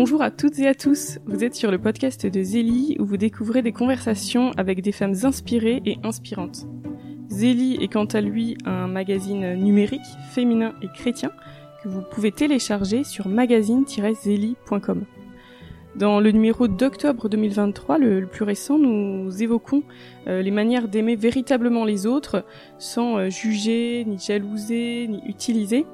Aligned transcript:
Bonjour 0.00 0.22
à 0.22 0.30
toutes 0.30 0.60
et 0.60 0.68
à 0.68 0.76
tous, 0.76 1.18
vous 1.26 1.42
êtes 1.42 1.56
sur 1.56 1.72
le 1.72 1.78
podcast 1.80 2.24
de 2.24 2.40
Zélie 2.40 2.96
où 3.00 3.04
vous 3.04 3.16
découvrez 3.16 3.62
des 3.62 3.72
conversations 3.72 4.52
avec 4.56 4.80
des 4.80 4.92
femmes 4.92 5.16
inspirées 5.24 5.82
et 5.84 5.98
inspirantes. 6.04 6.68
Zélie 7.28 7.78
est 7.82 7.88
quant 7.88 8.04
à 8.04 8.20
lui 8.20 8.56
un 8.64 8.86
magazine 8.86 9.54
numérique, 9.54 10.06
féminin 10.30 10.72
et 10.82 10.86
chrétien 10.94 11.32
que 11.82 11.88
vous 11.88 12.02
pouvez 12.12 12.30
télécharger 12.30 13.02
sur 13.02 13.26
magazine-zélie.com. 13.26 15.04
Dans 15.96 16.20
le 16.20 16.30
numéro 16.30 16.68
d'octobre 16.68 17.28
2023, 17.28 17.98
le, 17.98 18.24
plus 18.24 18.44
récent, 18.44 18.78
nous 18.78 19.42
évoquons 19.42 19.82
euh, 20.28 20.42
les 20.42 20.52
manières 20.52 20.86
d'aimer 20.86 21.16
véritablement 21.16 21.84
les 21.84 22.06
autres 22.06 22.44
sans 22.78 23.18
euh, 23.18 23.30
juger, 23.30 24.04
ni 24.06 24.16
jalouser, 24.16 25.08
ni 25.08 25.20
utiliser. 25.26 25.86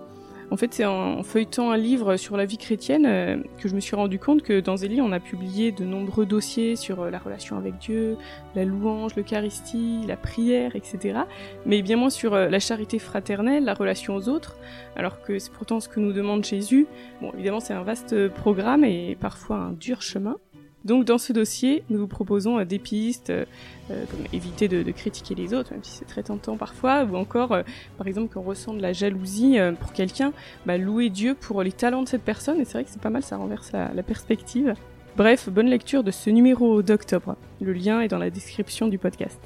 En 0.51 0.57
fait, 0.57 0.75
c'est 0.75 0.85
en 0.85 1.23
feuilletant 1.23 1.71
un 1.71 1.77
livre 1.77 2.17
sur 2.17 2.37
la 2.37 2.45
vie 2.45 2.59
chrétienne 2.59 3.07
euh, 3.07 3.37
que 3.59 3.69
je 3.69 3.75
me 3.75 3.81
suis 3.81 3.97
rendu 3.97 4.19
compte 4.19 4.43
que 4.43 4.61
dans 4.61 4.77
Zélie, 4.77 5.01
on 5.01 5.13
a 5.13 5.21
publié 5.21 5.73
de 5.73 5.85
nombreux 5.85 6.27
dossiers 6.27 6.77
sur 6.77 7.05
la 7.07 7.19
relation 7.19 7.57
avec 7.57 7.79
Dieu, 7.79 8.17
la 8.55 8.65
louange, 8.65 9.17
l'Eucharistie, 9.17 10.01
la 10.07 10.17
prière, 10.17 10.77
etc. 10.77 11.21
Mais 11.67 11.83
bien 11.83 11.97
moins 11.97 12.11
sur 12.11 12.35
la 12.35 12.59
charité 12.59 12.99
fraternelle, 12.99 13.65
la 13.65 13.75
relation 13.75 14.15
aux 14.17 14.29
autres, 14.29 14.57
alors 14.97 15.23
que 15.23 15.39
c'est 15.39 15.53
pourtant 15.53 15.81
ce 15.81 15.89
que 15.89 16.01
nous 16.01 16.13
demande 16.13 16.45
Jésus. 16.45 16.87
Bon, 17.21 17.33
évidemment, 17.35 17.61
c'est 17.61 17.75
un 17.75 17.83
vaste 17.83 18.29
programme 18.29 18.85
et 18.85 19.17
parfois 19.21 19.57
un 19.57 19.73
dur 19.73 20.03
chemin. 20.03 20.37
Donc 20.85 21.07
dans 21.07 21.17
ce 21.17 21.33
dossier, 21.33 21.83
nous 21.89 21.99
vous 21.99 22.07
proposons 22.07 22.59
euh, 22.59 22.65
des 22.65 22.79
pistes, 22.79 23.31
euh, 23.31 23.47
euh, 23.91 24.05
comme 24.11 24.27
éviter 24.35 24.69
de, 24.69 24.91
critiquer 24.93 25.35
les 25.35 25.55
autres, 25.55 25.73
même 25.73 25.83
si 25.83 25.93
c'est 25.93 26.05
très 26.05 26.23
tentant 26.23 26.57
parfois, 26.57 27.05
ou 27.05 27.17
encore, 27.17 27.57
par 27.99 28.07
exemple, 28.07 28.33
quand 28.33 28.41
on 28.41 28.45
ressent 28.45 28.75
de 28.75 28.83
la 28.83 28.93
jalousie 28.93 29.57
pour 29.81 29.93
quelqu'un, 29.93 30.33
bah, 30.67 30.79
louer 30.79 31.11
Dieu 31.11 31.35
pour 31.35 31.63
les 31.63 31.73
talents 31.73 32.03
de 32.03 32.09
cette 32.09 32.23
personne, 32.23 32.61
et 32.61 32.65
c'est 32.65 32.75
vrai 32.75 32.85
que 32.85 32.91
c'est 32.91 33.01
pas 33.01 33.11
mal, 33.11 33.23
ça 33.23 33.37
renverse 33.37 33.73
la, 33.73 33.93
la 33.93 34.03
perspective. 34.03 34.75
Bref, 35.17 35.49
bonne 35.49 35.69
lecture 35.69 36.05
de 36.05 36.11
ce 36.11 36.31
numéro 36.31 36.83
d'octobre. 36.83 37.37
Le 37.61 37.73
lien 37.73 38.01
est 38.01 38.09
dans 38.09 38.19
la 38.19 38.31
description 38.31 38.89
du 38.89 38.99
podcast. 38.99 39.41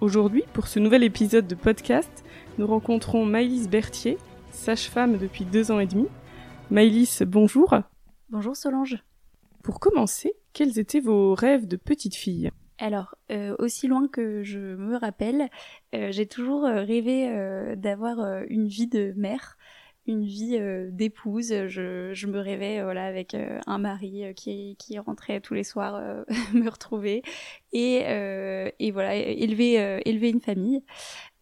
Aujourd'hui, 0.00 0.44
pour 0.52 0.68
ce 0.68 0.78
nouvel 0.78 1.02
épisode 1.04 1.46
de 1.46 1.54
podcast, 1.54 2.24
nous 2.58 2.66
rencontrons 2.66 3.24
Maïlis 3.24 3.68
Berthier, 3.68 4.18
sage-femme 4.52 5.18
depuis 5.18 5.44
deux 5.44 5.70
ans 5.70 5.80
et 5.80 5.86
demi. 5.86 6.08
Maïlis, 6.70 7.20
bonjour. 7.26 7.74
Bonjour 8.30 8.56
Solange. 8.56 9.02
Pour 9.62 9.80
commencer, 9.80 10.34
quels 10.56 10.78
étaient 10.78 11.00
vos 11.00 11.34
rêves 11.34 11.66
de 11.68 11.76
petite 11.76 12.14
fille? 12.14 12.50
Alors, 12.78 13.14
euh, 13.30 13.54
aussi 13.58 13.88
loin 13.88 14.08
que 14.08 14.42
je 14.42 14.58
me 14.58 14.96
rappelle, 14.96 15.50
euh, 15.94 16.10
j'ai 16.12 16.26
toujours 16.26 16.64
euh, 16.64 16.82
rêvé 16.82 17.28
d'avoir 17.76 18.18
une 18.48 18.66
vie 18.66 18.86
de 18.86 19.12
mère, 19.16 19.58
une 20.06 20.24
vie 20.24 20.58
d'épouse. 20.90 21.52
Je, 21.66 22.10
je, 22.12 22.26
me 22.26 22.38
rêvais 22.38 22.82
voilà 22.82 23.06
avec 23.06 23.34
un 23.66 23.78
mari 23.78 24.24
qui, 24.34 24.76
qui 24.78 24.98
rentrait 24.98 25.40
tous 25.40 25.54
les 25.54 25.64
soirs 25.64 26.00
me 26.54 26.68
retrouver 26.68 27.22
et, 27.72 28.02
et 28.78 28.90
voilà 28.90 29.14
élever 29.14 30.00
élever 30.04 30.30
une 30.30 30.40
famille. 30.40 30.82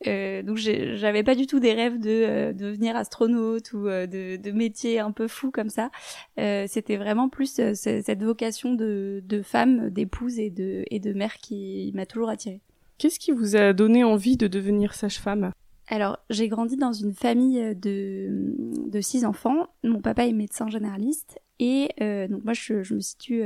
Euh, 0.06 0.42
donc 0.42 0.58
j'avais 0.58 1.22
pas 1.22 1.34
du 1.34 1.46
tout 1.46 1.60
des 1.60 1.72
rêves 1.72 1.98
de, 1.98 2.10
euh, 2.10 2.52
devenir 2.52 2.96
astronaute 2.96 3.72
ou 3.72 3.86
euh, 3.86 4.06
de, 4.06 4.36
de 4.36 4.50
métiers 4.50 4.98
un 4.98 5.12
peu 5.12 5.28
fous 5.28 5.50
comme 5.50 5.70
ça. 5.70 5.90
Euh, 6.38 6.66
C'était 6.68 6.96
vraiment 6.96 7.28
plus 7.28 7.60
cette 7.74 8.22
vocation 8.22 8.74
de, 8.74 9.22
de 9.24 9.42
femme, 9.42 9.90
d'épouse 9.90 10.38
et 10.38 10.50
de, 10.50 10.84
et 10.90 11.00
de 11.00 11.12
mère 11.12 11.38
qui 11.38 11.90
m'a 11.94 12.06
toujours 12.06 12.28
attirée. 12.28 12.60
Qu'est-ce 12.98 13.18
qui 13.18 13.32
vous 13.32 13.56
a 13.56 13.72
donné 13.72 14.04
envie 14.04 14.36
de 14.36 14.46
devenir 14.46 14.94
sage-femme? 14.94 15.52
Alors, 15.88 16.18
j'ai 16.30 16.48
grandi 16.48 16.77
dans 16.77 16.92
une 16.92 17.12
famille 17.12 17.74
de, 17.77 18.54
de 18.88 19.00
six 19.00 19.24
enfants. 19.24 19.68
Mon 19.82 20.00
papa 20.00 20.26
est 20.26 20.32
médecin 20.32 20.68
généraliste 20.68 21.38
et 21.58 21.91
donc 22.30 22.42
moi 22.42 22.54
je, 22.54 22.82
je 22.82 22.94
me 22.94 23.00
situe 23.00 23.44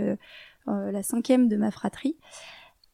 la 0.67 1.03
cinquième 1.03 1.49
de 1.49 1.57
ma 1.57 1.73
fratrie. 1.73 2.17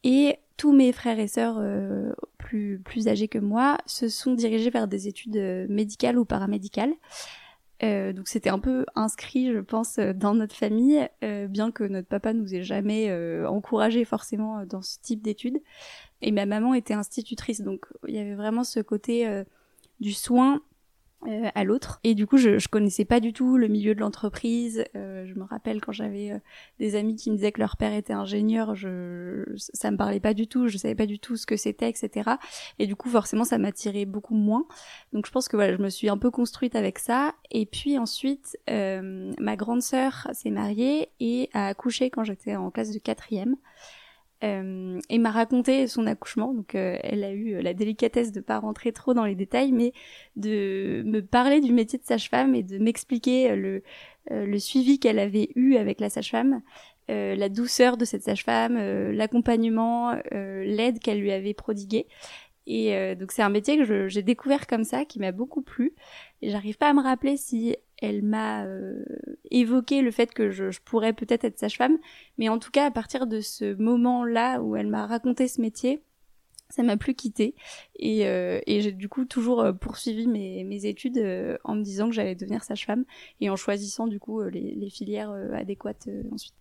Et 0.02 0.38
tous 0.56 0.72
mes 0.72 0.92
frères 0.92 1.18
et 1.18 1.26
sœurs 1.26 1.56
euh, 1.58 2.12
plus, 2.38 2.78
plus 2.78 3.08
âgés 3.08 3.28
que 3.28 3.38
moi 3.38 3.78
se 3.86 4.08
sont 4.08 4.34
dirigés 4.34 4.70
vers 4.70 4.86
des 4.86 5.08
études 5.08 5.36
euh, 5.36 5.66
médicales 5.68 6.18
ou 6.18 6.24
paramédicales. 6.24 6.92
Euh, 7.82 8.12
donc 8.12 8.28
c'était 8.28 8.50
un 8.50 8.60
peu 8.60 8.86
inscrit, 8.94 9.52
je 9.52 9.58
pense, 9.58 9.98
dans 9.98 10.34
notre 10.34 10.54
famille, 10.54 11.08
bien 11.48 11.72
que 11.72 11.84
notre 11.84 12.06
papa 12.06 12.32
nous 12.32 12.54
ait 12.54 12.62
jamais 12.62 13.12
encouragé 13.44 14.04
forcément 14.04 14.64
dans 14.64 14.80
ce 14.80 14.98
type 15.02 15.22
d'études. 15.22 15.60
Et 16.22 16.32
ma 16.32 16.46
maman 16.46 16.74
était 16.74 16.94
institutrice, 16.94 17.60
donc 17.60 17.86
il 18.08 18.14
y 18.14 18.18
avait 18.18 18.34
vraiment 18.34 18.64
ce 18.64 18.80
côté 18.80 19.44
du 20.00 20.12
soin 20.12 20.62
euh, 21.26 21.48
à 21.54 21.64
l'autre. 21.64 22.00
Et 22.04 22.14
du 22.14 22.26
coup, 22.26 22.36
je, 22.36 22.58
je 22.58 22.68
connaissais 22.68 23.06
pas 23.06 23.18
du 23.18 23.32
tout 23.32 23.56
le 23.56 23.68
milieu 23.68 23.94
de 23.94 24.00
l'entreprise. 24.00 24.84
Euh, 24.94 25.24
je 25.24 25.34
me 25.34 25.44
rappelle 25.44 25.80
quand 25.80 25.92
j'avais 25.92 26.32
euh, 26.32 26.38
des 26.78 26.96
amis 26.96 27.16
qui 27.16 27.30
me 27.30 27.36
disaient 27.36 27.52
que 27.52 27.60
leur 27.60 27.78
père 27.78 27.94
était 27.94 28.12
ingénieur, 28.12 28.74
je, 28.74 29.42
ça 29.56 29.90
me 29.90 29.96
parlait 29.96 30.20
pas 30.20 30.34
du 30.34 30.48
tout. 30.48 30.68
Je 30.68 30.76
savais 30.76 30.94
pas 30.94 31.06
du 31.06 31.18
tout 31.18 31.36
ce 31.36 31.46
que 31.46 31.56
c'était, 31.56 31.88
etc. 31.88 32.32
Et 32.78 32.86
du 32.86 32.94
coup, 32.94 33.08
forcément, 33.08 33.44
ça 33.44 33.56
m'attirait 33.56 34.04
beaucoup 34.04 34.34
moins. 34.34 34.66
Donc, 35.14 35.24
je 35.26 35.30
pense 35.30 35.48
que 35.48 35.56
voilà, 35.56 35.74
je 35.74 35.80
me 35.80 35.88
suis 35.88 36.10
un 36.10 36.18
peu 36.18 36.30
construite 36.30 36.76
avec 36.76 36.98
ça. 36.98 37.34
Et 37.50 37.64
puis 37.64 37.96
ensuite, 37.96 38.58
ma 38.68 39.56
grande 39.56 39.80
sœur 39.80 40.28
s'est 40.34 40.50
mariée 40.50 41.08
et 41.20 41.48
a 41.54 41.68
accouché 41.68 42.10
quand 42.10 42.24
j'étais 42.24 42.54
en 42.54 42.70
classe 42.70 42.92
de 42.92 42.98
quatrième. 42.98 43.56
Euh, 44.44 45.00
et 45.08 45.18
m'a 45.18 45.30
raconté 45.30 45.86
son 45.86 46.06
accouchement. 46.06 46.52
Donc 46.52 46.74
euh, 46.74 46.98
elle 47.02 47.24
a 47.24 47.32
eu 47.32 47.60
la 47.62 47.72
délicatesse 47.72 48.30
de 48.30 48.40
pas 48.40 48.58
rentrer 48.58 48.92
trop 48.92 49.14
dans 49.14 49.24
les 49.24 49.34
détails, 49.34 49.72
mais 49.72 49.92
de 50.36 51.02
me 51.06 51.20
parler 51.20 51.60
du 51.60 51.72
métier 51.72 51.98
de 51.98 52.04
sage-femme 52.04 52.54
et 52.54 52.62
de 52.62 52.78
m'expliquer 52.78 53.56
le, 53.56 53.82
euh, 54.30 54.44
le 54.44 54.58
suivi 54.58 54.98
qu'elle 54.98 55.18
avait 55.18 55.48
eu 55.54 55.76
avec 55.76 56.00
la 56.00 56.10
sage-femme, 56.10 56.62
la 57.08 57.50
douceur 57.50 57.98
de 57.98 58.06
cette 58.06 58.22
sage-femme, 58.22 58.78
l'accompagnement, 59.12 60.16
l'aide 60.32 61.00
qu'elle 61.00 61.20
lui 61.20 61.32
avait 61.32 61.52
prodiguée. 61.52 62.06
Et 62.66 63.14
donc 63.16 63.30
c'est 63.30 63.42
un 63.42 63.50
métier 63.50 63.76
que 63.76 64.08
j'ai 64.08 64.22
découvert 64.22 64.66
comme 64.66 64.84
ça, 64.84 65.04
qui 65.04 65.18
m'a 65.18 65.30
beaucoup 65.30 65.60
plu. 65.60 65.92
Et 66.40 66.48
j'arrive 66.48 66.78
pas 66.78 66.88
à 66.88 66.94
me 66.94 67.02
rappeler 67.02 67.36
si 67.36 67.76
elle 68.02 68.22
m'a 68.22 68.64
euh, 68.64 69.04
évoqué 69.50 70.02
le 70.02 70.10
fait 70.10 70.32
que 70.32 70.50
je, 70.50 70.64
pourrais 70.84 71.12
peut-être 71.12 71.44
être 71.44 71.58
sage-femme, 71.58 71.98
mais 72.38 72.48
en 72.48 72.58
tout 72.58 72.70
cas 72.70 72.86
à 72.86 72.90
partir 72.90 73.26
de 73.26 73.40
ce 73.40 73.74
moment-là 73.74 74.60
où 74.60 74.76
elle 74.76 74.88
m'a 74.88 75.06
raconté 75.06 75.48
ce 75.48 75.60
métier, 75.60 76.02
ça 76.70 76.82
m'a 76.82 76.96
plus 76.96 77.14
quitté 77.14 77.54
et, 77.96 78.26
euh, 78.26 78.58
et 78.66 78.80
j'ai 78.80 78.90
du 78.90 79.08
coup 79.08 79.26
toujours 79.26 79.60
euh, 79.60 79.72
poursuivi 79.72 80.26
mes, 80.26 80.64
mes 80.64 80.86
études 80.86 81.18
en 81.62 81.74
me 81.76 81.82
disant 81.82 82.08
que 82.08 82.14
j'allais 82.14 82.34
devenir 82.34 82.64
sage-femme 82.64 83.04
et 83.40 83.50
en 83.50 83.56
choisissant 83.56 84.06
du 84.06 84.18
coup 84.18 84.42
les, 84.42 84.74
les 84.74 84.90
filières 84.90 85.30
adéquates 85.52 86.08
ensuite. 86.32 86.54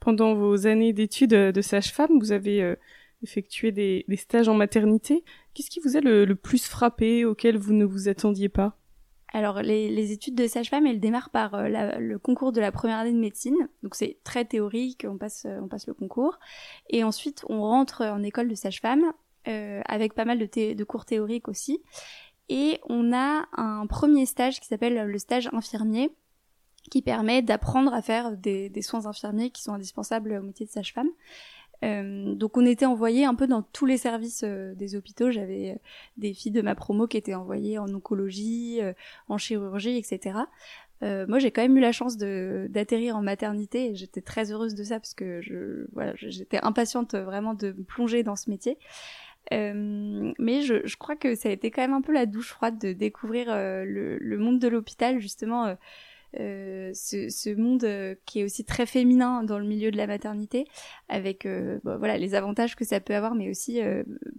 Pendant 0.00 0.34
vos 0.34 0.66
années 0.66 0.92
d'études 0.92 1.30
de 1.30 1.60
sage-femme, 1.60 2.18
vous 2.18 2.32
avez 2.32 2.74
effectué 3.22 3.72
des, 3.72 4.04
des, 4.08 4.16
stages 4.16 4.48
en 4.48 4.54
maternité. 4.54 5.24
Qu'est-ce 5.54 5.70
qui 5.70 5.80
vous 5.80 5.96
a 5.96 6.00
le 6.00 6.34
plus 6.34 6.66
frappé, 6.66 7.24
auquel 7.24 7.56
vous 7.56 7.72
ne 7.72 7.84
vous 7.84 8.08
attendiez 8.08 8.48
pas? 8.48 8.78
Alors 9.36 9.60
les, 9.60 10.12
études 10.12 10.34
de 10.34 10.46
sage-femme, 10.46 10.86
elles 10.86 10.98
démarrent 10.98 11.28
par 11.28 11.52
euh, 11.52 11.68
le 11.98 12.18
concours 12.18 12.52
de 12.52 12.60
la 12.62 12.72
première 12.72 12.96
année 12.96 13.12
de 13.12 13.18
médecine. 13.18 13.68
Donc 13.82 13.94
c'est 13.94 14.16
très 14.24 14.46
théorique, 14.46 15.04
on 15.06 15.18
passe, 15.18 15.44
euh, 15.44 15.60
le 15.86 15.92
concours. 15.92 16.38
Et 16.88 17.04
ensuite, 17.04 17.44
on 17.50 17.60
rentre 17.60 18.02
en 18.02 18.22
école 18.22 18.48
de 18.48 18.54
sage-femme 18.54 19.12
euh, 19.46 19.82
avec 19.84 20.14
pas 20.14 20.24
mal 20.24 20.38
de, 20.38 20.72
de, 20.72 20.84
cours 20.84 21.04
théoriques 21.04 21.48
aussi. 21.48 21.82
Et 22.48 22.80
on 22.88 23.12
a 23.12 23.44
un 23.52 23.86
premier 23.86 24.24
stage 24.24 24.58
qui 24.58 24.68
s'appelle 24.68 25.04
le 25.04 25.18
stage 25.18 25.50
infirmier 25.52 26.10
qui 26.90 27.02
permet 27.02 27.42
d'apprendre 27.42 27.92
à 27.92 28.00
faire 28.00 28.38
des, 28.38 28.70
des, 28.70 28.80
soins 28.80 29.04
infirmiers 29.04 29.50
qui 29.50 29.62
sont 29.62 29.74
indispensables 29.74 30.32
au 30.32 30.42
métier 30.42 30.64
de 30.64 30.70
sage-femme. 30.70 31.10
Euh, 31.84 32.34
donc 32.34 32.56
on 32.56 32.64
était 32.64 32.86
envoyé 32.86 33.24
un 33.24 33.34
peu 33.34 33.46
dans 33.46 33.62
tous 33.62 33.86
les 33.86 33.98
services 33.98 34.42
euh, 34.44 34.74
des 34.74 34.96
hôpitaux. 34.96 35.30
J'avais 35.30 35.72
euh, 35.72 35.78
des 36.16 36.32
filles 36.32 36.52
de 36.52 36.62
ma 36.62 36.74
promo 36.74 37.06
qui 37.06 37.16
étaient 37.16 37.34
envoyées 37.34 37.78
en 37.78 37.92
oncologie, 37.92 38.80
en 39.28 39.38
chirurgie, 39.38 39.96
etc. 39.96 40.38
moi, 41.02 41.38
j'ai 41.38 41.50
quand 41.50 41.62
même 41.62 41.76
eu 41.76 41.80
la 41.80 41.92
chance 41.92 42.16
d'atterrir 42.16 43.16
en 43.16 43.22
maternité 43.22 43.90
et 43.90 43.94
j'étais 43.94 44.22
très 44.22 44.50
heureuse 44.50 44.74
de 44.74 44.82
ça 44.82 44.98
parce 44.98 45.14
que 45.14 45.40
je 45.42 45.86
voilà, 45.92 46.12
j'étais 46.16 46.58
impatiente 46.62 47.14
vraiment 47.14 47.54
de 47.54 47.68
me 47.72 47.84
plonger 47.84 48.22
dans 48.22 48.36
ce 48.36 48.48
métier. 48.50 48.78
mais 49.50 50.62
je, 50.62 50.96
crois 50.96 51.16
que 51.16 51.34
ça 51.34 51.50
a 51.50 51.52
été 51.52 51.70
quand 51.70 51.82
même 51.82 51.92
un 51.92 52.00
peu 52.00 52.12
la 52.12 52.26
douche 52.26 52.50
froide 52.50 52.78
de 52.78 52.92
découvrir 52.92 53.48
le, 53.48 54.36
monde 54.38 54.58
de 54.58 54.68
l'hôpital 54.68 55.20
justement 55.20 55.76
euh, 56.38 56.90
ce, 56.94 57.28
ce, 57.30 57.50
monde 57.50 57.84
euh, 57.84 58.14
qui 58.26 58.40
est 58.40 58.44
aussi 58.44 58.64
très 58.64 58.84
féminin 58.84 59.42
dans 59.42 59.58
le 59.58 59.64
milieu 59.64 59.90
de 59.90 59.96
la 59.96 60.06
maternité, 60.06 60.66
avec 61.08 61.46
euh, 61.46 61.78
voilà 61.84 62.18
les 62.18 62.34
avantages 62.34 62.76
que 62.76 62.84
ça 62.84 63.00
peut 63.00 63.14
avoir, 63.14 63.34
mais 63.34 63.48
aussi 63.48 63.80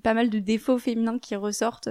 pas 0.03 0.13
mal 0.13 0.29
de 0.29 0.39
défauts 0.39 0.77
féminins 0.77 1.19
qui 1.19 1.35
ressortent, 1.35 1.89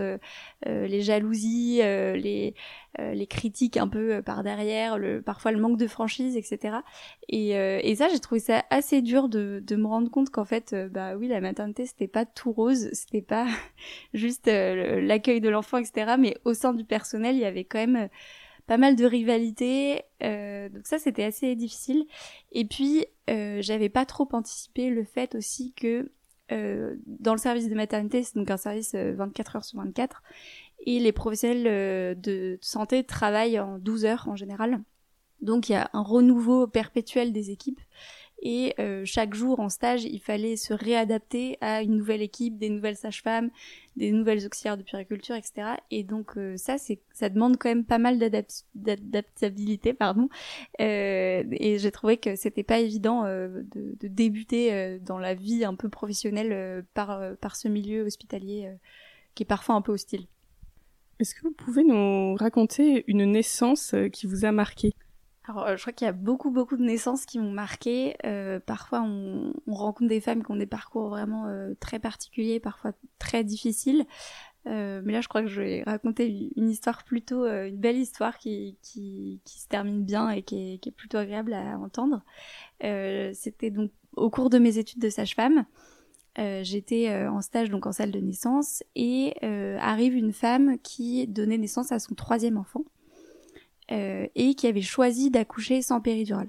les 0.66 1.02
jalousies, 1.02 1.78
les 1.78 2.54
les 2.98 3.26
critiques 3.26 3.76
un 3.76 3.88
peu 3.88 4.22
par 4.22 4.42
derrière, 4.42 4.96
le, 4.96 5.20
parfois 5.20 5.52
le 5.52 5.60
manque 5.60 5.76
de 5.76 5.86
franchise, 5.86 6.34
etc. 6.34 6.78
Et, 7.28 7.50
et 7.50 7.94
ça, 7.94 8.08
j'ai 8.08 8.20
trouvé 8.20 8.40
ça 8.40 8.64
assez 8.70 9.02
dur 9.02 9.28
de, 9.28 9.62
de 9.62 9.76
me 9.76 9.86
rendre 9.86 10.10
compte 10.10 10.30
qu'en 10.30 10.46
fait, 10.46 10.74
bah 10.90 11.14
oui, 11.16 11.28
la 11.28 11.42
maternité 11.42 11.84
c'était 11.84 12.08
pas 12.08 12.24
tout 12.24 12.52
rose, 12.52 12.88
c'était 12.92 13.20
pas 13.20 13.46
juste 14.14 14.46
l'accueil 14.46 15.40
de 15.40 15.48
l'enfant, 15.50 15.76
etc. 15.78 16.14
Mais 16.18 16.36
au 16.44 16.54
sein 16.54 16.72
du 16.72 16.84
personnel, 16.84 17.36
il 17.36 17.40
y 17.40 17.44
avait 17.44 17.64
quand 17.64 17.78
même 17.78 18.08
pas 18.66 18.78
mal 18.78 18.96
de 18.96 19.04
rivalité. 19.04 20.02
donc 20.20 20.86
ça, 20.86 20.98
c'était 20.98 21.24
assez 21.24 21.54
difficile. 21.56 22.06
Et 22.52 22.64
puis, 22.64 23.06
j'avais 23.28 23.88
pas 23.88 24.06
trop 24.06 24.28
anticipé 24.32 24.90
le 24.90 25.04
fait 25.04 25.34
aussi 25.34 25.72
que 25.72 26.10
dans 26.50 27.32
le 27.32 27.38
service 27.38 27.68
de 27.68 27.74
maternité, 27.74 28.22
c'est 28.22 28.36
donc 28.36 28.50
un 28.50 28.56
service 28.56 28.94
24 28.94 29.56
heures 29.56 29.64
sur 29.64 29.78
24, 29.78 30.22
et 30.84 31.00
les 31.00 31.12
professionnels 31.12 32.20
de 32.20 32.58
santé 32.60 33.02
travaillent 33.04 33.58
en 33.58 33.78
12 33.78 34.04
heures 34.04 34.28
en 34.28 34.36
général. 34.36 34.80
Donc 35.42 35.68
il 35.68 35.72
y 35.72 35.76
a 35.76 35.90
un 35.92 36.02
renouveau 36.02 36.66
perpétuel 36.66 37.32
des 37.32 37.50
équipes 37.50 37.80
et 38.48 38.74
euh, 38.78 39.02
chaque 39.04 39.34
jour 39.34 39.58
en 39.58 39.68
stage, 39.68 40.04
il 40.04 40.20
fallait 40.20 40.54
se 40.54 40.72
réadapter 40.72 41.58
à 41.60 41.82
une 41.82 41.96
nouvelle 41.96 42.22
équipe, 42.22 42.58
des 42.58 42.68
nouvelles 42.70 42.96
sages-femmes, 42.96 43.50
des 43.96 44.12
nouvelles 44.12 44.46
auxiliaires 44.46 44.76
de 44.76 44.84
puriculture, 44.84 45.34
etc. 45.34 45.70
Et 45.90 46.04
donc 46.04 46.38
euh, 46.38 46.56
ça, 46.56 46.78
c'est 46.78 47.00
ça 47.12 47.28
demande 47.28 47.56
quand 47.58 47.68
même 47.68 47.84
pas 47.84 47.98
mal 47.98 48.20
d'adaptabilité, 48.20 49.94
pardon. 49.94 50.28
Euh, 50.80 51.42
et 51.50 51.80
j'ai 51.80 51.90
trouvé 51.90 52.18
que 52.18 52.36
c'était 52.36 52.62
pas 52.62 52.78
évident 52.78 53.24
de, 53.24 53.66
de, 53.74 54.06
débuter 54.06 55.00
dans 55.00 55.18
la 55.18 55.34
vie 55.34 55.64
un 55.64 55.74
peu 55.74 55.88
professionnelle 55.88 56.84
par 56.94 57.36
par 57.38 57.56
ce 57.56 57.66
milieu 57.66 58.02
hospitalier 58.02 58.70
qui 59.34 59.42
est 59.42 59.46
parfois 59.46 59.74
un 59.74 59.82
peu 59.82 59.90
hostile. 59.90 60.26
Est-ce 61.18 61.34
que 61.34 61.42
vous 61.42 61.52
pouvez 61.52 61.82
nous 61.82 62.36
raconter 62.36 63.02
une 63.08 63.24
naissance 63.24 63.92
qui 64.12 64.28
vous 64.28 64.44
a 64.44 64.52
marqué? 64.52 64.92
Alors, 65.48 65.64
euh, 65.64 65.76
je 65.76 65.82
crois 65.82 65.92
qu'il 65.92 66.06
y 66.06 66.08
a 66.08 66.12
beaucoup, 66.12 66.50
beaucoup 66.50 66.76
de 66.76 66.82
naissances 66.82 67.24
qui 67.24 67.38
m'ont 67.38 67.52
marqué. 67.52 68.16
Euh, 68.24 68.58
parfois, 68.58 69.02
on, 69.02 69.52
on, 69.66 69.74
rencontre 69.74 70.08
des 70.08 70.20
femmes 70.20 70.42
qui 70.42 70.50
ont 70.50 70.56
des 70.56 70.66
parcours 70.66 71.08
vraiment 71.08 71.46
euh, 71.46 71.74
très 71.78 72.00
particuliers, 72.00 72.58
parfois 72.58 72.92
très 73.20 73.44
difficiles. 73.44 74.06
Euh, 74.66 75.00
mais 75.04 75.12
là, 75.12 75.20
je 75.20 75.28
crois 75.28 75.42
que 75.42 75.48
je 75.48 75.60
vais 75.60 75.82
raconter 75.84 76.50
une 76.56 76.68
histoire 76.68 77.04
plutôt, 77.04 77.44
euh, 77.44 77.68
une 77.68 77.76
belle 77.76 77.96
histoire 77.96 78.38
qui, 78.38 78.76
qui, 78.82 79.40
qui, 79.44 79.60
se 79.60 79.68
termine 79.68 80.04
bien 80.04 80.30
et 80.30 80.42
qui 80.42 80.74
est, 80.74 80.78
qui 80.78 80.88
est 80.88 80.92
plutôt 80.92 81.18
agréable 81.18 81.54
à 81.54 81.78
entendre. 81.78 82.24
C'était 82.80 83.70
donc 83.70 83.92
au 84.16 84.30
cours 84.30 84.50
de 84.50 84.58
mes 84.58 84.78
études 84.78 85.00
de 85.00 85.10
sage-femme. 85.10 85.64
J'étais 86.36 87.26
en 87.26 87.40
stage 87.40 87.70
donc 87.70 87.86
en 87.86 87.92
salle 87.92 88.10
de 88.10 88.18
naissance 88.18 88.82
et 88.96 89.34
arrive 89.80 90.14
une 90.16 90.32
femme 90.32 90.78
qui 90.82 91.26
donnait 91.28 91.58
naissance 91.58 91.92
à 91.92 91.98
son 91.98 92.14
troisième 92.14 92.58
enfant. 92.58 92.82
Euh, 93.92 94.26
et 94.34 94.54
qui 94.54 94.66
avait 94.66 94.82
choisi 94.82 95.30
d'accoucher 95.30 95.80
sans 95.80 96.00
péridurale. 96.00 96.48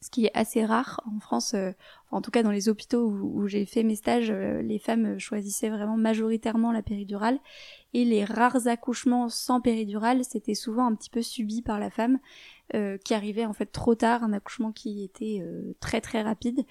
Ce 0.00 0.10
qui 0.10 0.26
est 0.26 0.32
assez 0.34 0.64
rare 0.64 1.00
en 1.06 1.20
France, 1.20 1.54
euh, 1.54 1.70
en 2.10 2.20
tout 2.20 2.32
cas 2.32 2.42
dans 2.42 2.50
les 2.50 2.68
hôpitaux 2.68 3.06
où, 3.06 3.46
j'ai 3.46 3.64
fait 3.64 3.84
mes 3.84 3.94
stages, 3.94 4.30
euh, 4.30 4.60
les 4.60 4.80
femmes 4.80 5.20
choisissaient 5.20 5.68
vraiment 5.68 5.96
majoritairement 5.96 6.72
la 6.72 6.82
péridurale 6.82 7.38
et 7.94 8.04
les 8.04 8.24
rares 8.24 8.66
accouchements 8.66 9.28
sans 9.28 9.60
péridurale, 9.60 10.24
c'était 10.24 10.54
souvent 10.54 10.86
un 10.86 10.96
petit 10.96 11.10
peu 11.10 11.22
subi 11.22 11.62
par 11.62 11.78
la 11.78 11.90
femme 11.90 12.18
qui 13.02 13.14
arrivait 13.14 13.46
en 13.46 13.54
fait 13.54 13.72
trop 13.72 13.94
tard, 13.94 14.22
un 14.22 14.34
accouchement 14.34 14.72
qui 14.72 15.02
était 15.02 15.42
très 15.80 16.02
très 16.02 16.20
rapide 16.20 16.66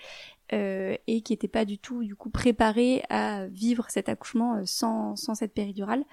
et 0.51 1.21
qui 1.25 1.33
n'était 1.33 1.47
pas 1.47 1.65
du 1.65 1.79
tout 1.79 2.03
du 2.03 2.15
coup 2.15 2.29
préparé 2.29 3.01
à 3.09 3.47
vivre 3.47 3.87
cet 3.89 4.07
accouchement 4.07 4.63
sans, 4.63 5.15
sans 5.15 5.33
cette 5.33 5.55
péridurale. 5.55 6.05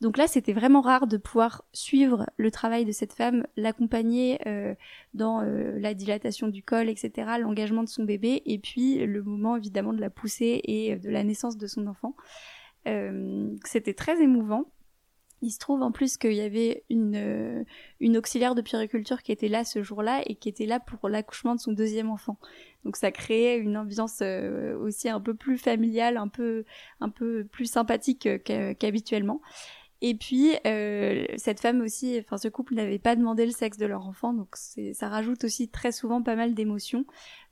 Donc 0.00 0.16
là, 0.16 0.26
c'était 0.26 0.54
vraiment 0.54 0.80
rare 0.80 1.06
de 1.06 1.18
pouvoir 1.18 1.64
suivre 1.72 2.24
le 2.38 2.50
travail 2.50 2.86
de 2.86 2.92
cette 2.92 3.12
femme, 3.12 3.46
l'accompagner 3.56 4.38
euh, 4.46 4.74
dans 5.12 5.42
euh, 5.42 5.78
la 5.78 5.92
dilatation 5.92 6.48
du 6.48 6.62
col, 6.62 6.88
etc., 6.88 7.32
l'engagement 7.38 7.82
de 7.82 7.88
son 7.88 8.04
bébé, 8.04 8.42
et 8.46 8.58
puis 8.58 9.04
le 9.04 9.22
moment 9.22 9.56
évidemment 9.56 9.92
de 9.92 10.00
la 10.00 10.08
poussée 10.08 10.62
et 10.64 10.96
de 10.96 11.10
la 11.10 11.22
naissance 11.22 11.58
de 11.58 11.66
son 11.66 11.86
enfant. 11.86 12.16
Euh, 12.88 13.54
c'était 13.64 13.92
très 13.92 14.22
émouvant. 14.22 14.64
Il 15.42 15.50
se 15.50 15.58
trouve 15.58 15.82
en 15.82 15.90
plus 15.90 16.18
qu'il 16.18 16.34
y 16.34 16.42
avait 16.42 16.84
une, 16.90 17.64
une 17.98 18.18
auxiliaire 18.18 18.54
de 18.54 18.60
périculture 18.60 19.22
qui 19.22 19.32
était 19.32 19.48
là 19.48 19.64
ce 19.64 19.82
jour-là 19.82 20.22
et 20.26 20.34
qui 20.34 20.50
était 20.50 20.66
là 20.66 20.80
pour 20.80 21.08
l'accouchement 21.08 21.54
de 21.54 21.60
son 21.60 21.72
deuxième 21.72 22.10
enfant. 22.10 22.36
Donc 22.84 22.96
ça 22.96 23.10
créait 23.10 23.56
une 23.56 23.78
ambiance 23.78 24.22
aussi 24.82 25.08
un 25.08 25.20
peu 25.20 25.32
plus 25.32 25.56
familiale, 25.56 26.18
un 26.18 26.28
peu 26.28 26.66
un 27.00 27.08
peu 27.08 27.44
plus 27.44 27.64
sympathique 27.64 28.28
qu'habituellement. 28.44 29.40
Et 30.02 30.14
puis 30.14 30.52
euh, 30.66 31.26
cette 31.36 31.60
femme 31.60 31.82
aussi, 31.82 32.18
enfin 32.20 32.38
ce 32.38 32.48
couple 32.48 32.74
n'avait 32.74 32.98
pas 32.98 33.16
demandé 33.16 33.44
le 33.44 33.52
sexe 33.52 33.76
de 33.76 33.84
leur 33.84 34.06
enfant, 34.06 34.32
donc 34.32 34.56
ça 34.56 35.08
rajoute 35.08 35.44
aussi 35.44 35.68
très 35.68 35.92
souvent 35.92 36.22
pas 36.22 36.36
mal 36.36 36.54
d'émotions, 36.54 37.04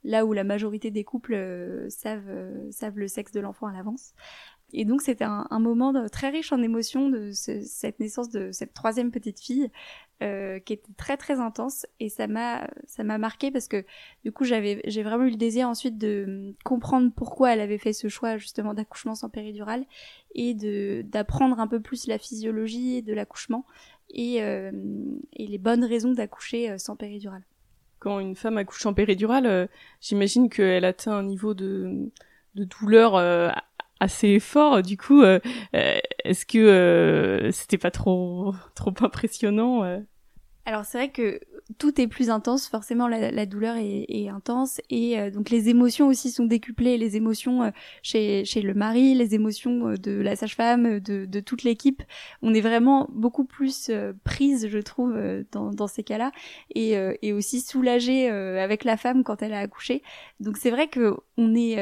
là 0.03 0.25
où 0.25 0.33
la 0.33 0.45
majorité 0.45 0.91
des 0.91 1.05
couples 1.05 1.35
euh, 1.35 1.91
savent 1.91 2.29
euh, 2.29 2.71
savent 2.71 2.99
le 2.99 3.09
sexe 3.09 3.33
de 3.33 3.41
l'enfant 3.41 3.67
à 3.67 3.73
l'avance. 3.73 4.15
Et 4.73 4.85
donc 4.85 5.03
c'était 5.03 5.25
un, 5.25 5.47
un, 5.51 5.59
moment 5.59 6.09
très 6.09 6.29
riche 6.29 6.53
en 6.53 6.63
émotions 6.63 7.09
de 7.09 7.33
cette 7.33 8.01
naissance 8.01 8.29
de 8.29 8.53
cette 8.53 8.75
troisième 8.75 9.11
petite 9.11 9.41
fille 9.41 9.71
euh, 10.21 10.59
qui 10.59 10.73
était 10.73 10.93
très 10.97 11.17
très 11.17 11.39
intense 11.39 11.87
et 12.01 12.09
ça 12.09 12.27
m'a 12.27 12.69
ça 12.87 13.05
m'a 13.05 13.19
marqué 13.19 13.53
parce 13.53 13.69
que 13.69 13.85
du 14.25 14.33
coup 14.33 14.43
j'avais 14.43 14.81
j'ai 14.85 15.05
vraiment 15.05 15.25
eu 15.25 15.31
le 15.31 15.37
désir 15.37 15.69
ensuite 15.69 15.97
de 15.97 16.55
comprendre 16.65 17.13
pourquoi 17.15 17.53
elle 17.53 17.61
avait 17.61 17.79
fait 17.79 17.93
ce 17.93 18.09
choix 18.09 18.37
justement 18.37 18.75
d'accouchement 18.75 19.15
sans 19.15 19.29
péridurale 19.29 19.85
et 20.35 20.55
de 20.55 21.03
d'apprendre 21.07 21.61
un 21.61 21.69
peu 21.69 21.81
plus 21.81 22.09
la 22.09 22.19
physiologie 22.19 23.03
de 23.03 23.13
l'accouchement 23.15 23.65
et 24.11 24.43
euh, 24.43 24.73
et 25.35 25.47
les 25.47 25.59
bonnes 25.59 25.85
raisons 25.85 26.13
d'accoucher 26.13 26.71
euh, 26.71 26.79
sans 26.79 26.97
péridurale. 26.97 27.45
Quand 28.01 28.19
une 28.19 28.35
femme 28.35 28.59
accouche 28.59 28.81
sans 28.81 28.95
péridurale, 28.95 29.47
euh, 29.47 29.67
j'imagine 30.01 30.49
qu'elle 30.49 30.85
atteint 30.85 31.13
un 31.13 31.23
niveau 31.25 31.55
de 31.55 32.11
de 32.55 32.65
douleur 32.65 33.15
assez 34.01 34.41
fort. 34.41 34.83
Du 34.83 34.97
coup, 34.97 35.23
euh, 35.23 35.41
euh, 35.75 35.99
est-ce 36.25 36.47
que 36.47 36.59
euh, 36.59 37.53
c'était 37.53 37.79
pas 37.79 37.91
trop 37.91 38.55
trop 38.75 38.95
impressionnant 39.01 39.83
Alors 40.65 40.85
c'est 40.85 40.99
vrai 40.99 41.11
que 41.11 41.41
tout 41.77 42.01
est 42.01 42.07
plus 42.07 42.31
intense, 42.31 42.67
forcément 42.67 43.09
la, 43.09 43.47
douleur 43.47 43.77
est, 43.77 44.29
intense 44.29 44.81
et 44.91 45.31
donc 45.31 45.51
les 45.51 45.69
émotions 45.69 46.09
aussi 46.09 46.31
sont 46.31 46.45
décuplées, 46.45 46.97
les 46.97 47.17
émotions 47.17 47.73
chez, 48.03 48.45
chez 48.45 48.63
le 48.63 48.75
mari, 48.75 49.15
les 49.15 49.35
émotions 49.35 49.95
de 49.95 50.13
la 50.13 50.35
sage-femme, 50.35 50.99
de, 51.01 51.27
de 51.27 51.41
toute 51.41 51.63
l'équipe. 51.65 52.03
On 52.43 52.55
est 52.55 52.61
vraiment 52.61 53.09
beaucoup 53.13 53.45
plus 53.45 53.91
prise, 54.25 54.69
je 54.69 54.79
trouve, 54.79 55.15
dans, 55.53 55.71
dans 55.71 55.87
ces 55.87 56.03
cas-là 56.03 56.33
et, 56.75 56.95
et 57.23 57.33
aussi 57.33 57.61
soulagée 57.61 58.31
avec 58.31 58.85
la 58.85 58.97
femme 58.97 59.23
quand 59.23 59.43
elle 59.43 59.53
a 59.53 59.61
accouché. 59.61 60.03
Donc 60.41 60.57
c'est 60.57 60.71
vrai 60.71 60.89
que 60.89 61.17
on 61.37 61.55
est 61.55 61.77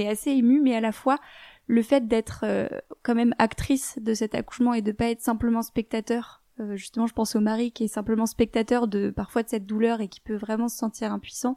est 0.00 0.08
assez 0.08 0.30
ému, 0.30 0.60
mais 0.60 0.74
à 0.74 0.80
la 0.80 0.92
fois 0.92 1.18
le 1.66 1.82
fait 1.82 2.08
d'être 2.08 2.40
euh, 2.44 2.68
quand 3.02 3.14
même 3.14 3.34
actrice 3.38 3.98
de 4.00 4.12
cet 4.12 4.34
accouchement 4.34 4.74
et 4.74 4.82
de 4.82 4.90
pas 4.90 5.10
être 5.10 5.20
simplement 5.20 5.62
spectateur 5.62 6.39
euh, 6.60 6.76
justement 6.76 7.06
je 7.06 7.14
pense 7.14 7.34
au 7.36 7.40
mari 7.40 7.72
qui 7.72 7.84
est 7.84 7.88
simplement 7.88 8.26
spectateur 8.26 8.88
de 8.88 9.10
parfois 9.10 9.42
de 9.42 9.48
cette 9.48 9.66
douleur 9.66 10.00
et 10.00 10.08
qui 10.08 10.20
peut 10.20 10.36
vraiment 10.36 10.68
se 10.68 10.76
sentir 10.76 11.12
impuissant. 11.12 11.56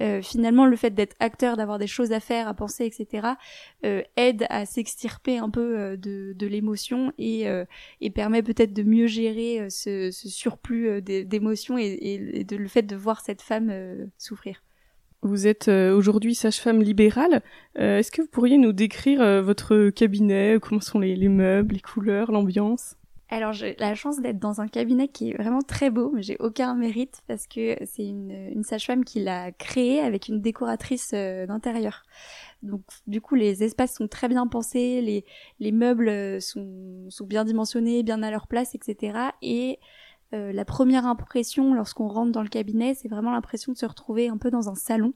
Euh, 0.00 0.22
finalement 0.22 0.66
le 0.66 0.74
fait 0.74 0.90
d'être 0.90 1.14
acteur 1.20 1.56
d'avoir 1.56 1.78
des 1.78 1.86
choses 1.86 2.10
à 2.10 2.18
faire 2.18 2.48
à 2.48 2.54
penser 2.54 2.84
etc 2.84 3.28
aide 4.16 4.44
à 4.50 4.66
s'extirper 4.66 5.38
un 5.38 5.48
peu 5.48 5.96
de, 5.96 6.32
de 6.34 6.46
l'émotion 6.48 7.12
et, 7.16 7.46
et 8.00 8.10
permet 8.10 8.42
peut-être 8.42 8.72
de 8.72 8.82
mieux 8.82 9.06
gérer 9.06 9.70
ce, 9.70 10.10
ce 10.10 10.28
surplus 10.28 11.00
d'émotions 11.00 11.78
et, 11.78 11.96
et, 12.00 12.42
de 12.42 12.56
le 12.56 12.66
fait 12.66 12.82
de 12.82 12.96
voir 12.96 13.20
cette 13.20 13.40
femme 13.40 13.72
souffrir. 14.18 14.64
Vous 15.24 15.46
êtes 15.46 15.68
euh, 15.68 15.96
aujourd'hui 15.96 16.34
sage-femme 16.34 16.82
libérale. 16.82 17.40
Euh, 17.78 17.98
est-ce 17.98 18.12
que 18.12 18.20
vous 18.20 18.28
pourriez 18.28 18.58
nous 18.58 18.74
décrire 18.74 19.22
euh, 19.22 19.40
votre 19.40 19.88
cabinet 19.88 20.58
Comment 20.60 20.82
sont 20.82 20.98
les, 20.98 21.16
meubles, 21.30 21.76
les 21.76 21.80
couleurs, 21.80 22.30
l'ambiance? 22.30 22.96
Alors 23.30 23.52
j'ai 23.52 23.74
la 23.78 23.94
chance 23.94 24.20
d'être 24.20 24.38
dans 24.38 24.60
un 24.60 24.68
cabinet 24.68 25.08
qui 25.08 25.30
est 25.30 25.36
vraiment 25.36 25.62
très 25.62 25.90
beau, 25.90 26.10
mais 26.14 26.22
j'ai 26.22 26.36
aucun 26.40 26.74
mérite 26.74 27.22
parce 27.26 27.46
que 27.46 27.76
c'est 27.86 28.06
une, 28.06 28.30
une 28.30 28.64
sage-femme 28.64 29.04
qui 29.04 29.20
l'a 29.20 29.50
créé 29.52 30.00
avec 30.00 30.28
une 30.28 30.40
décoratrice 30.40 31.12
d'intérieur. 31.12 32.02
Donc 32.62 32.82
du 33.06 33.20
coup 33.20 33.34
les 33.34 33.62
espaces 33.62 33.94
sont 33.94 34.08
très 34.08 34.28
bien 34.28 34.46
pensés, 34.46 35.00
les, 35.00 35.24
les 35.58 35.72
meubles 35.72 36.40
sont, 36.40 37.06
sont 37.08 37.26
bien 37.26 37.44
dimensionnés, 37.44 38.02
bien 38.02 38.22
à 38.22 38.30
leur 38.30 38.46
place, 38.46 38.74
etc. 38.74 39.30
Et 39.42 39.78
euh, 40.34 40.52
la 40.52 40.64
première 40.64 41.06
impression 41.06 41.74
lorsqu'on 41.74 42.08
rentre 42.08 42.32
dans 42.32 42.42
le 42.42 42.48
cabinet, 42.48 42.94
c'est 42.94 43.08
vraiment 43.08 43.30
l'impression 43.30 43.72
de 43.72 43.78
se 43.78 43.86
retrouver 43.86 44.28
un 44.28 44.36
peu 44.36 44.50
dans 44.50 44.68
un 44.68 44.74
salon. 44.74 45.14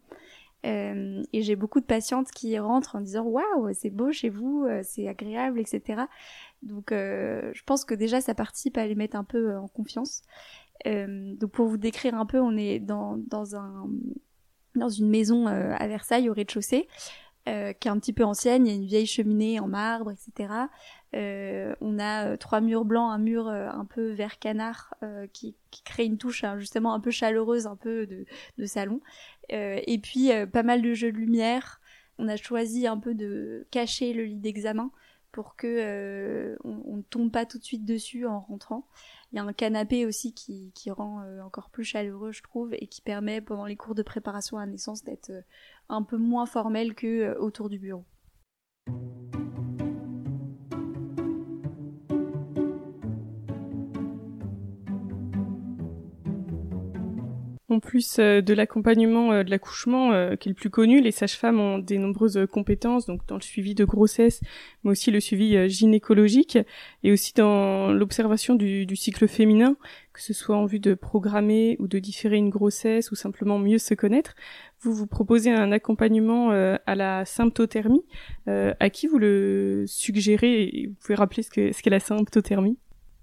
Euh, 0.67 1.23
et 1.33 1.43
j'ai 1.43 1.55
beaucoup 1.55 1.81
de 1.81 1.85
patientes 1.85 2.33
qui 2.33 2.59
rentrent 2.59 2.97
en 2.97 3.01
disant 3.01 3.23
waouh 3.23 3.73
c'est 3.75 3.91
beau 3.91 4.11
chez 4.11 4.29
vous, 4.29 4.65
euh, 4.65 4.81
c'est 4.83 5.07
agréable, 5.07 5.61
etc. 5.61 6.03
Donc 6.63 6.89
je 6.91 7.63
pense 7.65 7.85
que 7.85 7.95
déjà 7.95 8.21
ça 8.21 8.35
participe 8.35 8.77
à 8.79 8.87
les 8.87 8.95
mettre 8.95 9.17
un 9.17 9.25
peu 9.25 9.57
en 9.57 9.69
confiance. 9.69 10.23
donc 10.85 11.51
pour 11.53 11.69
vous 11.69 11.77
décrire 11.77 12.15
un 12.15 12.27
peu, 12.27 12.41
on 12.41 12.57
est 12.57 12.81
dans, 12.81 13.17
dans 13.17 13.55
un 13.57 13.89
dans 14.75 14.89
une 14.89 15.09
maison 15.09 15.47
à 15.47 15.87
Versailles 15.87 16.29
au 16.29 16.33
rez-de-chaussée. 16.33 16.89
qui 17.47 17.53
est 17.53 17.89
un 17.89 17.99
petit 17.99 18.13
peu 18.13 18.25
ancienne, 18.25 18.67
il 18.67 18.71
y 18.71 18.73
a 18.73 18.77
une 18.77 18.87
vieille 18.87 19.07
cheminée 19.07 19.61
en 19.61 19.69
marbre, 19.69 20.11
etc. 20.11 20.69
Euh, 21.15 21.75
on 21.81 21.99
a 21.99 22.27
euh, 22.27 22.37
trois 22.37 22.61
murs 22.61 22.85
blancs, 22.85 23.11
un 23.11 23.19
mur 23.19 23.49
euh, 23.49 23.69
un 23.69 23.87
peu 23.87 24.11
vert 24.11 24.39
canard 24.39 24.95
qui, 25.33 25.57
crée 25.85 26.05
une 26.05 26.19
touche 26.19 26.45
hein, 26.45 26.59
justement 26.59 26.93
un 26.93 27.01
peu 27.01 27.11
chaleureuse, 27.11 27.67
un 27.67 27.77
peu 27.77 28.07
de, 28.07 28.27
salon. 28.67 29.01
et 29.49 29.99
puis 30.03 30.31
pas 30.53 30.63
mal 30.63 30.83
de 30.83 30.93
jeux 30.95 31.13
de 31.13 31.19
lumière. 31.19 31.81
On 32.19 32.29
a 32.29 32.37
choisi 32.37 32.87
un 32.87 32.99
peu 32.99 33.15
de 33.15 33.67
cacher 33.71 34.13
le 34.13 34.25
lit 34.25 34.41
d'examen 34.41 34.91
pour 35.39 35.55
que 35.55 36.59
on, 36.65 36.97
ne 36.97 37.03
tombe 37.03 37.31
pas 37.31 37.47
tout 37.47 37.59
de 37.59 37.63
suite 37.63 37.85
dessus 37.85 38.27
en 38.27 38.41
rentrant. 38.41 38.89
Il 39.31 39.37
y 39.37 39.39
a 39.39 39.45
un 39.45 39.53
canapé 39.53 40.05
aussi 40.05 40.35
qui, 40.35 40.73
rend 40.91 41.23
encore 41.45 41.71
plus 41.71 41.85
chaleureux, 41.85 42.33
je 42.33 42.43
trouve, 42.43 42.75
et 42.75 42.89
qui 42.89 43.03
permet 43.03 43.41
pendant 43.41 43.65
les 43.65 43.77
cours 43.77 43.95
de 43.95 44.03
préparation 44.03 44.59
à 44.59 44.67
naissance 44.67 45.05
d'être 45.05 45.31
un 45.89 46.03
peu 46.03 46.17
moins 46.17 46.45
formel 46.45 46.97
que 46.97 47.39
autour 47.39 47.69
du 47.69 47.79
bureau. 47.79 48.05
En 57.71 57.81
plus 57.81 58.19
euh, 58.19 58.41
de 58.41 58.55
l'accompagnement 58.55 59.31
euh, 59.31 59.43
de 59.43 59.51
l'accouchement 59.51 60.13
euh, 60.13 60.37
qui 60.37 60.49
est 60.49 60.53
le 60.53 60.55
plus 60.55 60.71
connu, 60.71 61.03
les 61.03 61.11
sages-femmes 61.11 61.61
ont 61.61 61.79
des 61.79 61.99
nombreuses 61.99 62.47
compétences 62.51 63.05
donc 63.05 63.27
dans 63.27 63.35
le 63.35 63.43
suivi 63.43 63.75
de 63.75 63.85
grossesse, 63.85 64.41
mais 64.83 64.93
aussi 64.93 65.11
le 65.11 65.21
suivi 65.21 65.69
gynécologique 65.69 66.57
et 67.03 67.13
aussi 67.13 67.35
dans 67.35 67.93
l'observation 67.93 68.55
du, 68.55 68.87
cycle 68.97 69.29
féminin, 69.29 69.77
que 70.15 70.23
ce 70.23 70.33
soit 70.33 70.57
en 70.57 70.65
vue 70.65 70.81
de 70.81 70.95
programmer 70.95 71.77
ou 71.79 71.89
de 71.89 71.99
différer 71.99 72.39
une 72.39 72.49
grossesse 72.49 73.11
ou 73.11 73.17
simplement 73.17 73.59
mieux 73.59 73.79
se 73.79 73.93
connaître. 73.93 74.35
Vous 74.81 74.95
vous 74.95 75.07
proposez 75.07 75.51
un 75.51 75.71
accompagnement 75.71 76.51
à 76.51 76.95
la 76.95 77.25
symptothermie. 77.25 78.05
à 78.47 78.91
qui 78.91 79.07
vous 79.07 79.19
le 79.19 79.85
suggérez 79.87 80.87
Vous 80.89 80.95
pouvez 81.01 81.15
rappeler 81.15 81.43
ce 81.43 81.51
qu'est 81.51 81.91
la 81.91 82.01
symptothermie? 82.01 82.79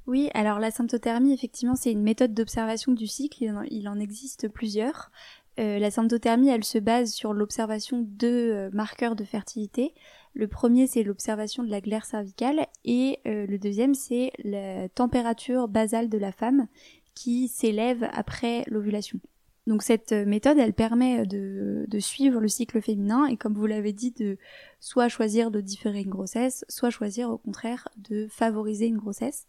Oui, 0.08 0.30
alors 0.36 0.60
la 0.60 0.70
symptothermie, 0.70 1.34
effectivement, 1.34 1.76
c'est 1.76 1.92
une 1.92 2.04
méthode 2.04 2.34
d'observation 2.34 2.92
du 2.92 3.08
cycle. 3.08 3.44
Il 3.72 3.90
en, 3.90 4.00
existe 4.00 4.48
plusieurs. 4.50 5.12
Euh, 5.60 5.80
la 5.80 5.90
symptothermie, 5.90 6.50
elle 6.50 6.64
se 6.64 6.78
base 6.78 7.12
sur 7.12 7.34
l'observation 7.34 8.06
de 8.08 8.28
euh, 8.28 8.70
marqueurs 8.72 9.16
de 9.16 9.24
fertilité. 9.24 9.94
Le 10.34 10.48
premier, 10.48 10.86
c'est 10.86 11.02
l'observation 11.02 11.64
de 11.64 11.72
la 11.72 11.82
glaire 11.82 12.06
cervicale 12.06 12.68
et 12.84 13.20
euh, 13.26 13.48
le 13.48 13.58
deuxième, 13.58 13.96
c'est 13.96 14.32
la 14.44 14.90
température 14.90 15.68
basale 15.68 16.10
de 16.10 16.18
la 16.18 16.32
femme 16.32 16.68
qui 17.16 17.48
s'élève 17.48 18.08
après 18.12 18.64
l'ovulation. 18.68 19.20
Donc 19.66 19.82
cette 19.82 20.12
méthode, 20.12 20.60
elle 20.60 20.74
permet 20.74 21.26
de, 21.26 21.86
de, 21.88 22.00
suivre 22.00 22.40
le 22.40 22.48
cycle 22.48 22.82
féminin 22.82 23.26
et 23.26 23.38
comme 23.38 23.56
vous 23.56 23.66
l'avez 23.66 23.94
dit, 23.94 24.12
de 24.12 24.38
soit 24.80 25.08
choisir 25.08 25.50
de 25.50 25.60
différer 25.60 26.02
une 26.02 26.10
grossesse, 26.10 26.66
soit 26.70 26.92
choisir 26.92 27.32
au 27.32 27.40
contraire 27.40 27.88
de 27.98 28.28
favoriser 28.30 28.86
une 28.86 28.98
grossesse. 28.98 29.48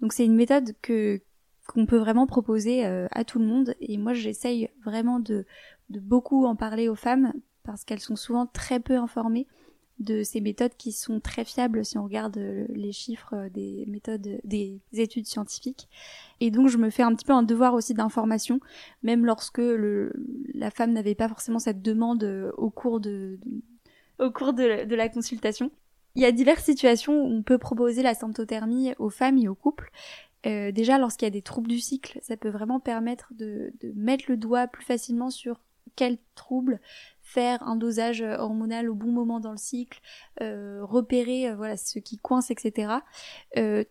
Donc 0.00 0.12
c'est 0.12 0.24
une 0.24 0.36
méthode 0.36 0.74
que 0.82 1.20
qu'on 1.68 1.84
peut 1.84 1.98
vraiment 1.98 2.26
proposer 2.26 2.86
euh, 2.86 3.06
à 3.12 3.24
tout 3.24 3.38
le 3.38 3.44
monde. 3.44 3.74
Et 3.80 3.98
moi 3.98 4.14
j'essaye 4.14 4.70
vraiment 4.84 5.20
de, 5.20 5.44
de 5.90 6.00
beaucoup 6.00 6.46
en 6.46 6.56
parler 6.56 6.88
aux 6.88 6.94
femmes 6.94 7.32
parce 7.62 7.84
qu'elles 7.84 8.00
sont 8.00 8.16
souvent 8.16 8.46
très 8.46 8.80
peu 8.80 8.96
informées 8.96 9.46
de 9.98 10.22
ces 10.22 10.40
méthodes 10.40 10.74
qui 10.78 10.92
sont 10.92 11.20
très 11.20 11.44
fiables 11.44 11.84
si 11.84 11.98
on 11.98 12.04
regarde 12.04 12.38
euh, 12.38 12.64
les 12.70 12.92
chiffres 12.92 13.34
euh, 13.34 13.48
des 13.50 13.84
méthodes 13.86 14.40
des 14.44 14.80
études 14.94 15.26
scientifiques. 15.26 15.88
Et 16.40 16.50
donc 16.50 16.68
je 16.68 16.78
me 16.78 16.88
fais 16.88 17.02
un 17.02 17.14
petit 17.14 17.26
peu 17.26 17.32
un 17.34 17.42
devoir 17.42 17.74
aussi 17.74 17.92
d'information 17.92 18.60
même 19.02 19.26
lorsque 19.26 19.58
le, 19.58 20.12
la 20.54 20.70
femme 20.70 20.92
n'avait 20.92 21.16
pas 21.16 21.28
forcément 21.28 21.58
cette 21.58 21.82
demande 21.82 22.24
au 22.56 22.70
cours 22.70 23.00
de, 23.00 23.38
au 24.18 24.30
cours 24.30 24.54
de 24.54 24.94
la 24.94 25.08
consultation 25.10 25.70
il 26.14 26.22
y 26.22 26.24
a 26.24 26.32
diverses 26.32 26.64
situations 26.64 27.22
où 27.22 27.26
on 27.26 27.42
peut 27.42 27.58
proposer 27.58 28.02
la 28.02 28.14
symptothermie 28.14 28.94
aux 28.98 29.10
femmes 29.10 29.38
et 29.38 29.48
aux 29.48 29.54
couples. 29.54 29.90
Euh, 30.46 30.72
déjà, 30.72 30.98
lorsqu'il 30.98 31.26
y 31.26 31.28
a 31.28 31.30
des 31.32 31.42
troubles 31.42 31.68
du 31.68 31.80
cycle, 31.80 32.18
ça 32.22 32.36
peut 32.36 32.48
vraiment 32.48 32.80
permettre 32.80 33.32
de, 33.34 33.72
mettre 33.94 34.24
le 34.28 34.36
doigt 34.36 34.66
plus 34.66 34.84
facilement 34.84 35.30
sur 35.30 35.60
quel 35.96 36.18
trouble 36.36 36.80
faire 37.22 37.62
un 37.64 37.74
dosage 37.74 38.22
hormonal 38.22 38.88
au 38.88 38.94
bon 38.94 39.10
moment 39.10 39.40
dans 39.40 39.50
le 39.50 39.58
cycle, 39.58 40.00
euh, 40.40 40.80
repérer 40.82 41.48
euh, 41.48 41.56
voilà 41.56 41.76
ce 41.76 41.98
qui 41.98 42.18
coince, 42.18 42.50
etc. 42.50 42.92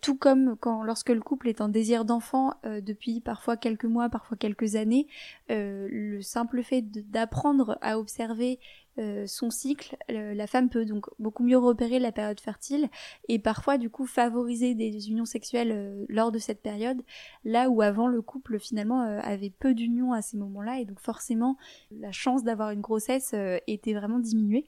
Tout 0.02 0.16
comme 0.16 0.56
quand 0.58 0.84
lorsque 0.84 1.10
le 1.10 1.20
couple 1.20 1.50
est 1.50 1.60
en 1.60 1.68
désir 1.68 2.06
d'enfant 2.06 2.54
depuis 2.64 3.20
parfois 3.20 3.58
quelques 3.58 3.86
mois, 3.86 4.10
parfois 4.10 4.38
quelques 4.38 4.76
années, 4.76 5.08
le 5.50 6.22
simple 6.22 6.64
fait 6.64 6.82
d'apprendre 6.82 7.78
à 7.82 8.00
observer 8.00 8.60
euh, 9.00 9.28
son 9.28 9.52
cycle, 9.52 9.96
la 10.10 10.48
femme 10.48 10.70
peut 10.70 10.86
donc 10.86 11.06
beaucoup 11.20 11.44
mieux 11.44 11.58
repérer 11.58 12.00
la 12.00 12.12
période 12.12 12.40
fertile 12.40 12.90
et 13.28 13.38
parfois 13.38 13.78
du 13.78 13.92
coup 13.92 14.08
favoriser 14.08 14.74
des 14.74 15.10
unions 15.10 15.26
sexuelles 15.26 15.72
euh, 15.72 16.06
lors 16.10 16.32
de 16.32 16.40
cette 16.40 16.62
période, 16.62 17.04
là 17.46 17.70
où 17.70 17.84
avant 17.84 18.08
le 18.08 18.24
couple 18.24 18.58
finalement 18.58 19.04
euh, 19.04 19.20
avait 19.22 19.52
peu 19.52 19.76
d'unions 19.76 20.14
à 20.14 20.24
ces 20.24 20.38
moments-là 20.38 20.80
et 20.80 20.86
donc 20.86 21.00
forcément 21.00 21.58
la 21.92 22.12
chance 22.12 22.44
d'avoir 22.44 22.72
une 22.72 22.82
grossesse 22.82 23.36
était 23.68 23.94
vraiment 23.94 24.20
diminuée. 24.20 24.66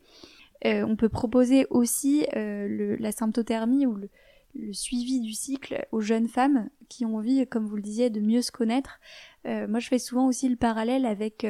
on 0.63 0.95
peut 0.95 1.09
proposer 1.09 1.65
aussi 1.69 2.27
la 2.33 3.11
symptothermie 3.11 3.85
ou 3.85 3.95
le, 3.95 4.09
le, 4.55 4.73
suivi 4.73 5.21
du 5.21 5.33
cycle 5.33 5.87
aux 5.91 6.01
jeunes 6.01 6.27
femmes 6.27 6.69
qui 6.87 7.05
ont 7.05 7.15
envie, 7.17 7.47
comme 7.47 7.65
vous 7.65 7.75
le 7.75 7.81
disiez, 7.81 8.09
de 8.09 8.19
mieux 8.19 8.41
se 8.41 8.51
connaître. 8.51 8.99
moi 9.45 9.79
je 9.79 9.87
fais 9.87 9.99
souvent 9.99 10.27
aussi 10.27 10.49
le 10.49 10.55
parallèle 10.55 11.05
avec 11.05 11.47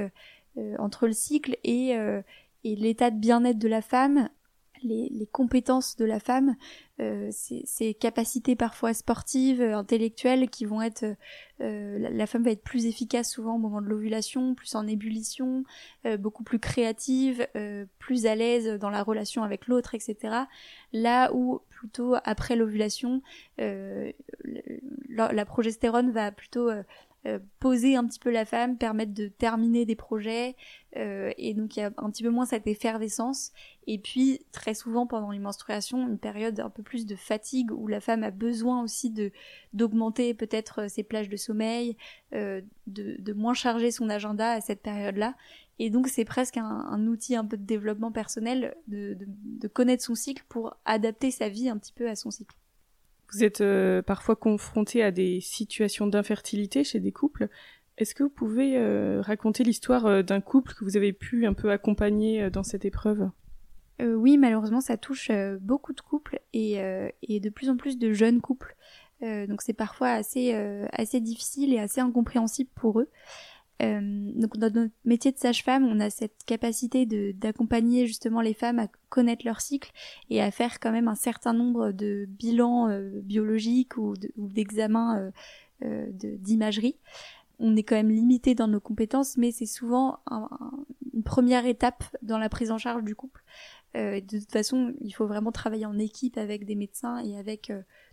entre 0.77 1.07
le 1.07 1.13
cycle 1.13 1.57
et 1.63 1.95
et 2.63 2.75
l'état 2.75 3.11
de 3.11 3.17
bien-être 3.17 3.59
de 3.59 3.67
la 3.67 3.81
femme, 3.81 4.29
les, 4.83 5.09
les, 5.09 5.27
compétences 5.27 5.95
de 5.97 6.05
la 6.05 6.19
femme, 6.19 6.55
euh, 6.99 7.31
capacités 7.99 8.55
parfois 8.55 8.93
sportives, 8.93 9.61
intellectuelles 9.61 10.49
qui 10.49 10.65
vont 10.65 10.81
être, 10.81 11.05
euh, 11.61 11.97
la, 11.99 12.27
femme 12.27 12.43
va 12.43 12.51
être 12.51 12.63
plus 12.63 12.85
efficace 12.85 13.31
souvent 13.31 13.55
au 13.55 13.57
moment 13.57 13.81
de 13.81 13.87
l'ovulation, 13.87 14.55
plus 14.55 14.75
en 14.75 14.87
ébullition, 14.87 15.63
euh, 16.05 16.17
beaucoup 16.17 16.43
plus 16.43 16.59
créative, 16.59 17.47
euh, 17.55 17.85
plus 17.99 18.25
à 18.25 18.35
l'aise 18.35 18.79
dans 18.79 18.89
la 18.89 19.03
relation 19.03 19.43
avec 19.43 19.67
l'autre, 19.67 19.95
etc. 19.95 20.17
Là 20.93 21.31
où 21.33 21.61
plutôt 21.69 22.15
après 22.23 22.55
l'ovulation, 22.55 23.21
euh, 23.59 24.11
la, 25.09 25.31
la, 25.31 25.45
progestérone 25.45 26.11
va 26.11 26.31
plutôt 26.31 26.69
euh, 27.25 27.39
poser 27.59 27.97
un 27.97 28.05
petit 28.05 28.19
peu 28.19 28.29
la 28.29 28.45
femme, 28.45 28.77
permettre 28.77 29.13
de 29.13 29.27
terminer 29.27 29.85
des 29.85 29.95
projets, 29.95 30.55
euh, 30.95 31.31
et 31.37 31.53
donc 31.53 31.75
il 31.75 31.81
y 31.81 31.83
a 31.83 31.91
un 31.97 32.09
petit 32.09 32.23
peu 32.23 32.29
moins 32.29 32.45
cette 32.45 32.65
effervescence. 32.65 33.51
Et 33.87 33.97
puis 33.97 34.39
très 34.53 34.73
souvent 34.73 35.05
pendant 35.05 35.31
les 35.31 35.39
menstruations, 35.39 36.07
une 36.07 36.17
période 36.17 36.61
un 36.61 36.69
peu 36.69 36.81
plus 36.81 37.05
de 37.05 37.15
fatigue 37.17 37.71
où 37.71 37.87
la 37.87 37.99
femme 37.99 38.23
a 38.23 38.31
besoin 38.31 38.81
aussi 38.81 39.09
de 39.09 39.31
d'augmenter 39.73 40.33
peut-être 40.33 40.83
euh, 40.83 40.87
ses 40.87 41.03
plages 41.03 41.27
de 41.27 41.35
sommeil, 41.37 41.97
de, 42.31 42.63
de 42.87 43.33
moins 43.33 43.53
charger 43.53 43.91
son 43.91 44.09
agenda 44.09 44.51
à 44.51 44.61
cette 44.61 44.81
période-là. 44.81 45.35
Et 45.79 45.89
donc 45.89 46.07
c'est 46.07 46.25
presque 46.25 46.57
un, 46.57 46.63
un, 46.63 47.07
outil 47.07 47.35
un 47.35 47.45
peu 47.45 47.57
de 47.57 47.65
développement 47.65 48.11
personnel 48.11 48.75
de, 48.87 49.13
de, 49.13 49.25
de 49.27 49.67
connaître 49.67 50.03
son 50.03 50.15
cycle 50.15 50.43
pour 50.47 50.77
adapter 50.85 51.31
sa 51.31 51.49
vie 51.49 51.69
un 51.69 51.77
petit 51.77 51.93
peu 51.93 52.07
à 52.09 52.15
son 52.15 52.31
cycle. 52.31 52.55
Vous 53.31 53.43
êtes 53.43 53.61
euh, 53.61 54.01
parfois 54.01 54.35
confronté 54.35 55.03
à 55.03 55.11
des 55.11 55.39
situations 55.41 56.07
d'infertilité 56.07 56.83
chez 56.83 56.99
des 56.99 57.11
couples. 57.11 57.47
Est-ce 57.97 58.15
que 58.15 58.23
vous 58.23 58.29
pouvez 58.29 58.77
euh, 58.77 59.21
raconter 59.21 59.63
l'histoire 59.63 60.05
euh, 60.05 60.21
d'un 60.23 60.41
couple 60.41 60.73
que 60.73 60.83
vous 60.83 60.97
avez 60.97 61.13
pu 61.13 61.45
un 61.45 61.53
peu 61.53 61.71
accompagner 61.71 62.49
dans 62.49 62.63
cette 62.63 62.85
épreuve? 62.85 63.29
Oui, 64.01 64.37
malheureusement, 64.37 64.79
ça 64.79 64.95
touche 64.95 65.29
beaucoup 65.59 65.91
de 65.91 65.99
couples 65.99 66.39
et, 66.53 66.77
de 66.77 67.49
plus 67.49 67.69
en 67.69 67.75
plus 67.75 67.97
de 67.97 68.13
jeunes 68.13 68.39
couples. 68.39 68.77
donc 69.21 69.61
c'est 69.61 69.73
parfois 69.73 70.11
assez 70.11 71.19
difficile 71.19 71.73
et 71.73 71.79
assez 71.79 71.99
incompréhensible 71.99 72.69
pour 72.75 73.01
eux. 73.01 73.09
Euh, 73.81 74.31
donc 74.35 74.57
dans 74.57 74.73
notre 74.73 74.93
métier 75.05 75.31
de 75.31 75.37
sage-femme, 75.37 75.85
on 75.85 75.99
a 75.99 76.09
cette 76.09 76.43
capacité 76.45 77.05
d'accompagner 77.33 78.07
justement 78.07 78.41
les 78.41 78.53
femmes 78.53 78.79
à 78.79 78.87
connaître 79.09 79.45
leur 79.45 79.61
cycle 79.61 79.91
et 80.29 80.41
à 80.41 80.51
faire 80.51 80.79
quand 80.79 80.91
même 80.91 81.07
un 81.07 81.15
certain 81.15 81.53
nombre 81.53 81.91
de 81.91 82.25
bilans 82.27 82.89
euh, 82.89 83.21
biologiques 83.21 83.97
ou 83.97 84.15
d'examens 84.37 85.31
euh, 85.83 86.07
d'imagerie. 86.11 86.97
On 87.59 87.75
est 87.75 87.83
quand 87.83 87.95
même 87.95 88.11
limité 88.11 88.55
dans 88.55 88.67
nos 88.67 88.79
compétences, 88.79 89.37
mais 89.37 89.51
c'est 89.51 89.65
souvent 89.65 90.19
une 91.13 91.23
première 91.23 91.65
étape 91.65 92.03
dans 92.21 92.37
la 92.37 92.47
prise 92.47 92.71
en 92.71 92.77
charge 92.77 93.03
du 93.03 93.15
couple. 93.15 93.43
de 93.95 94.39
toute 94.39 94.51
façon, 94.51 94.93
il 95.01 95.11
faut 95.11 95.27
vraiment 95.27 95.51
travailler 95.51 95.85
en 95.85 95.99
équipe 95.99 96.37
avec 96.37 96.65
des 96.65 96.75
médecins 96.75 97.17
et 97.17 97.37
avec 97.37 97.69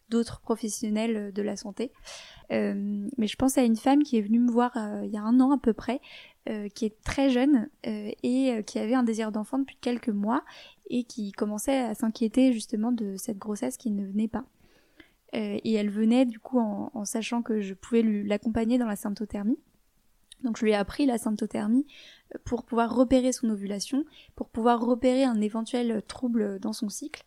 d'autres 0.08 0.40
professionnels 0.40 1.32
de 1.32 1.42
la 1.42 1.56
santé. 1.56 1.92
Euh, 2.52 3.08
mais 3.18 3.26
je 3.26 3.36
pense 3.36 3.58
à 3.58 3.62
une 3.62 3.76
femme 3.76 4.02
qui 4.02 4.16
est 4.18 4.22
venue 4.22 4.38
me 4.38 4.50
voir 4.50 4.76
euh, 4.76 5.02
il 5.04 5.10
y 5.10 5.16
a 5.16 5.22
un 5.22 5.40
an 5.40 5.52
à 5.52 5.58
peu 5.58 5.72
près, 5.72 6.00
euh, 6.48 6.68
qui 6.68 6.84
est 6.84 7.02
très 7.02 7.30
jeune 7.30 7.68
et 7.84 8.62
qui 8.66 8.78
avait 8.78 8.94
un 8.94 9.02
désir 9.02 9.32
d'enfant 9.32 9.58
depuis 9.58 9.76
quelques 9.80 10.08
mois 10.08 10.44
et 10.88 11.04
qui 11.04 11.32
commençait 11.32 11.78
à 11.78 11.94
s'inquiéter 11.94 12.52
justement 12.52 12.92
de 12.92 13.16
cette 13.16 13.38
grossesse 13.38 13.76
qui 13.76 13.90
ne 13.90 14.06
venait 14.06 14.28
pas. 14.28 14.44
et 15.32 15.72
elle 15.74 15.90
venait 15.90 16.24
du 16.24 16.38
coup 16.38 16.58
en, 16.58 16.90
en 16.94 17.04
sachant 17.04 17.42
que 17.42 17.60
je 17.60 17.74
pouvais 17.74 18.02
l'accompagner 18.02 18.78
dans 18.78 18.86
la 18.86 18.96
symptothermie. 18.96 19.58
Donc 20.44 20.58
je 20.58 20.64
lui 20.64 20.72
ai 20.72 20.74
appris 20.74 21.06
la 21.06 21.18
symptothermie 21.18 21.86
pour 22.44 22.64
pouvoir 22.64 22.94
repérer 22.94 23.32
son 23.32 23.48
ovulation, 23.48 24.04
pour 24.34 24.48
pouvoir 24.48 24.80
repérer 24.80 25.24
un 25.24 25.40
éventuel 25.40 26.02
trouble 26.06 26.60
dans 26.60 26.72
son 26.72 26.88
cycle. 26.88 27.24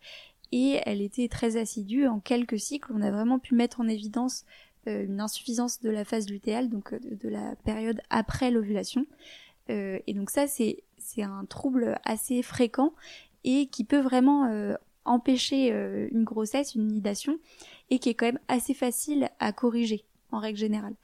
Et 0.52 0.80
elle 0.84 1.00
était 1.00 1.28
très 1.28 1.56
assidue. 1.56 2.06
En 2.06 2.20
quelques 2.20 2.58
cycles, 2.58 2.92
on 2.94 3.02
a 3.02 3.10
vraiment 3.10 3.38
pu 3.38 3.54
mettre 3.54 3.80
en 3.80 3.88
évidence 3.88 4.44
euh, 4.88 5.04
une 5.04 5.20
insuffisance 5.20 5.80
de 5.82 5.90
la 5.90 6.04
phase 6.04 6.30
lutéale, 6.30 6.70
donc 6.70 6.94
euh, 6.94 6.98
de, 7.02 7.28
la 7.28 7.54
période 7.64 8.00
après 8.08 8.50
l'ovulation. 8.50 9.04
Euh, 9.68 9.98
et 10.06 10.14
donc 10.14 10.30
ça, 10.30 10.46
c'est 10.46 10.82
c'est 10.96 11.22
un 11.22 11.44
trouble 11.44 11.98
assez 12.04 12.42
fréquent 12.42 12.94
et 13.44 13.66
qui 13.66 13.84
peut 13.84 14.00
vraiment 14.00 14.74
empêcher 15.06 15.70
une 16.12 16.24
grossesse, 16.24 16.74
une 16.74 16.88
nidation, 16.88 17.38
et 17.88 17.98
qui 17.98 18.10
est 18.10 18.14
quand 18.14 18.26
même 18.26 18.38
assez 18.48 18.74
facile 18.74 19.30
à 19.38 19.52
corriger. 19.52 20.04
en 20.30 20.40
règle 20.40 20.58
générale. 20.58 20.94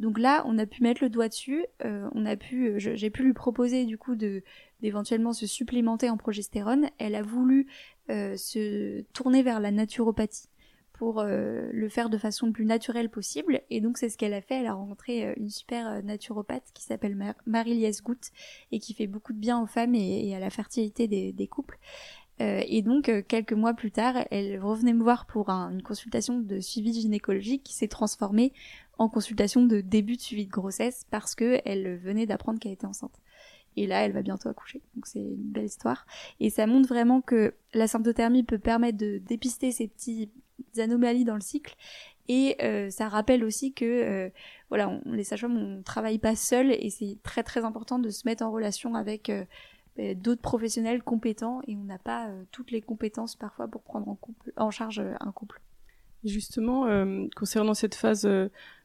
Donc 0.00 0.18
là, 0.18 0.42
on 0.46 0.58
a 0.58 0.66
pu 0.66 0.82
mettre 0.82 1.04
le 1.04 1.10
doigt 1.10 1.28
dessus, 1.28 1.64
on 1.84 2.26
a 2.26 2.34
pu, 2.34 2.74
j'ai 2.76 3.10
pu 3.10 3.22
lui 3.22 3.34
proposer 3.34 3.84
du 3.84 3.98
coup 3.98 4.16
d'éventuellement 4.16 5.32
se 5.32 5.46
supplémenter 5.46 6.10
en 6.10 6.16
progestérone. 6.16 6.88
Elle 6.98 7.14
a 7.14 7.22
voulu 7.22 7.66
se 8.08 9.02
tourner 9.12 9.42
vers 9.42 9.60
la 9.60 9.70
naturopathie 9.70 10.48
pour 11.00 11.20
euh, 11.20 11.70
le 11.72 11.88
faire 11.88 12.10
de 12.10 12.18
façon 12.18 12.44
le 12.44 12.52
plus 12.52 12.66
naturelle 12.66 13.08
possible. 13.08 13.62
Et 13.70 13.80
donc 13.80 13.96
c'est 13.96 14.10
ce 14.10 14.18
qu'elle 14.18 14.34
a 14.34 14.42
fait. 14.42 14.56
Elle 14.56 14.66
a 14.66 14.74
rencontré 14.74 15.28
euh, 15.28 15.32
une 15.38 15.48
super 15.48 15.88
euh, 15.88 16.02
naturopathe 16.02 16.70
qui 16.74 16.84
s'appelle 16.84 17.16
Marie-Liesse 17.46 18.02
Goutte 18.02 18.28
et 18.70 18.80
qui 18.80 18.92
fait 18.92 19.06
beaucoup 19.06 19.32
de 19.32 19.38
bien 19.38 19.62
aux 19.62 19.66
femmes 19.66 19.94
et, 19.94 20.36
à 20.36 20.38
la 20.38 20.50
fertilité 20.50 21.08
des, 21.08 21.46
couples. 21.46 21.78
et 22.38 22.82
donc 22.82 23.10
quelques 23.28 23.54
mois 23.54 23.72
plus 23.72 23.90
tard, 23.90 24.26
elle 24.30 24.60
revenait 24.60 24.92
me 24.92 25.02
voir 25.02 25.24
pour 25.24 25.48
une 25.48 25.82
consultation 25.82 26.38
de 26.38 26.60
suivi 26.60 26.92
gynécologique 26.92 27.62
qui 27.62 27.72
s'est 27.72 27.88
transformée 27.88 28.52
en 29.00 29.08
consultation 29.08 29.64
de 29.64 29.80
début 29.80 30.16
de 30.16 30.20
suivi 30.20 30.44
de 30.44 30.50
grossesse 30.50 31.06
parce 31.10 31.34
que 31.34 31.58
elle 31.64 31.96
venait 31.96 32.26
d'apprendre 32.26 32.60
qu'elle 32.60 32.72
était 32.72 32.86
enceinte. 32.86 33.18
Et 33.76 33.86
là, 33.86 34.04
elle 34.04 34.12
va 34.12 34.20
bientôt 34.20 34.50
accoucher. 34.50 34.82
Donc 34.94 35.06
c'est 35.06 35.20
une 35.20 35.52
belle 35.52 35.64
histoire. 35.64 36.06
Et 36.38 36.50
ça 36.50 36.66
montre 36.66 36.86
vraiment 36.86 37.22
que 37.22 37.54
la 37.72 37.86
symptothermie 37.86 38.42
peut 38.42 38.58
permettre 38.58 38.98
de 38.98 39.16
dépister 39.16 39.72
ces 39.72 39.88
petits 39.88 40.30
anomalies 40.76 41.24
dans 41.24 41.34
le 41.34 41.40
cycle. 41.40 41.76
Et 42.28 42.56
euh, 42.62 42.90
ça 42.90 43.08
rappelle 43.08 43.42
aussi 43.42 43.72
que 43.72 43.86
euh, 43.86 44.28
voilà, 44.68 44.90
on, 44.90 45.00
les 45.06 45.24
sages-femmes, 45.24 45.56
on 45.56 45.82
travaille 45.82 46.18
pas 46.18 46.36
seul 46.36 46.70
et 46.70 46.90
c'est 46.90 47.16
très 47.22 47.42
très 47.42 47.64
important 47.64 47.98
de 47.98 48.10
se 48.10 48.28
mettre 48.28 48.44
en 48.44 48.52
relation 48.52 48.94
avec 48.96 49.30
euh, 49.30 49.46
bah, 49.96 50.12
d'autres 50.14 50.42
professionnels 50.42 51.02
compétents 51.02 51.62
et 51.66 51.74
on 51.74 51.84
n'a 51.84 51.98
pas 51.98 52.28
toutes 52.52 52.70
les 52.70 52.82
compétences 52.82 53.34
parfois 53.34 53.66
pour 53.66 53.80
prendre 53.80 54.08
en, 54.08 54.18
en 54.58 54.70
charge 54.70 55.02
un 55.20 55.32
couple. 55.32 55.62
Justement, 56.22 56.86
concernant 57.34 57.72
cette 57.72 57.94
phase 57.94 58.28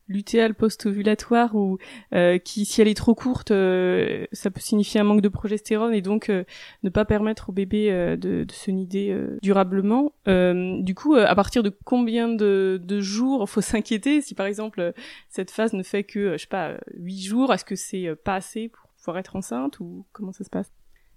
lutéale 0.08 0.54
post-ovulatoire 0.54 1.56
ou 1.56 1.78
euh, 2.14 2.38
qui 2.38 2.66
si 2.66 2.82
elle 2.82 2.88
est 2.88 2.96
trop 2.96 3.16
courte 3.16 3.52
euh, 3.52 4.26
ça 4.32 4.52
peut 4.52 4.60
signifier 4.60 5.00
un 5.00 5.04
manque 5.04 5.22
de 5.22 5.30
progestérone 5.30 5.94
et 5.94 6.02
donc 6.02 6.30
euh, 6.30 6.44
ne 6.84 6.90
pas 6.90 7.06
permettre 7.06 7.50
au 7.50 7.52
bébé 7.52 7.90
de, 7.92 8.44
de, 8.44 8.52
se 8.52 8.72
nider 8.72 9.18
durablement. 9.42 10.14
Du 10.26 10.96
coup 10.96 11.16
à 11.16 11.36
partir 11.36 11.64
de 11.64 11.76
combien 11.84 12.30
de, 12.30 12.80
de 12.84 13.02
jours 13.02 13.50
faut 13.50 13.62
s'inquiéter 13.62 14.22
si 14.22 14.36
par 14.36 14.46
exemple 14.46 14.94
cette 15.30 15.52
phase 15.52 15.74
ne 15.74 15.84
fait 15.84 16.04
que 16.04 16.34
je 16.34 16.38
sais 16.38 16.48
pas 16.48 16.78
huit 16.96 17.22
jours 17.22 17.54
est-ce 17.54 17.66
que 17.66 17.76
c'est 17.76 18.16
pas 18.24 18.36
assez 18.36 18.70
pour 18.70 18.90
pouvoir 18.98 19.18
être 19.18 19.36
enceinte 19.36 19.80
ou 19.80 20.06
comment 20.12 20.32
ça 20.32 20.44
se 20.44 20.50
passe? 20.50 20.72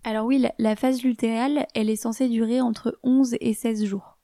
Alors 0.05 0.27
oui 0.27 0.39
la, 0.39 0.53
la 0.59 0.77
phase 0.77 1.03
lutéale 1.03 1.67
elle 1.75 1.91
est 1.91 1.97
censée 1.97 2.29
durer 2.29 2.61
entre 2.61 2.99
11 3.03 3.37
et 3.41 3.55
16 3.55 3.85
jours 3.85 4.18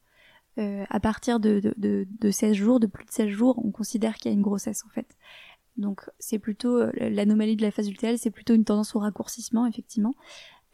euh, 0.58 0.84
à 0.88 1.00
partir 1.00 1.40
de, 1.40 1.60
de, 1.76 2.06
de, 2.08 2.30
16 2.30 2.54
jours, 2.54 2.80
de 2.80 2.86
plus 2.86 3.04
de 3.04 3.10
16 3.10 3.28
jours, 3.28 3.60
on 3.64 3.70
considère 3.70 4.16
qu'il 4.16 4.30
y 4.30 4.34
a 4.34 4.36
une 4.36 4.42
grossesse 4.42 4.84
en 4.86 4.90
fait. 4.90 5.16
Donc 5.76 6.08
c'est 6.18 6.38
plutôt 6.38 6.76
euh, 6.76 6.92
l'anomalie 6.94 7.56
de 7.56 7.62
la 7.62 7.70
phase 7.70 7.88
lutéale, 7.88 8.18
c'est 8.18 8.30
plutôt 8.30 8.54
une 8.54 8.64
tendance 8.64 8.94
au 8.94 9.00
raccourcissement 9.00 9.66
effectivement. 9.66 10.14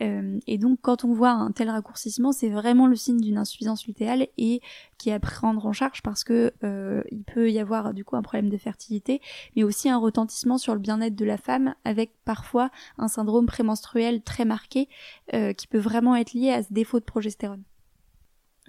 Euh, 0.02 0.38
et 0.46 0.58
donc 0.58 0.78
quand 0.80 1.04
on 1.04 1.12
voit 1.12 1.30
un 1.30 1.50
tel 1.52 1.68
raccourcissement, 1.68 2.32
c'est 2.32 2.48
vraiment 2.48 2.86
le 2.86 2.96
signe 2.96 3.20
d'une 3.20 3.38
insuffisance 3.38 3.86
lutéale 3.86 4.28
et 4.38 4.60
qui 4.98 5.10
est 5.10 5.12
à 5.12 5.20
prendre 5.20 5.64
en 5.66 5.72
charge 5.72 6.02
parce 6.02 6.24
que 6.24 6.52
euh, 6.64 7.02
il 7.10 7.22
peut 7.22 7.50
y 7.50 7.58
avoir 7.58 7.92
du 7.92 8.04
coup 8.04 8.16
un 8.16 8.22
problème 8.22 8.48
de 8.48 8.56
fertilité, 8.56 9.20
mais 9.56 9.62
aussi 9.62 9.88
un 9.88 9.98
retentissement 9.98 10.58
sur 10.58 10.74
le 10.74 10.80
bien-être 10.80 11.16
de 11.16 11.24
la 11.24 11.36
femme 11.36 11.74
avec 11.84 12.12
parfois 12.24 12.70
un 12.98 13.08
syndrome 13.08 13.46
prémenstruel 13.46 14.22
très 14.22 14.44
marqué 14.44 14.88
euh, 15.34 15.52
qui 15.52 15.66
peut 15.66 15.78
vraiment 15.78 16.16
être 16.16 16.32
lié 16.32 16.50
à 16.50 16.62
ce 16.62 16.72
défaut 16.72 17.00
de 17.00 17.04
progestérone. 17.04 17.62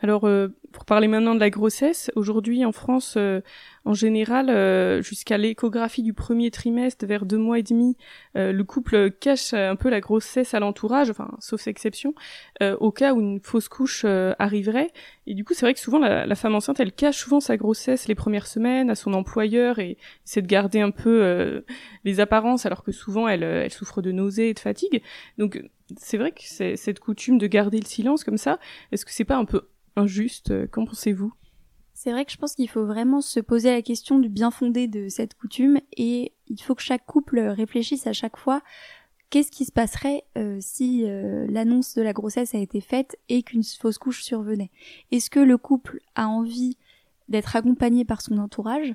Alors, 0.04 0.26
euh, 0.26 0.48
pour 0.72 0.86
parler 0.86 1.08
maintenant 1.08 1.36
de 1.36 1.40
la 1.40 1.52
grossesse, 1.52 2.10
aujourd'hui 2.16 2.66
en 2.66 2.72
France, 2.72 3.16
euh, 3.18 3.42
en 3.86 3.94
général, 3.94 4.50
euh, 4.50 5.00
jusqu'à 5.04 5.38
l'échographie 5.38 6.02
du 6.02 6.14
premier 6.14 6.50
trimestre, 6.50 7.06
vers 7.06 7.24
deux 7.24 7.38
mois 7.38 7.60
et 7.60 7.64
demi, 7.64 7.96
le 8.34 8.62
couple 8.64 9.12
cache 9.12 9.54
un 9.54 9.76
peu 9.76 9.90
la 9.90 10.00
grossesse 10.00 10.54
à 10.54 10.60
l'entourage, 10.60 11.10
enfin, 11.12 11.30
sauf 11.40 11.68
exception, 11.68 12.14
au 12.62 12.92
cas 12.92 13.14
où 13.14 13.20
une 13.20 13.40
fausse 13.42 13.68
couche 13.68 14.06
arriverait. 14.40 14.92
Et 15.28 15.34
du 15.34 15.44
coup, 15.44 15.54
c'est 15.54 15.66
vrai 15.66 15.74
que 15.74 15.80
souvent, 15.80 16.00
la, 16.00 16.36
femme 16.36 16.56
enceinte, 16.56 16.80
elle 16.80 16.94
cache 16.94 17.18
souvent 17.18 17.40
sa 17.40 17.58
grossesse 17.58 18.08
les 18.08 18.16
premières 18.16 18.48
semaines 18.48 18.90
à 18.90 18.96
son 18.96 19.14
employeur 19.14 19.80
et 19.80 19.98
essaie 20.26 20.42
de 20.42 20.48
garder 20.48 20.80
un 20.80 20.92
peu 20.92 21.64
les 22.06 22.20
apparences, 22.20 22.66
alors 22.66 22.84
que 22.84 22.92
souvent, 22.92 23.28
elle, 23.28 23.44
elle 23.44 23.72
souffre 23.72 24.02
de 24.02 24.12
nausées 24.12 24.50
et 24.50 24.54
de 24.54 24.60
fatigue. 24.60 25.02
Donc, 25.38 25.62
c'est 25.98 26.18
vrai 26.18 26.32
que 26.32 26.42
cette 26.76 27.00
coutume 27.00 27.38
de 27.38 27.48
garder 27.48 27.80
le 27.80 27.86
silence 27.86 28.24
comme 28.24 28.38
ça, 28.38 28.60
est-ce 28.92 29.06
que 29.06 29.12
c'est 29.12 29.26
pas 29.26 29.36
un 29.36 29.46
peu 29.46 29.68
injuste. 29.96 30.52
Euh, 30.52 30.68
qu'en 30.68 30.86
pensez-vous? 30.86 31.34
C'est 31.94 32.12
vrai 32.12 32.26
que 32.26 32.32
je 32.32 32.38
pense 32.38 32.56
qu'il 32.56 32.70
faut 32.70 32.86
vraiment 32.86 33.22
se 33.22 33.40
poser 33.40 33.72
la 33.72 33.82
question 33.82 34.18
du 34.18 34.28
bien 34.28 34.50
fondé 34.50 34.88
de 34.88 35.08
cette 35.08 35.36
coutume 35.36 35.80
et 35.96 36.34
il 36.48 36.60
faut 36.60 36.74
que 36.74 36.82
chaque 36.82 37.06
couple 37.06 37.40
réfléchisse 37.40 38.08
à 38.08 38.14
chaque 38.14 38.38
fois 38.38 38.64
qu'est-ce 39.30 39.52
qui 39.52 39.66
se 39.66 39.72
passerait 39.72 40.24
euh, 40.38 40.58
si 40.60 41.06
euh, 41.06 41.46
l'annonce 41.48 41.94
de 41.94 42.02
la 42.02 42.14
grossesse 42.14 42.56
a 42.56 42.58
été 42.58 42.82
faite 42.82 43.18
et 43.30 43.44
qu'une 43.44 43.64
fausse 43.64 43.98
couche 43.98 44.24
survenait. 44.24 44.72
Est-ce 45.12 45.30
que 45.30 45.40
le 45.40 45.58
couple 45.58 46.00
a 46.16 46.28
envie 46.28 46.78
d'être 47.30 47.56
accompagné 47.56 48.04
par 48.04 48.22
son 48.22 48.38
entourage? 48.40 48.94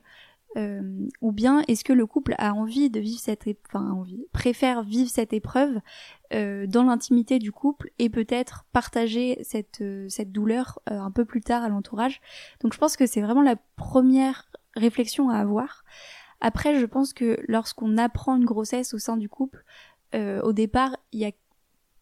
Euh, 0.57 1.07
ou 1.21 1.33
bien 1.33 1.63
est-ce 1.69 1.85
que 1.85 1.93
le 1.93 2.07
couple 2.07 2.35
a 2.39 2.55
envie 2.55 2.89
de 2.89 2.99
vivre 2.99 3.21
cette, 3.21 3.45
enfin 3.69 3.91
envie, 3.91 4.27
préfère 4.33 4.83
vivre 4.83 5.11
cette 5.11 5.35
épreuve 5.35 5.81
euh, 6.33 6.67
dans 6.67 6.85
l'intimité 6.85 7.39
du 7.39 7.53
couple 7.53 7.91
et 7.99 8.09
peut-être 8.09 8.65
partager 8.73 9.39
cette 9.43 9.83
euh, 9.83 10.09
cette 10.09 10.33
douleur 10.33 10.81
un 10.87 11.11
peu 11.11 11.25
plus 11.25 11.43
tard 11.43 11.63
à 11.63 11.69
l'entourage? 11.69 12.21
Donc 12.61 12.73
je 12.73 12.79
pense 12.79 12.97
que 12.97 13.07
c'est 13.07 13.21
vraiment 13.21 13.43
la 13.43 13.57
première 13.77 14.49
réflexion 14.75 15.29
à 15.29 15.37
avoir. 15.37 15.85
Après, 16.41 16.79
je 16.79 16.87
pense 16.87 17.13
que 17.13 17.39
lorsqu'on 17.49 17.97
apprend 17.99 18.37
une 18.37 18.45
grossesse 18.45 18.95
au 18.95 18.99
sein 18.99 19.17
du 19.17 19.29
couple, 19.29 19.65
au 20.15 20.53
départ, 20.55 20.97
il 21.13 21.21
y 21.21 21.27
a 21.27 21.33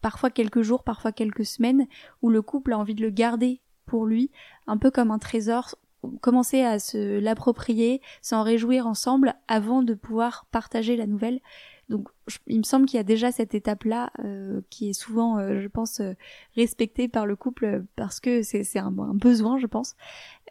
parfois 0.01 0.29
quelques 0.29 0.61
jours, 0.61 0.83
parfois 0.83 1.11
quelques 1.11 1.45
semaines, 1.45 1.87
où 2.21 2.29
le 2.29 2.41
couple 2.41 2.73
a 2.73 2.77
envie 2.77 2.95
de 2.95 3.01
le 3.01 3.09
garder 3.09 3.61
pour 3.85 4.05
lui, 4.05 4.31
un 4.67 4.77
peu 4.77 4.91
comme 4.91 5.11
un 5.11 5.19
trésor 5.19 5.75
commencer 6.21 6.61
à 6.61 6.79
se 6.79 7.19
l'approprier, 7.19 8.01
s'en 8.21 8.43
réjouir 8.43 8.87
ensemble 8.87 9.35
avant 9.47 9.83
de 9.83 9.93
pouvoir 9.93 10.45
partager 10.51 10.95
la 10.95 11.07
nouvelle. 11.07 11.39
Donc 11.89 12.09
il 12.47 12.57
me 12.57 12.63
semble 12.63 12.87
qu'il 12.87 12.97
y 12.97 12.99
a 12.99 13.03
déjà 13.03 13.31
cette 13.31 13.53
étape-là 13.53 14.11
euh, 14.19 14.61
qui 14.69 14.89
est 14.89 14.93
souvent, 14.93 15.37
euh, 15.37 15.59
je 15.59 15.67
pense, 15.67 15.99
euh, 15.99 16.13
respectée 16.55 17.07
par 17.07 17.25
le 17.25 17.35
couple 17.35 17.83
parce 17.95 18.19
que 18.19 18.41
c'est 18.41 18.79
un, 18.79 18.97
un, 18.97 19.13
besoin, 19.13 19.59
je 19.59 19.67
pense. 19.67 19.95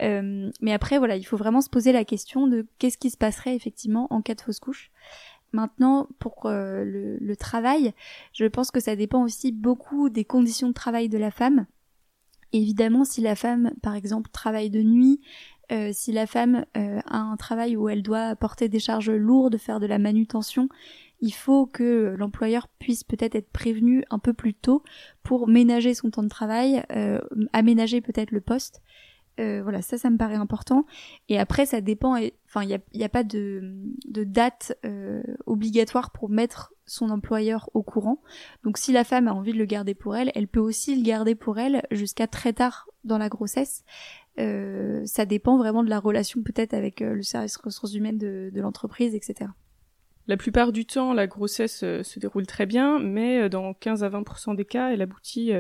mais 0.01 0.73
après, 0.73 0.99
voilà, 0.99 1.17
il 1.17 1.25
faut 1.25 1.37
vraiment 1.37 1.61
se 1.61 1.71
poser 1.71 1.93
la 1.93 2.05
question 2.05 2.47
de 2.47 2.67
qu'est-ce 2.79 2.99
qui 2.99 3.11
se 3.11 3.17
passerait 3.17 3.57
effectivement 3.57 4.07
en 4.11 4.23
cas 4.23 4.35
de 4.35 4.41
fausse 4.41 4.61
couche. 4.61 4.91
Maintenant, 5.53 6.09
pour 6.19 6.43
le, 6.47 7.17
le 7.19 7.37
travail, 7.37 7.93
je 8.33 8.45
pense 8.47 8.73
que 8.73 8.81
ça 8.81 8.97
dépend 8.97 9.23
aussi 9.23 9.53
beaucoup 9.53 10.11
des 10.11 10.25
conditions 10.25 10.69
de 10.69 10.73
travail 10.73 11.09
de 11.09 11.19
la 11.19 11.31
femme. 11.31 11.67
Évidemment, 12.55 13.05
si 13.05 13.21
la 13.21 13.35
femme, 13.35 13.73
par 13.83 13.97
exemple, 13.97 14.31
travaille 14.31 14.71
de 14.71 14.81
nuit, 14.81 15.21
euh, 15.73 15.91
si 15.93 16.13
la 16.13 16.25
femme 16.25 16.65
euh, 16.77 17.01
a 17.05 17.19
un 17.19 17.37
travail 17.37 17.77
où 17.77 17.89
elle 17.89 18.05
doit 18.05 18.37
porter 18.37 18.69
des 18.69 18.79
charges 18.79 19.11
lourdes, 19.11 19.59
faire 19.59 19.81
de 19.81 19.87
la 19.87 19.99
manutention, 19.99 20.69
il 21.21 21.33
faut 21.33 21.67
que 21.67 22.15
l'employeur 22.17 22.69
puisse 22.79 23.03
peut-être 23.03 23.35
être 23.35 23.51
prévenu 23.51 24.05
un 24.09 24.21
peu 24.21 24.33
plus 24.33 24.55
tôt 24.55 24.85
pour 25.25 25.49
ménager 25.49 25.95
son 25.95 26.11
temps 26.11 26.23
de 26.23 26.29
travail, 26.29 26.85
euh, 26.93 27.19
aménager 27.53 28.01
peut-être 28.01 28.31
le 28.31 28.41
poste. 28.41 28.83
Voilà, 29.39 29.83
ça, 29.83 29.99
ça 29.99 30.11
me 30.11 30.17
paraît 30.17 30.35
important. 30.35 30.87
Et 31.29 31.39
après, 31.39 31.67
ça 31.67 31.81
dépend. 31.81 32.17
Enfin, 32.47 32.63
il 32.63 32.69
n'y 32.69 32.75
a, 32.75 32.79
y 32.93 33.05
a, 33.05 33.09
pas 33.09 33.25
de, 33.25 33.75
date 34.07 34.77
obligatoire 35.47 36.11
pour 36.11 36.29
mettre 36.29 36.73
son 36.87 37.11
employeur 37.11 37.71
au 37.75 37.83
courant. 37.83 38.21
Donc 38.63 38.79
si 38.79 38.93
la 38.93 39.05
femme 39.05 39.29
a 39.29 39.33
envie 39.33 39.53
de 39.53 39.59
le 39.59 39.65
garder 39.65 39.95
pour 39.95 40.17
elle, 40.17 40.31
elle 40.35 40.49
peut 40.49 40.61
aussi 40.61 40.95
le 40.97 41.03
garder 41.03 41.35
pour 41.35 41.59
elle 41.59 41.83
jusqu'à 41.91 42.27
très 42.27 42.53
tard 42.53 42.89
dans 43.05 43.19
la 43.19 43.29
grossesse. 43.29 43.85
Euh, 44.39 45.03
ça 45.07 45.27
dépend 45.27 45.57
vraiment 45.57 45.85
de 45.85 45.91
la 45.91 46.01
relation 46.01 46.43
peut-être 46.43 46.75
avec 46.75 47.03
euh, 47.03 47.15
le 47.15 47.23
service 47.23 47.57
ressources 47.57 47.95
humaines 47.95 48.19
de 48.19 48.51
l'entreprise, 48.61 49.15
etc. 49.15 49.51
La 50.27 50.37
plupart 50.37 50.73
du 50.73 50.87
temps, 50.87 51.13
la 51.13 51.27
grossesse 51.27 51.83
euh, 51.83 52.03
se 52.03 52.19
déroule 52.19 52.47
très 52.47 52.65
bien, 52.65 52.99
mais 52.99 53.43
euh, 53.43 53.49
dans 53.49 53.75
15 53.75 54.05
à 54.05 54.09
20% 54.09 54.57
des 54.57 54.65
cas, 54.65 54.91
elle 54.91 55.03
aboutit, 55.03 55.53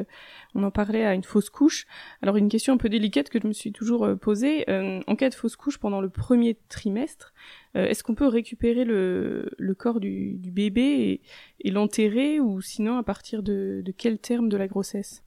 on 0.54 0.62
en 0.62 0.70
parlait, 0.70 1.04
à 1.04 1.14
une 1.14 1.22
fausse 1.22 1.50
couche. 1.50 1.86
Alors 2.22 2.36
une 2.36 2.48
question 2.48 2.74
un 2.74 2.76
peu 2.78 2.88
délicate 2.88 3.28
que 3.28 3.38
je 3.40 3.46
me 3.46 3.52
suis 3.52 3.72
toujours 3.72 4.08
posée, 4.20 4.64
en 4.68 5.16
cas 5.16 5.28
de 5.28 5.34
fausse 5.34 5.56
couche 5.56 5.78
pendant 5.78 6.00
le 6.00 6.08
premier 6.08 6.56
trimestre, 6.68 7.34
est-ce 7.74 8.02
qu'on 8.02 8.14
peut 8.14 8.26
récupérer 8.26 8.84
le, 8.84 9.74
corps 9.76 10.00
du, 10.00 10.38
bébé 10.38 11.20
et, 11.60 11.70
l'enterrer, 11.70 12.40
ou 12.40 12.60
sinon 12.60 12.96
à 12.96 13.02
partir 13.02 13.42
de, 13.42 13.82
quel 13.96 14.18
terme 14.18 14.48
de 14.48 14.56
la 14.56 14.68
grossesse? 14.68 15.24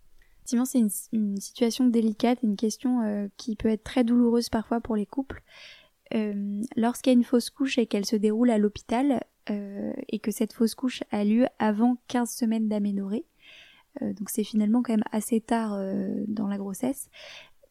Effectivement, 0.48 0.66
c'est 0.66 0.80
une, 1.12 1.42
situation 1.42 1.88
délicate, 1.88 2.40
une 2.42 2.56
question 2.56 3.02
euh, 3.02 3.28
qui 3.36 3.58
peut 3.58 3.68
être 3.68 3.84
très 3.84 4.06
douloureuse 4.06 4.48
parfois 4.48 4.80
pour 4.80 4.96
les 4.96 5.06
couples. 5.06 5.42
Euh, 6.14 6.62
Lorsqu'il 6.76 7.12
y 7.12 7.16
a 7.16 7.18
une 7.18 7.24
fausse 7.24 7.50
couche 7.50 7.78
et 7.78 7.86
qu'elle 7.86 8.06
se 8.06 8.16
déroule 8.16 8.50
à 8.50 8.58
l'hôpital, 8.58 9.24
euh, 9.50 9.94
et 10.10 10.20
que 10.20 10.32
cette 10.32 10.54
fausse 10.54 10.76
couche 10.76 11.04
a 11.12 11.24
lieu 11.24 11.48
avant 11.60 11.98
15 12.08 12.30
semaines 12.30 12.68
d'aménorrhée, 12.68 13.26
euh, 14.02 14.14
donc 14.14 14.30
c'est 14.30 14.44
finalement 14.44 14.84
quand 14.84 14.94
même 14.94 15.04
assez 15.12 15.42
tard 15.42 15.78
dans 16.28 16.48
la 16.48 16.58
grossesse, 16.58 17.10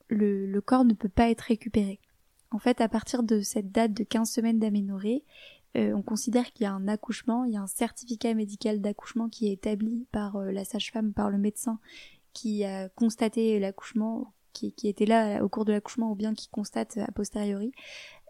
le, 0.09 0.61
corps 0.61 0.85
ne 0.85 0.95
peut 0.95 1.09
pas 1.09 1.31
être 1.31 1.43
récupéré. 1.43 2.01
En 2.51 2.59
fait, 2.59 2.81
à 2.81 2.89
partir 2.89 3.23
de 3.23 3.41
cette 3.41 3.73
date 3.73 3.93
de 3.93 4.05
15 4.05 4.31
semaines 4.31 4.59
d'aménorrhée, 4.59 5.25
euh, 5.77 5.93
on 5.95 6.03
considère 6.03 6.53
qu'il 6.53 6.65
y 6.65 6.67
a 6.67 6.73
un 6.73 6.89
accouchement, 6.89 7.45
il 7.45 7.53
y 7.53 7.57
a 7.57 7.61
un 7.61 7.67
certificat 7.67 8.33
médical 8.35 8.81
d'accouchement 8.81 9.29
qui 9.29 9.49
est 9.49 9.53
établi 9.53 10.07
par 10.11 10.37
euh, 10.37 10.51
la 10.51 10.65
sage-femme, 10.65 11.13
par 11.13 11.31
le 11.31 11.39
médecin 11.39 11.79
qui 12.33 12.65
a 12.65 12.89
constaté 12.91 13.59
l'accouchement, 13.59 14.35
qui, 14.53 14.73
était 14.85 15.07
là 15.07 15.43
au 15.43 15.49
cours 15.49 15.67
de 15.67 15.73
l'accouchement 15.73 16.13
ou 16.13 16.15
bien 16.15 16.35
qui 16.35 16.49
constate 16.49 16.97
a 16.99 17.11
posteriori. 17.13 17.73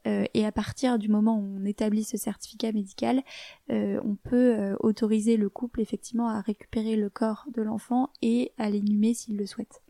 Euh, 0.06 0.24
et 0.34 0.46
à 0.46 0.52
partir 0.52 0.98
du 0.98 1.08
moment 1.08 1.38
où 1.38 1.58
on 1.60 1.64
établit 1.64 2.04
ce 2.04 2.16
certificat 2.16 2.72
médical, 2.72 3.22
on 3.68 4.16
peut 4.22 4.76
autoriser 4.80 5.36
le 5.36 5.48
couple 5.48 5.80
effectivement 5.80 6.28
à 6.28 6.40
récupérer 6.40 6.96
le 6.96 7.10
corps 7.10 7.46
de 7.52 7.62
l'enfant 7.62 8.10
et 8.22 8.52
à 8.58 8.70
l'inhumer 8.70 9.14
s'il 9.14 9.36
le 9.36 9.46
souhaite. 9.46 9.82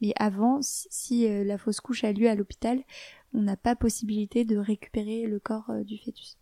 Mais 0.00 0.12
avant, 0.16 0.58
si, 0.60 1.26
la 1.44 1.58
fausse 1.58 1.80
couche 1.80 2.04
a 2.04 2.12
lieu 2.12 2.28
à 2.28 2.34
l'hôpital, 2.34 2.82
on 3.34 3.42
n'a 3.42 3.56
pas 3.56 3.74
possibilité 3.74 4.44
de 4.44 4.56
récupérer 4.56 5.26
le 5.26 5.40
corps 5.40 5.72
du 5.84 5.98
fœtus. 5.98 6.38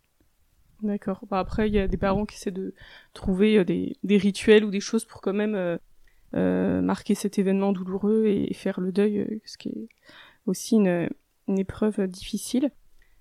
D'accord. 0.81 1.21
Bah, 1.29 1.39
après, 1.39 1.67
il 1.67 1.73
y 1.73 1.79
a 1.79 1.87
des 1.87 1.97
parents 1.97 2.25
qui 2.25 2.35
essaient 2.35 2.51
de 2.51 2.73
trouver 3.13 3.57
euh, 3.57 3.63
des, 3.63 4.17
rituels 4.17 4.65
ou 4.65 4.69
des 4.69 4.79
choses 4.79 5.05
pour 5.05 5.21
quand 5.21 5.33
même 5.33 5.55
euh, 5.55 5.77
euh, 6.35 6.81
marquer 6.81 7.15
cet 7.15 7.39
événement 7.39 7.71
douloureux 7.71 8.25
et, 8.25 8.53
faire 8.53 8.79
le 8.79 8.91
deuil, 8.91 9.41
ce 9.45 9.57
qui 9.57 9.69
est 9.69 9.87
aussi 10.45 10.75
une, 10.75 11.09
une 11.47 11.59
épreuve 11.59 12.07
difficile. 12.07 12.71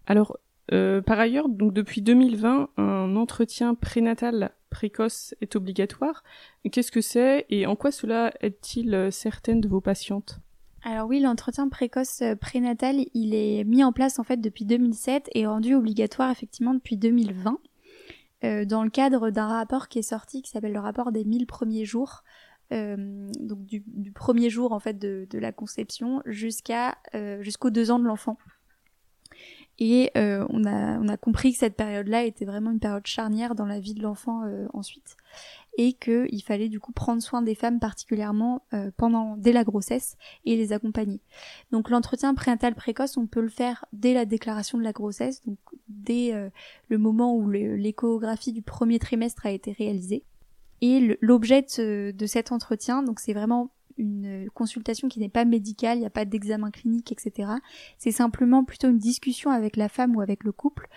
Alors, 0.06 0.38
par 0.68 1.20
ailleurs, 1.20 1.48
donc 1.48 1.72
depuis 1.72 2.02
2020, 2.02 2.70
un 2.76 3.16
entretien 3.16 3.74
prénatal 3.74 4.52
précoce 4.70 5.34
est 5.40 5.56
obligatoire. 5.56 6.24
Qu'est-ce 6.70 6.90
que 6.90 7.00
c'est 7.00 7.46
et 7.48 7.66
en 7.66 7.76
quoi 7.76 7.92
cela 7.92 8.32
aide-t-il 8.40 9.08
certaines 9.12 9.60
de 9.60 9.68
vos 9.68 9.80
patientes? 9.80 10.40
Alors 10.86 11.08
oui, 11.08 11.18
l'entretien 11.18 11.68
précoce 11.70 12.20
euh, 12.20 12.34
prénatal, 12.36 12.96
il 13.14 13.34
est 13.34 13.64
mis 13.64 13.82
en 13.82 13.92
place 13.92 14.18
en 14.18 14.22
fait 14.22 14.36
depuis 14.36 14.66
2007 14.66 15.30
et 15.34 15.46
rendu 15.46 15.74
obligatoire 15.74 16.30
effectivement 16.30 16.74
depuis 16.74 16.98
2020 16.98 17.58
euh, 18.44 18.64
dans 18.66 18.84
le 18.84 18.90
cadre 18.90 19.30
d'un 19.30 19.46
rapport 19.46 19.88
qui 19.88 20.00
est 20.00 20.02
sorti 20.02 20.42
qui 20.42 20.50
s'appelle 20.50 20.74
le 20.74 20.80
rapport 20.80 21.10
des 21.10 21.24
1000 21.24 21.46
premiers 21.46 21.86
jours. 21.86 22.22
Euh, 22.72 23.30
donc 23.40 23.64
du, 23.66 23.82
premier 24.12 24.48
jour 24.48 24.72
en 24.72 24.80
fait 24.80 24.98
de, 24.98 25.26
la 25.38 25.52
conception 25.52 26.22
jusqu'à 26.24 26.96
jusqu'aux 27.40 27.70
deux 27.70 27.90
ans 27.90 27.98
de 27.98 28.06
l'enfant. 28.06 28.38
Et 29.78 30.10
on, 30.14 30.64
a, 30.64 30.98
on 30.98 31.08
a 31.08 31.16
compris 31.16 31.52
que 31.52 31.58
cette 31.58 31.76
période-là 31.76 32.24
était 32.24 32.44
vraiment 32.44 32.70
une 32.70 32.78
période 32.78 33.06
charnière 33.06 33.54
dans 33.54 33.66
la 33.66 33.80
vie 33.80 33.94
de 33.94 34.02
l'enfant 34.02 34.42
ensuite 34.72 35.16
et 35.76 35.92
qu'il 35.94 36.42
fallait 36.42 36.68
du 36.68 36.80
coup 36.80 36.92
prendre 36.92 37.22
soin 37.22 37.42
des 37.42 37.54
femmes 37.54 37.80
particulièrement 37.80 38.62
euh, 38.72 38.90
pendant 38.96 39.36
dès 39.36 39.52
la 39.52 39.64
grossesse 39.64 40.16
et 40.44 40.56
les 40.56 40.72
accompagner. 40.72 41.20
Donc 41.72 41.90
l'entretien 41.90 42.34
prénatal 42.34 42.74
précoce, 42.74 43.16
on 43.16 43.26
peut 43.26 43.40
le 43.40 43.48
faire 43.48 43.84
dès 43.92 44.14
la 44.14 44.24
déclaration 44.24 44.78
de 44.78 44.84
la 44.84 44.92
grossesse, 44.92 45.42
donc 45.44 45.58
dès 45.88 46.32
euh, 46.32 46.48
le 46.88 46.98
moment 46.98 47.36
où 47.36 47.48
l'échographie 47.50 48.52
du 48.52 48.62
premier 48.62 48.98
trimestre 48.98 49.46
a 49.46 49.50
été 49.50 49.72
réalisée. 49.72 50.22
Et 50.86 51.16
l'objet 51.22 51.64
de, 51.78 52.26
cet 52.26 52.52
entretien, 52.52 53.02
donc 53.02 53.18
c'est 53.18 53.32
vraiment 53.32 53.70
une 53.96 54.50
consultation 54.52 55.08
qui 55.08 55.18
n'est 55.18 55.30
pas 55.30 55.46
médicale, 55.46 55.96
il 55.96 56.00
n'y 56.00 56.06
a 56.06 56.10
pas 56.10 56.26
d'examen 56.26 56.70
clinique, 56.70 57.10
etc. 57.10 57.52
C'est 57.96 58.10
simplement 58.10 58.64
plutôt 58.64 58.90
une 58.90 58.98
discussion 58.98 59.50
avec 59.50 59.76
la 59.76 59.88
femme 59.88 60.14
ou 60.14 60.20
avec 60.20 60.44
le 60.44 60.52
couple 60.52 60.88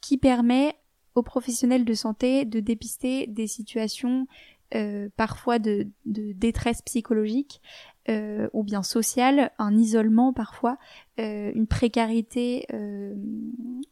qui 0.00 0.18
permet 0.18 0.74
aux 1.14 1.22
professionnels 1.22 1.84
de 1.84 1.94
santé 1.94 2.46
de 2.46 2.58
dépister 2.58 3.28
des 3.28 3.46
situations 3.46 4.26
euh, 4.74 5.08
parfois 5.16 5.60
de, 5.60 5.86
détresse 6.04 6.82
psychologique 6.82 7.62
euh, 8.08 8.48
ou 8.52 8.64
bien 8.64 8.82
sociale, 8.82 9.52
un 9.60 9.78
isolement 9.78 10.32
parfois, 10.32 10.78
euh, 11.20 11.52
une 11.54 11.68
précarité 11.68 12.66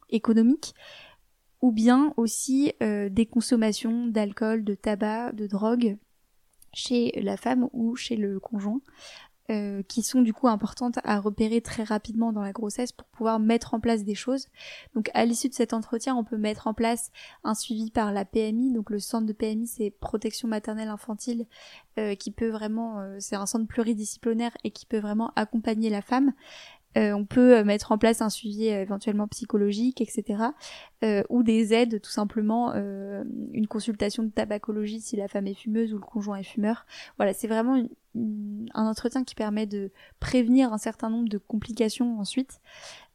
économique, 0.09 0.73
ou 1.61 1.71
bien 1.71 2.13
aussi 2.17 2.73
des 2.81 3.25
consommations 3.25 4.07
d'alcool, 4.07 4.63
de 4.63 4.75
tabac, 4.75 5.31
de 5.31 5.47
drogue 5.47 5.97
chez 6.73 7.11
la 7.21 7.37
femme 7.37 7.67
ou 7.73 7.95
chez 7.95 8.15
le 8.15 8.39
conjoint. 8.39 8.81
Euh, 9.49 9.81
qui 9.81 10.03
sont 10.03 10.21
du 10.21 10.33
coup 10.33 10.49
importantes 10.49 10.99
à 11.05 11.21
repérer 11.21 11.61
très 11.61 11.83
rapidement 11.83 12.33
dans 12.33 12.41
la 12.41 12.51
grossesse 12.51 12.91
pour 12.91 13.07
pouvoir 13.07 13.39
mettre 13.39 13.73
en 13.73 13.79
place 13.79 14.03
des 14.03 14.13
choses. 14.13 14.47
Donc 14.93 15.09
à 15.13 15.23
l'issue 15.23 15.47
de 15.47 15.53
cet 15.53 15.71
entretien, 15.71 16.17
on 16.17 16.25
peut 16.25 16.35
mettre 16.35 16.67
en 16.67 16.73
place 16.73 17.11
un 17.45 17.53
suivi 17.53 17.89
par 17.89 18.11
la 18.11 18.25
PMI. 18.25 18.73
Donc 18.73 18.89
le 18.89 18.99
centre 18.99 19.25
de 19.25 19.31
PMI, 19.31 19.65
c'est 19.65 19.89
protection 19.89 20.49
maternelle 20.49 20.89
infantile, 20.89 21.45
euh, 21.97 22.13
qui 22.15 22.31
peut 22.31 22.49
vraiment, 22.49 22.99
euh, 22.99 23.15
c'est 23.21 23.37
un 23.37 23.45
centre 23.45 23.67
pluridisciplinaire 23.67 24.51
et 24.65 24.71
qui 24.71 24.85
peut 24.85 24.99
vraiment 24.99 25.31
accompagner 25.37 25.89
la 25.89 26.01
femme. 26.01 26.33
Euh, 26.97 27.13
on 27.13 27.25
peut 27.25 27.57
euh, 27.57 27.63
mettre 27.63 27.91
en 27.91 27.97
place 27.97 28.21
un 28.21 28.29
suivi 28.29 28.69
euh, 28.69 28.81
éventuellement 28.81 29.27
psychologique, 29.27 30.01
etc. 30.01 30.43
ou 31.29 31.43
des 31.43 31.73
aides, 31.73 32.01
tout 32.01 32.09
simplement 32.09 32.73
une 32.73 33.67
consultation 33.67 34.23
de 34.23 34.29
tabacologie 34.29 34.99
si 34.99 35.15
la 35.15 35.27
femme 35.27 35.45
est 35.45 35.53
fumeuse 35.53 35.93
ou 35.93 35.97
le 35.97 36.03
conjoint 36.03 36.37
est 36.37 36.43
fumeur. 36.43 36.87
Voilà, 37.17 37.33
c'est 37.33 37.47
vraiment 37.47 37.83
un 38.15 38.87
entretien 38.87 39.23
qui 39.23 39.35
permet 39.35 39.67
de 39.67 39.91
prévenir 40.19 40.73
un 40.73 40.79
certain 40.79 41.11
nombre 41.11 41.29
de 41.29 41.37
complications 41.37 42.19
ensuite. 42.19 42.61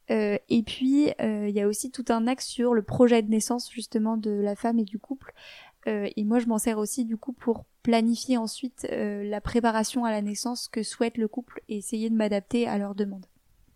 et 0.09 0.63
puis, 0.65 1.09
il 1.19 1.51
y 1.51 1.61
a 1.61 1.67
aussi 1.67 1.91
tout 1.91 2.05
un 2.11 2.29
axe 2.29 2.47
sur 2.47 2.73
le 2.73 2.83
projet 2.83 3.21
de 3.23 3.31
naissance 3.31 3.69
justement 3.73 4.17
de 4.17 4.31
la 4.31 4.55
femme 4.55 4.79
et 4.79 4.85
du 4.85 5.01
couple. 5.01 5.35
et 5.87 6.25
moi, 6.25 6.39
je 6.39 6.47
m'en 6.47 6.59
sers 6.59 6.79
aussi 6.79 7.05
du 7.05 7.17
coup 7.17 7.33
pour 7.33 7.65
planifier 7.83 8.37
ensuite 8.37 8.87
la 8.89 9.41
préparation 9.41 10.05
à 10.05 10.13
la 10.13 10.23
naissance 10.23 10.69
que 10.69 10.85
souhaite 10.85 11.19
le 11.19 11.27
couple 11.27 11.63
et 11.69 11.79
essayer 11.79 12.11
de 12.11 12.15
m'adapter 12.15 12.69
à 12.69 12.79
leurs 12.79 12.95
demandes. 12.95 13.27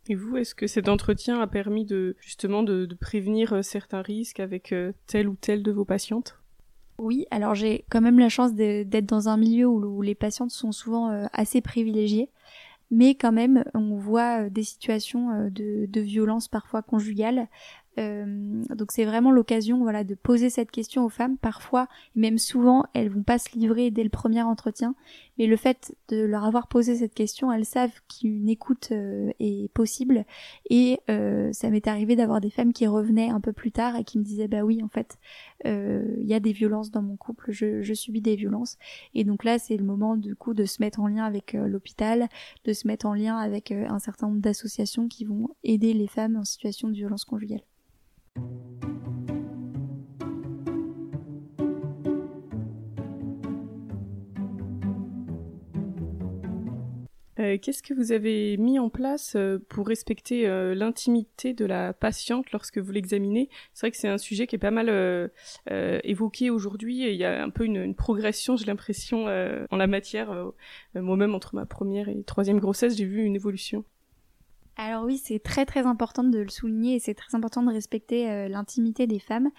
Et 0.08 0.14
vous, 0.14 0.36
est-ce 0.36 0.54
que 0.54 0.66
cet 0.66 0.88
entretien 0.88 1.40
a 1.40 1.46
permis 1.46 1.84
de 1.84 2.16
justement 2.20 2.62
de, 2.62 2.86
prévenir 3.00 3.52
euh, 3.52 3.62
certains 3.62 4.02
risques 4.02 4.40
avec 4.40 4.72
euh, 4.72 4.92
telle 5.06 5.28
ou 5.28 5.34
telle 5.34 5.62
de 5.62 5.72
vos 5.72 5.84
patientes? 5.84 6.38
Oui, 6.98 7.26
alors 7.30 7.54
j'ai 7.54 7.84
quand 7.90 8.00
même 8.00 8.18
la 8.18 8.28
chance 8.28 8.54
d'être 8.54 9.06
dans 9.06 9.28
un 9.28 9.36
milieu 9.36 9.66
où, 9.66 10.00
les 10.00 10.14
patientes 10.14 10.50
sont 10.50 10.72
souvent 10.72 11.10
euh, 11.10 11.26
assez 11.32 11.60
privilégiées, 11.60 12.30
mais 12.90 13.14
quand 13.14 13.32
même 13.32 13.64
on 13.74 13.96
voit 13.96 14.48
des 14.48 14.62
situations 14.62 15.50
de, 15.50 16.00
violence 16.00 16.48
parfois 16.48 16.82
conjugales 16.82 17.48
euh, 17.98 18.62
donc 18.74 18.92
c'est 18.92 19.04
vraiment 19.04 19.30
l'occasion 19.30 19.78
voilà 19.78 20.04
de 20.04 20.14
poser 20.14 20.50
cette 20.50 20.70
question 20.70 21.04
aux 21.04 21.08
femmes. 21.08 21.36
Parfois, 21.38 21.88
même 22.14 22.38
souvent, 22.38 22.84
elles 22.94 23.08
vont 23.08 23.22
pas 23.22 23.38
se 23.38 23.56
livrer 23.56 23.90
dès 23.90 24.02
le 24.02 24.10
premier 24.10 24.42
entretien, 24.42 24.94
mais 25.38 25.46
le 25.46 25.56
fait 25.56 25.96
de 26.08 26.22
leur 26.22 26.44
avoir 26.44 26.68
posé 26.68 26.96
cette 26.96 27.14
question, 27.14 27.50
elles 27.52 27.64
savent 27.64 27.98
qu'une 28.08 28.48
écoute 28.48 28.88
euh, 28.92 29.30
est 29.40 29.72
possible. 29.72 30.24
Et 30.68 31.00
euh, 31.10 31.52
ça 31.52 31.70
m'est 31.70 31.86
arrivé 31.86 32.16
d'avoir 32.16 32.40
des 32.40 32.50
femmes 32.50 32.72
qui 32.72 32.86
revenaient 32.86 33.30
un 33.30 33.40
peu 33.40 33.52
plus 33.52 33.72
tard 33.72 33.96
et 33.96 34.04
qui 34.04 34.18
me 34.18 34.24
disaient 34.24 34.48
bah 34.48 34.62
oui 34.62 34.82
en 34.82 34.88
fait 34.88 35.18
il 35.64 36.26
y 36.26 36.34
a 36.34 36.38
des 36.38 36.52
violences 36.52 36.92
dans 36.92 37.02
mon 37.02 37.16
couple, 37.16 37.50
je, 37.50 37.82
je 37.82 37.94
subis 37.94 38.20
des 38.20 38.36
violences. 38.36 38.76
Et 39.14 39.24
donc 39.24 39.42
là 39.42 39.58
c'est 39.58 39.76
le 39.76 39.84
moment 39.84 40.16
du 40.16 40.36
coup 40.36 40.54
de 40.54 40.64
se 40.64 40.80
mettre 40.80 41.00
en 41.00 41.08
lien 41.08 41.24
avec 41.24 41.54
l'hôpital, 41.54 42.28
de 42.64 42.72
se 42.72 42.86
mettre 42.86 43.06
en 43.06 43.14
lien 43.14 43.36
avec 43.36 43.72
un 43.72 43.98
certain 43.98 44.28
nombre 44.28 44.40
d'associations 44.40 45.08
qui 45.08 45.24
vont 45.24 45.48
aider 45.64 45.92
les 45.92 46.06
femmes 46.06 46.36
en 46.36 46.44
situation 46.44 46.88
de 46.88 46.94
violence 46.94 47.24
conjugale. 47.24 47.62
Euh, 57.46 57.58
qu'est-ce 57.58 57.82
que 57.82 57.94
vous 57.94 58.12
avez 58.12 58.56
mis 58.56 58.78
en 58.78 58.88
place 58.88 59.34
euh, 59.36 59.58
pour 59.68 59.86
respecter 59.86 60.48
euh, 60.48 60.74
l'intimité 60.74 61.52
de 61.52 61.64
la 61.64 61.92
patiente 61.92 62.50
lorsque 62.52 62.78
vous 62.78 62.92
l'examinez? 62.92 63.48
C'est 63.74 63.86
vrai 63.86 63.90
que 63.90 63.96
c'est 63.96 64.08
un 64.08 64.18
sujet 64.18 64.46
qui 64.46 64.56
est 64.56 64.58
pas 64.58 64.70
mal 64.70 64.88
évoqué 66.04 66.50
aujourd'hui. 66.50 67.08
Il 67.08 67.16
y 67.16 67.24
a 67.24 67.42
un 67.42 67.50
peu 67.50 67.64
une, 67.64 67.76
une 67.76 67.94
progression, 67.94 68.56
j'ai 68.56 68.66
l'impression, 68.66 69.26
en 69.26 69.76
la 69.76 69.86
matière. 69.86 70.52
Moi-même, 70.94 71.34
entre 71.34 71.54
ma 71.54 71.66
première 71.66 72.08
et 72.08 72.22
troisième 72.24 72.58
grossesse, 72.58 72.96
j'ai 72.96 73.04
vu 73.04 73.22
une 73.22 73.36
évolution. 73.36 73.84
Alors 74.76 75.04
oui, 75.04 75.16
c'est 75.16 75.38
très 75.38 75.64
très 75.64 75.86
important 75.86 76.22
de 76.22 76.38
le 76.38 76.50
souligner 76.50 76.96
et 76.96 76.98
c'est 76.98 77.14
très 77.14 77.34
important 77.34 77.62
de 77.62 77.72
respecter 77.72 78.30
euh, 78.30 78.48
l'intimité 78.48 79.06
des 79.06 79.18
femmes. 79.18 79.50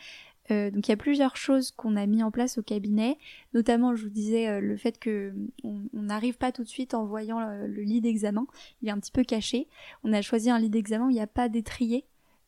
Euh, 0.51 0.69
donc 0.71 0.87
il 0.87 0.91
y 0.91 0.93
a 0.93 0.97
plusieurs 0.97 1.35
choses 1.35 1.71
qu'on 1.71 1.97
a 1.97 2.05
mis 2.05 2.23
en 2.23 2.31
place 2.31 2.57
au 2.57 2.61
cabinet, 2.61 3.17
notamment 3.53 3.95
je 3.95 4.03
vous 4.03 4.09
disais 4.09 4.47
euh, 4.47 4.61
le 4.61 4.77
fait 4.77 4.97
que 4.97 5.33
on 5.63 5.81
n'arrive 5.93 6.37
pas 6.37 6.51
tout 6.51 6.63
de 6.63 6.69
suite 6.69 6.93
en 6.93 7.05
voyant 7.05 7.39
le, 7.39 7.81
lit 7.81 7.99
d'examen, 7.99 8.45
il 8.81 8.87
est 8.87 8.91
un 8.91 8.99
petit 8.99 9.11
peu 9.11 9.23
caché. 9.23 9.67
On 10.03 10.13
a 10.13 10.21
choisi 10.21 10.49
un 10.49 10.59
lit 10.59 10.69
d'examen 10.69 11.09
il 11.09 11.13
n'y 11.13 11.19
a 11.19 11.27
pas 11.27 11.49
d'étrier, 11.49 12.05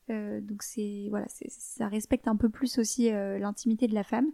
donc 0.08 0.64
c'est 0.64 1.08
voilà, 1.10 1.26
ça 1.28 1.88
respecte 1.88 2.28
un 2.28 2.38
peu 2.38 2.50
plus 2.50 2.80
aussi 2.80 3.10
l'intimité 3.10 3.88
de 3.88 3.94
la 3.94 4.04
femme. 4.04 4.28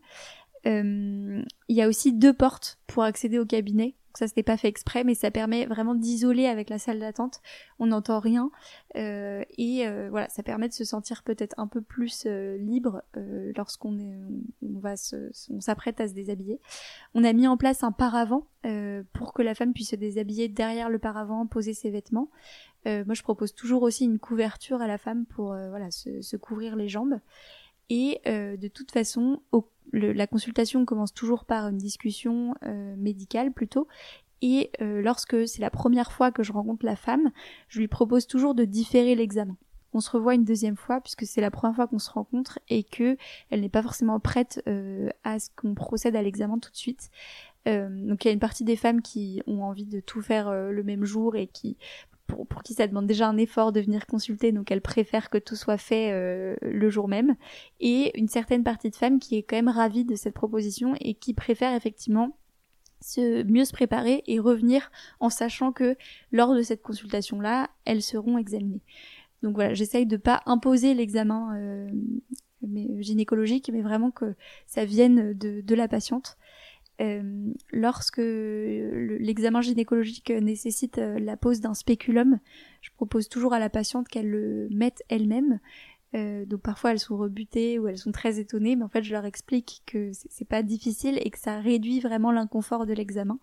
il 0.65 1.45
y 1.69 1.81
a 1.81 1.87
aussi 1.87 2.13
deux 2.13 2.33
portes 2.33 2.77
pour 2.85 3.01
accéder 3.01 3.39
au 3.39 3.45
cabinet, 3.45 3.95
ça 4.17 4.27
c'était 4.27 4.43
pas 4.43 4.57
fait 4.57 4.67
exprès, 4.67 5.03
mais 5.03 5.15
ça 5.15 5.31
permet 5.31 5.65
vraiment 5.65 5.95
d'isoler 5.95 6.47
avec 6.47 6.69
la 6.69 6.79
salle 6.79 6.99
d'attente. 6.99 7.41
On 7.79 7.87
n'entend 7.87 8.19
rien 8.19 8.51
euh, 8.95 9.43
et 9.57 9.87
euh, 9.87 10.07
voilà, 10.09 10.29
ça 10.29 10.43
permet 10.43 10.67
de 10.67 10.73
se 10.73 10.83
sentir 10.83 11.23
peut-être 11.23 11.53
un 11.57 11.67
peu 11.67 11.81
plus 11.81 12.23
euh, 12.25 12.57
libre 12.57 13.01
lorsqu'on 13.55 13.97
va 14.61 14.93
on 15.49 15.59
s'apprête 15.59 15.99
à 15.99 16.07
se 16.07 16.13
déshabiller. 16.13 16.59
On 17.13 17.23
a 17.23 17.33
mis 17.33 17.47
en 17.47 17.57
place 17.57 17.83
un 17.83 17.91
paravent 17.91 18.47
pour 19.13 19.33
que 19.33 19.43
la 19.43 19.53
femme 19.53 19.73
puisse 19.73 19.91
se 19.91 19.95
déshabiller 19.95 20.47
derrière 20.47 20.89
le 20.89 20.97
paravent, 20.97 21.45
poser 21.45 21.73
ses 21.73 21.91
vêtements. 21.91 22.29
moi, 22.85 23.13
je 23.13 23.21
propose 23.21 23.53
toujours 23.53 23.83
aussi 23.83 24.05
une 24.05 24.17
couverture 24.17 24.81
à 24.81 24.87
la 24.87 24.97
femme 24.97 25.25
pour 25.25 25.49
voilà 25.49 25.91
se, 25.91 26.35
couvrir 26.37 26.75
les 26.75 26.89
jambes. 26.89 27.19
Et 27.89 28.19
de 28.25 28.67
toute 28.67 28.91
façon, 28.91 29.41
au 29.51 29.69
la 29.95 30.27
consultation 30.27 30.85
commence 30.85 31.13
toujours 31.13 31.45
par 31.45 31.67
une 31.67 31.77
discussion 31.77 32.55
euh, 32.63 32.95
médicale 32.97 33.51
plutôt. 33.51 33.87
Et 34.41 34.71
euh, 34.81 35.01
lorsque 35.01 35.47
c'est 35.47 35.61
la 35.61 35.69
première 35.69 36.11
fois 36.11 36.31
que 36.31 36.43
je 36.43 36.51
rencontre 36.51 36.85
la 36.85 36.95
femme, 36.95 37.31
je 37.69 37.79
lui 37.79 37.87
propose 37.87 38.27
toujours 38.27 38.53
de 38.53 38.65
différer 38.65 39.15
l'examen. 39.15 39.57
On 39.93 40.01
se 40.01 40.09
revoit 40.09 40.35
une 40.35 40.43
deuxième 40.43 40.75
fois 40.75 40.99
puisque 40.99 41.25
c'est 41.25 41.39
la 41.39 41.51
première 41.51 41.75
fois 41.75 41.87
qu'on 41.87 41.99
se 41.99 42.11
rencontre 42.11 42.59
et 42.67 42.83
que 42.83 43.15
elle 43.49 43.61
n'est 43.61 43.69
pas 43.69 43.81
forcément 43.81 44.19
prête 44.19 44.61
euh, 44.67 45.09
à 45.23 45.39
ce 45.39 45.49
qu'on 45.55 45.73
procède 45.73 46.17
à 46.17 46.21
l'examen 46.21 46.59
tout 46.59 46.71
de 46.71 46.75
suite. 46.75 47.09
donc 47.65 48.25
il 48.25 48.27
y 48.27 48.29
a 48.29 48.33
une 48.33 48.39
partie 48.39 48.65
des 48.65 48.75
femmes 48.75 49.01
qui 49.01 49.41
ont 49.47 49.63
envie 49.63 49.85
de 49.85 50.01
tout 50.01 50.21
faire 50.21 50.51
le 50.51 50.83
même 50.83 51.05
jour 51.05 51.35
et 51.37 51.47
qui 51.47 51.77
pour, 52.27 52.47
qui 52.63 52.73
ça 52.73 52.87
demande 52.87 53.07
déjà 53.07 53.27
un 53.27 53.37
effort 53.37 53.71
de 53.71 53.81
venir 53.81 54.05
consulter, 54.07 54.51
donc 54.51 54.71
elle 54.71 54.81
préfère 54.81 55.29
que 55.29 55.37
tout 55.37 55.55
soit 55.55 55.77
fait 55.77 56.11
euh, 56.11 56.55
le 56.61 56.89
jour 56.89 57.07
même, 57.07 57.35
et 57.79 58.17
une 58.17 58.27
certaine 58.27 58.63
partie 58.63 58.89
de 58.89 58.95
femmes 58.95 59.19
qui 59.19 59.37
est 59.37 59.43
quand 59.43 59.55
même 59.55 59.69
ravie 59.69 60.05
de 60.05 60.15
cette 60.15 60.33
proposition 60.33 60.95
et 60.99 61.13
qui 61.13 61.33
préfère 61.33 61.73
effectivement 61.75 62.37
se 63.01 63.43
mieux 63.43 63.65
se 63.65 63.73
préparer 63.73 64.23
et 64.25 64.39
revenir 64.39 64.89
en 65.19 65.29
sachant 65.29 65.71
que 65.71 65.95
lors 66.31 66.55
de 66.55 66.61
cette 66.61 66.81
consultation 66.81 67.39
là, 67.39 67.69
elles 67.85 68.01
seront 68.01 68.37
examinées. 68.37 68.81
Donc 69.43 69.55
voilà, 69.55 69.73
j'essaye 69.73 70.05
de 70.05 70.17
pas 70.17 70.41
imposer 70.45 70.93
l'examen 70.95 71.55
euh, 71.55 71.89
gynécologique, 72.99 73.69
mais 73.71 73.81
vraiment 73.81 74.11
que 74.11 74.33
ça 74.65 74.85
vienne 74.85 75.33
de, 75.33 75.61
de 75.61 75.75
la 75.75 75.87
patiente. 75.87 76.37
Euh, 77.01 77.51
lorsque 77.71 78.21
l'examen 78.21 79.61
gynécologique 79.61 80.29
nécessite 80.29 80.97
euh, 80.97 81.19
la 81.19 81.35
pose 81.35 81.59
d'un 81.59 81.73
spéculum, 81.73 82.39
je 82.81 82.89
propose 82.95 83.27
toujours 83.27 83.53
à 83.53 83.59
la 83.59 83.69
patiente 83.69 84.07
qu'elle 84.07 84.29
le 84.29 84.69
mette 84.71 85.03
elle-même. 85.09 85.59
Euh, 86.15 86.45
donc 86.45 86.61
parfois 86.61 86.91
elles 86.91 86.99
sont 86.99 87.17
rebutées 87.17 87.79
ou 87.79 87.87
elles 87.87 87.97
sont 87.97 88.13
très 88.13 88.39
étonnées, 88.39 88.77
mais 88.77 88.83
en 88.83 88.89
fait 88.89 89.03
je 89.03 89.11
leur 89.11 89.25
explique 89.25 89.83
que 89.85 90.11
c'est 90.13 90.47
pas 90.47 90.63
difficile 90.63 91.19
et 91.21 91.29
que 91.29 91.39
ça 91.39 91.59
réduit 91.59 91.99
vraiment 91.99 92.31
l'inconfort 92.31 92.85
de 92.85 92.93
l'examen. 92.93 93.39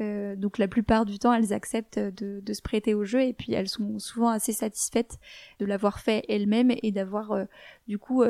Euh, 0.00 0.34
donc 0.34 0.58
la 0.58 0.66
plupart 0.66 1.04
du 1.04 1.18
temps, 1.18 1.32
elles 1.32 1.52
acceptent 1.52 1.98
de, 1.98 2.40
de, 2.40 2.52
se 2.52 2.62
prêter 2.62 2.94
au 2.94 3.04
jeu 3.04 3.22
et 3.22 3.34
puis 3.34 3.52
elles 3.52 3.68
sont 3.68 3.98
souvent 3.98 4.30
assez 4.30 4.52
satisfaites 4.52 5.18
de 5.60 5.66
l'avoir 5.66 6.00
fait 6.00 6.24
elles-mêmes 6.28 6.72
et 6.82 6.90
d'avoir 6.90 7.46
du 7.86 7.98
coup 7.98 8.24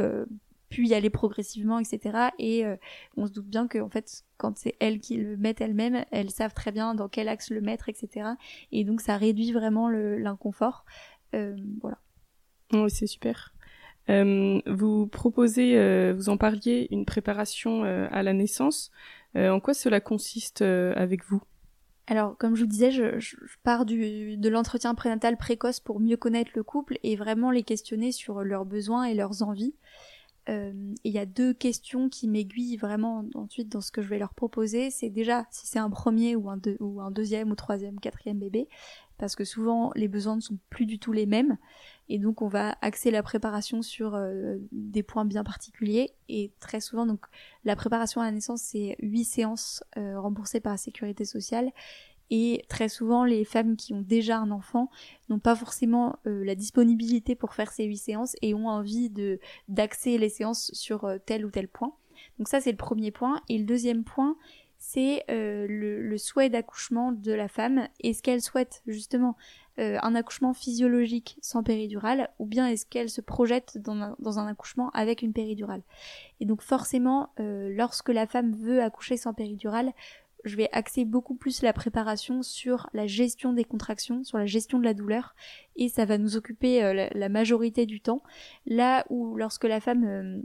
puis 0.71 0.89
y 0.89 0.95
aller 0.95 1.11
progressivement, 1.11 1.79
etc. 1.79 2.31
Et 2.39 2.65
euh, 2.65 2.77
on 3.17 3.27
se 3.27 3.33
doute 3.33 3.47
bien 3.47 3.69
que 3.69 3.79
en 3.79 3.91
fait, 3.91 4.25
quand 4.39 4.57
c'est 4.57 4.77
elles 4.81 5.01
qui 5.01 5.17
le 5.17 5.37
mettent 5.37 5.61
elles-mêmes, 5.61 6.05
elles 6.13 6.31
savent 6.31 6.55
très 6.55 6.73
bien 6.73 6.95
dans 6.95 7.09
quel 7.09 7.29
axe 7.29 7.51
le 7.51 7.61
mettre, 7.61 7.89
etc. 7.89 8.31
Et 8.73 8.85
donc 8.85 9.03
ça 9.03 9.17
réduit 9.17 9.53
vraiment 9.53 9.91
l'inconfort. 9.91 10.87
Euh, 11.35 11.57
voilà. 11.83 11.99
Oui, 12.73 12.89
c'est 12.89 13.09
super. 13.09 13.53
Euh, 14.09 14.61
vous 14.67 15.07
proposez, 15.09 16.13
vous 16.13 16.29
en 16.31 16.37
parliez, 16.37 16.89
une 16.91 17.05
préparation 17.05 17.83
à 17.85 18.23
la 18.23 18.33
naissance. 18.33 18.91
en 19.35 19.61
quoi 19.61 19.75
cela 19.75 20.01
consiste 20.01 20.63
avec 20.63 21.25
vous? 21.27 21.43
Alors, 22.07 22.37
comme 22.39 22.57
je 22.57 22.63
vous 22.63 22.69
disais, 22.69 22.91
je, 22.91 23.21
je 23.21 23.37
pars 23.63 23.85
du, 23.85 24.37
de 24.37 24.49
l'entretien 24.49 24.97
prénatal 24.97 25.37
précoce 25.37 25.79
pour 25.79 26.01
mieux 26.01 26.17
connaître 26.17 26.51
le 26.57 26.65
couple 26.65 26.99
et 27.05 27.15
vraiment 27.15 27.53
les 27.53 27.63
questionner 27.63 28.11
sur 28.11 28.43
leurs 28.43 28.65
besoins 28.65 29.05
et 29.05 29.15
leurs 29.15 29.45
envies. 29.45 29.75
Euh, 30.49 30.73
il 31.05 31.13
y 31.13 31.19
a 31.19 31.27
deux 31.27 31.53
questions 31.53 32.09
qui 32.09 32.27
m'aiguillent 32.27 32.77
vraiment 32.77 33.25
ensuite 33.35 33.69
dans 33.69 33.81
ce 33.81 33.93
que 33.93 34.03
je 34.03 34.09
vais 34.09 34.19
leur 34.19 34.35
proposer. 34.35 34.91
C'est 34.91 35.11
déjà 35.11 35.47
si 35.51 35.67
c'est 35.67 35.79
un 35.79 35.91
premier 35.91 36.37
ou 36.37 36.51
un, 36.51 36.59
ou 36.81 37.01
un 37.01 37.11
deuxième 37.11 37.51
ou 37.51 37.55
troisième, 37.55 38.01
quatrième 38.01 38.39
bébé, 38.39 38.69
parce 39.19 39.37
que 39.37 39.45
souvent 39.45 39.93
les 39.95 40.09
besoins 40.09 40.37
ne 40.37 40.41
sont 40.41 40.59
plus 40.71 40.87
du 40.87 40.99
tout 40.99 41.13
les 41.13 41.27
mêmes. 41.27 41.59
Et 42.09 42.19
donc 42.19 42.43
on 42.43 42.49
va 42.49 42.77
axer 42.81 43.11
la 43.11 43.23
préparation 43.23 43.83
sur 43.83 44.15
euh, 44.15 44.57
des 44.73 45.03
points 45.03 45.25
bien 45.25 45.45
particuliers. 45.45 46.15
Et 46.29 46.53
très 46.59 46.81
souvent, 46.81 47.07
donc 47.07 47.27
la 47.65 47.77
préparation 47.77 48.21
à 48.21 48.25
la 48.25 48.33
naissance, 48.33 48.63
c'est 48.63 48.97
huit 49.01 49.25
séances 49.25 49.85
euh, 49.97 50.19
remboursées 50.19 50.61
par 50.61 50.73
la 50.73 50.79
sécurité 50.79 51.25
sociale. 51.25 51.71
Et 52.31 52.65
très 52.69 52.89
souvent, 52.89 53.25
les 53.25 53.45
femmes 53.45 53.77
qui 53.77 53.93
ont 53.93 54.03
déjà 54.03 54.39
un 54.39 54.53
enfant 54.53 54.89
n'ont 55.29 55.41
pas 55.41 55.57
forcément 55.57 56.17
euh, 56.27 56.45
la 56.45 56.55
disponibilité 56.55 57.35
pour 57.35 57.55
faire 57.55 57.73
ces 57.73 57.85
huit 57.85 57.99
séances 57.99 58.37
et 58.41 58.55
ont 58.55 58.69
envie 58.69 59.11
de 59.11 59.41
d'axer 59.69 60.17
les 60.17 60.29
séances 60.29 60.71
sur 60.73 61.05
euh, 61.05 61.19
tel 61.25 61.45
ou 61.45 61.51
tel 61.51 61.67
point. 61.67 61.93
Donc 62.39 62.49
ça, 62.49 62.61
c'est 62.61 62.71
le 62.71 62.77
premier 62.77 63.11
point. 63.11 63.41
Et 63.49 63.59
le 63.59 63.65
deuxième 63.65 64.05
point, 64.05 64.37
c'est 64.79 65.25
euh, 65.29 65.67
le, 65.69 66.19
souhait 66.19 66.51
d'accouchement 66.51 67.11
de 67.11 67.33
la 67.33 67.49
femme. 67.49 67.89
Est-ce 68.01 68.23
qu'elle 68.23 68.41
souhaite 68.41 68.83
justement 68.87 69.37
un 69.79 70.15
accouchement 70.15 70.53
physiologique 70.53 71.39
sans 71.41 71.63
péridurale 71.63 72.29
ou 72.39 72.45
bien 72.45 72.67
est-ce 72.67 72.85
qu'elle 72.85 73.09
se 73.09 73.23
projette 73.23 73.79
dans 73.79 73.97
un, 73.97 74.17
dans 74.19 74.39
un, 74.39 74.47
accouchement 74.47 74.91
avec 74.91 75.23
une 75.23 75.33
péridurale? 75.33 75.81
Et 76.39 76.45
donc 76.45 76.61
forcément, 76.61 77.33
lorsque 77.39 78.11
la 78.11 78.27
femme 78.27 78.55
veut 78.55 78.83
accoucher 78.83 79.17
sans 79.17 79.33
péridurale, 79.33 79.95
je 80.45 80.57
vais 80.57 80.69
axer 80.73 81.05
beaucoup 81.05 81.35
plus 81.35 81.63
la 81.63 81.73
préparation 81.73 82.43
sur 82.43 82.89
la 82.93 83.07
gestion 83.07 83.53
des 83.53 83.65
contractions, 83.65 84.25
sur 84.25 84.39
la 84.39 84.47
gestion 84.47 84.79
de 84.79 84.85
la 84.85 84.95
douleur, 84.95 85.35
et 85.77 85.89
ça 85.89 86.05
va 86.05 86.19
nous 86.19 86.37
occuper 86.37 86.83
euh, 86.83 87.09
la, 87.13 87.29
majorité 87.29 87.87
du 87.87 88.01
temps. 88.01 88.23
Là 88.67 89.05
où 89.11 89.37
lorsque 89.37 89.65
la 89.65 89.81
femme 89.81 90.05
euh, 90.05 90.41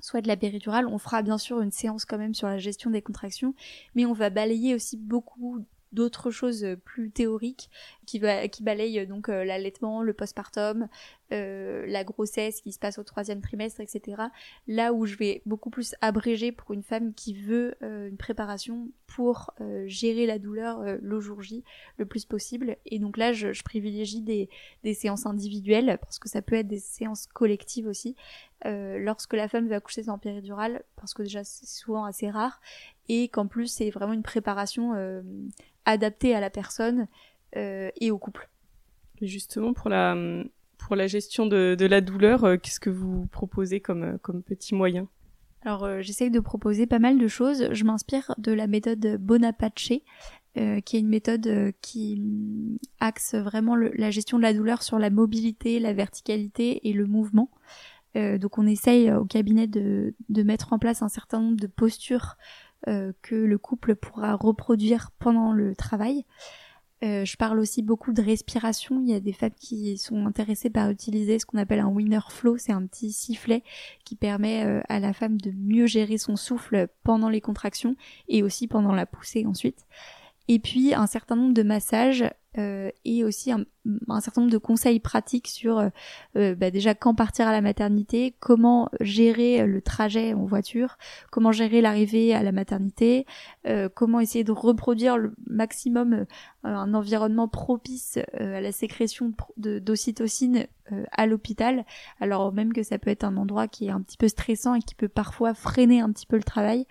soit 0.00 0.26
la 0.26 0.36
péridurale, 0.36 0.86
on 0.86 0.98
fera 0.98 1.22
bien 1.22 1.38
sûr 1.38 1.60
une 1.60 1.72
séance 1.72 2.04
quand 2.04 2.18
même 2.18 2.34
sur 2.34 2.48
la 2.48 2.58
gestion 2.58 2.90
des 2.90 3.02
contractions, 3.02 3.54
mais 3.94 4.04
on 4.04 4.12
va 4.12 4.30
balayer 4.30 4.74
aussi 4.74 4.96
beaucoup 4.96 5.64
d'autres 5.92 6.30
choses 6.30 6.64
euh, 6.64 6.76
plus 6.76 7.10
théoriques 7.10 7.70
qui, 8.06 8.20
qui 8.50 8.62
balayent 8.62 9.00
euh, 9.00 9.06
donc 9.06 9.28
l'allaitement, 9.28 10.02
le 10.02 10.12
postpartum, 10.12 10.88
euh, 11.32 11.86
la 11.86 12.04
grossesse 12.04 12.60
qui 12.60 12.72
se 12.72 12.78
passe 12.78 12.98
au 12.98 13.04
troisième 13.04 13.40
trimestre, 13.40 13.80
etc. 13.80 14.22
Là 14.66 14.92
où 14.92 15.06
je 15.06 15.16
vais 15.16 15.42
beaucoup 15.46 15.70
plus 15.70 15.94
abréger 16.00 16.52
pour 16.52 16.72
une 16.72 16.82
femme 16.82 17.14
qui 17.14 17.34
veut 17.34 17.76
une 17.82 18.16
préparation 18.16 18.88
pour 19.06 19.52
gérer 19.86 20.26
la 20.26 20.38
douleur 20.38 20.82
le 21.00 21.20
jour 21.20 21.42
J 21.42 21.64
le 21.96 22.06
plus 22.06 22.24
possible. 22.24 22.76
Et 22.86 22.98
donc 22.98 23.16
là, 23.16 23.32
je, 23.32 23.52
je 23.52 23.62
privilégie 23.62 24.20
des, 24.20 24.48
des, 24.84 24.94
séances 24.94 25.26
individuelles 25.26 25.98
parce 26.00 26.18
que 26.18 26.28
ça 26.28 26.42
peut 26.42 26.56
être 26.56 26.68
des 26.68 26.78
séances 26.78 27.26
collectives 27.26 27.86
aussi. 27.86 28.16
lorsque 28.64 29.34
la 29.34 29.48
femme 29.48 29.68
veut 29.68 29.74
accoucher 29.74 30.04
sans 30.04 30.18
péridurale, 30.18 30.84
parce 30.96 31.14
que 31.14 31.22
déjà 31.22 31.44
c'est 31.44 31.66
souvent 31.66 32.04
assez 32.04 32.30
rare, 32.30 32.60
et 33.08 33.28
qu'en 33.28 33.46
plus 33.46 33.66
c'est 33.66 33.90
vraiment 33.90 34.12
une 34.12 34.22
préparation 34.22 34.94
adapté 35.84 36.34
à 36.34 36.40
la 36.40 36.50
personne 36.50 37.08
euh, 37.56 37.90
et 38.00 38.10
au 38.10 38.18
couple. 38.18 38.48
Justement, 39.20 39.72
pour 39.72 39.90
la, 39.90 40.16
pour 40.80 40.96
la 40.96 41.06
gestion 41.06 41.46
de, 41.46 41.76
de 41.78 41.86
la 41.86 42.00
douleur, 42.00 42.44
euh, 42.44 42.56
qu'est-ce 42.56 42.80
que 42.80 42.90
vous 42.90 43.26
proposez 43.26 43.80
comme, 43.80 44.02
euh, 44.02 44.18
comme 44.22 44.42
petit 44.42 44.74
moyen? 44.74 45.08
Alors 45.62 45.84
euh, 45.84 46.00
j'essaye 46.00 46.30
de 46.30 46.40
proposer 46.40 46.86
pas 46.86 46.98
mal 46.98 47.18
de 47.18 47.28
choses. 47.28 47.68
Je 47.72 47.84
m'inspire 47.84 48.34
de 48.38 48.52
la 48.52 48.66
méthode 48.66 49.18
Bonapace, 49.20 49.92
euh, 50.56 50.80
qui 50.80 50.96
est 50.96 51.00
une 51.00 51.08
méthode 51.08 51.72
qui 51.80 52.20
mm, 52.20 52.78
axe 53.00 53.34
vraiment 53.34 53.76
la 53.76 54.10
gestion 54.10 54.38
de 54.38 54.42
la 54.42 54.54
douleur 54.54 54.82
sur 54.82 54.98
la 54.98 55.10
mobilité, 55.10 55.78
la 55.78 55.92
verticalité 55.92 56.88
et 56.88 56.92
le 56.92 57.06
mouvement. 57.06 57.50
Euh, 58.16 58.38
donc 58.38 58.58
on 58.58 58.66
essaye 58.66 59.12
au 59.12 59.24
cabinet 59.24 59.66
de, 59.66 60.14
de, 60.28 60.42
mettre 60.42 60.72
en 60.72 60.78
place 60.78 61.02
un 61.02 61.08
certain 61.08 61.40
nombre 61.40 61.60
de 61.60 61.68
postures 61.68 62.36
euh, 62.88 63.12
que 63.22 63.34
le 63.34 63.58
couple 63.58 63.94
pourra 63.94 64.34
reproduire 64.34 65.10
pendant 65.18 65.52
le 65.52 65.76
travail. 65.76 66.24
Euh, 67.02 67.24
je 67.24 67.36
parle 67.36 67.58
aussi 67.58 67.82
beaucoup 67.82 68.12
de 68.12 68.20
respiration. 68.20 69.00
Il 69.02 69.10
y 69.10 69.14
a 69.14 69.20
des 69.20 69.32
femmes 69.32 69.54
qui 69.58 69.96
sont 69.96 70.26
intéressées 70.26 70.68
par 70.68 70.90
utiliser 70.90 71.38
ce 71.38 71.46
qu'on 71.46 71.58
appelle 71.58 71.80
un 71.80 71.88
winner 71.88 72.20
flow. 72.28 72.58
C'est 72.58 72.72
un 72.72 72.84
petit 72.86 73.12
sifflet 73.12 73.62
qui 74.04 74.16
permet 74.16 74.64
euh, 74.66 74.82
à 74.88 75.00
la 75.00 75.14
femme 75.14 75.40
de 75.40 75.50
mieux 75.50 75.86
gérer 75.86 76.18
son 76.18 76.36
souffle 76.36 76.88
pendant 77.02 77.30
les 77.30 77.40
contractions 77.40 77.96
et 78.28 78.42
aussi 78.42 78.66
pendant 78.66 78.92
la 78.92 79.06
poussée 79.06 79.46
ensuite. 79.46 79.86
Et 80.48 80.58
puis 80.58 80.94
un 80.94 81.06
certain 81.06 81.36
nombre 81.36 81.54
de 81.54 81.62
massages 81.62 82.24
euh, 82.58 82.90
et 83.04 83.22
aussi 83.22 83.52
un, 83.52 83.64
certain 84.20 84.40
nombre 84.40 84.52
de 84.52 84.58
conseils 84.58 84.98
pratiques 84.98 85.46
sur 85.46 85.78
euh, 85.78 85.88
euh, 86.36 86.56
bah 86.56 86.72
déjà 86.72 86.96
quand 86.96 87.14
partir 87.14 87.46
à 87.46 87.52
la 87.52 87.60
maternité, 87.60 88.34
comment 88.40 88.90
gérer 89.00 89.64
le 89.66 89.80
trajet 89.80 90.34
en 90.34 90.46
voiture, 90.46 90.98
comment 91.30 91.52
gérer 91.52 91.80
l'arrivée 91.80 92.34
à 92.34 92.42
la 92.42 92.50
maternité, 92.50 93.24
comment 93.94 94.18
essayer 94.20 94.42
de 94.42 94.52
reproduire 94.52 95.16
le 95.16 95.32
maximum 95.46 96.26
un 96.64 96.94
environnement 96.94 97.46
propice 97.46 98.18
à 98.34 98.60
la 98.60 98.72
sécrétion 98.72 99.32
d'ocytocine 99.56 100.66
à 101.12 101.26
l'hôpital, 101.26 101.84
alors 102.20 102.52
même 102.52 102.72
que 102.72 102.82
ça 102.82 102.98
peut 102.98 103.10
être 103.10 103.24
un 103.24 103.36
endroit 103.36 103.68
qui 103.68 103.86
est 103.86 103.90
un 103.90 104.00
petit 104.00 104.16
peu 104.16 104.28
stressant 104.28 104.74
et 104.74 104.80
qui 104.80 104.94
peut 104.94 105.08
parfois 105.08 105.54
freiner 105.54 106.00
un 106.00 106.10
petit 106.10 106.26
peu 106.26 106.36
le 106.36 106.42
travail. 106.42 106.86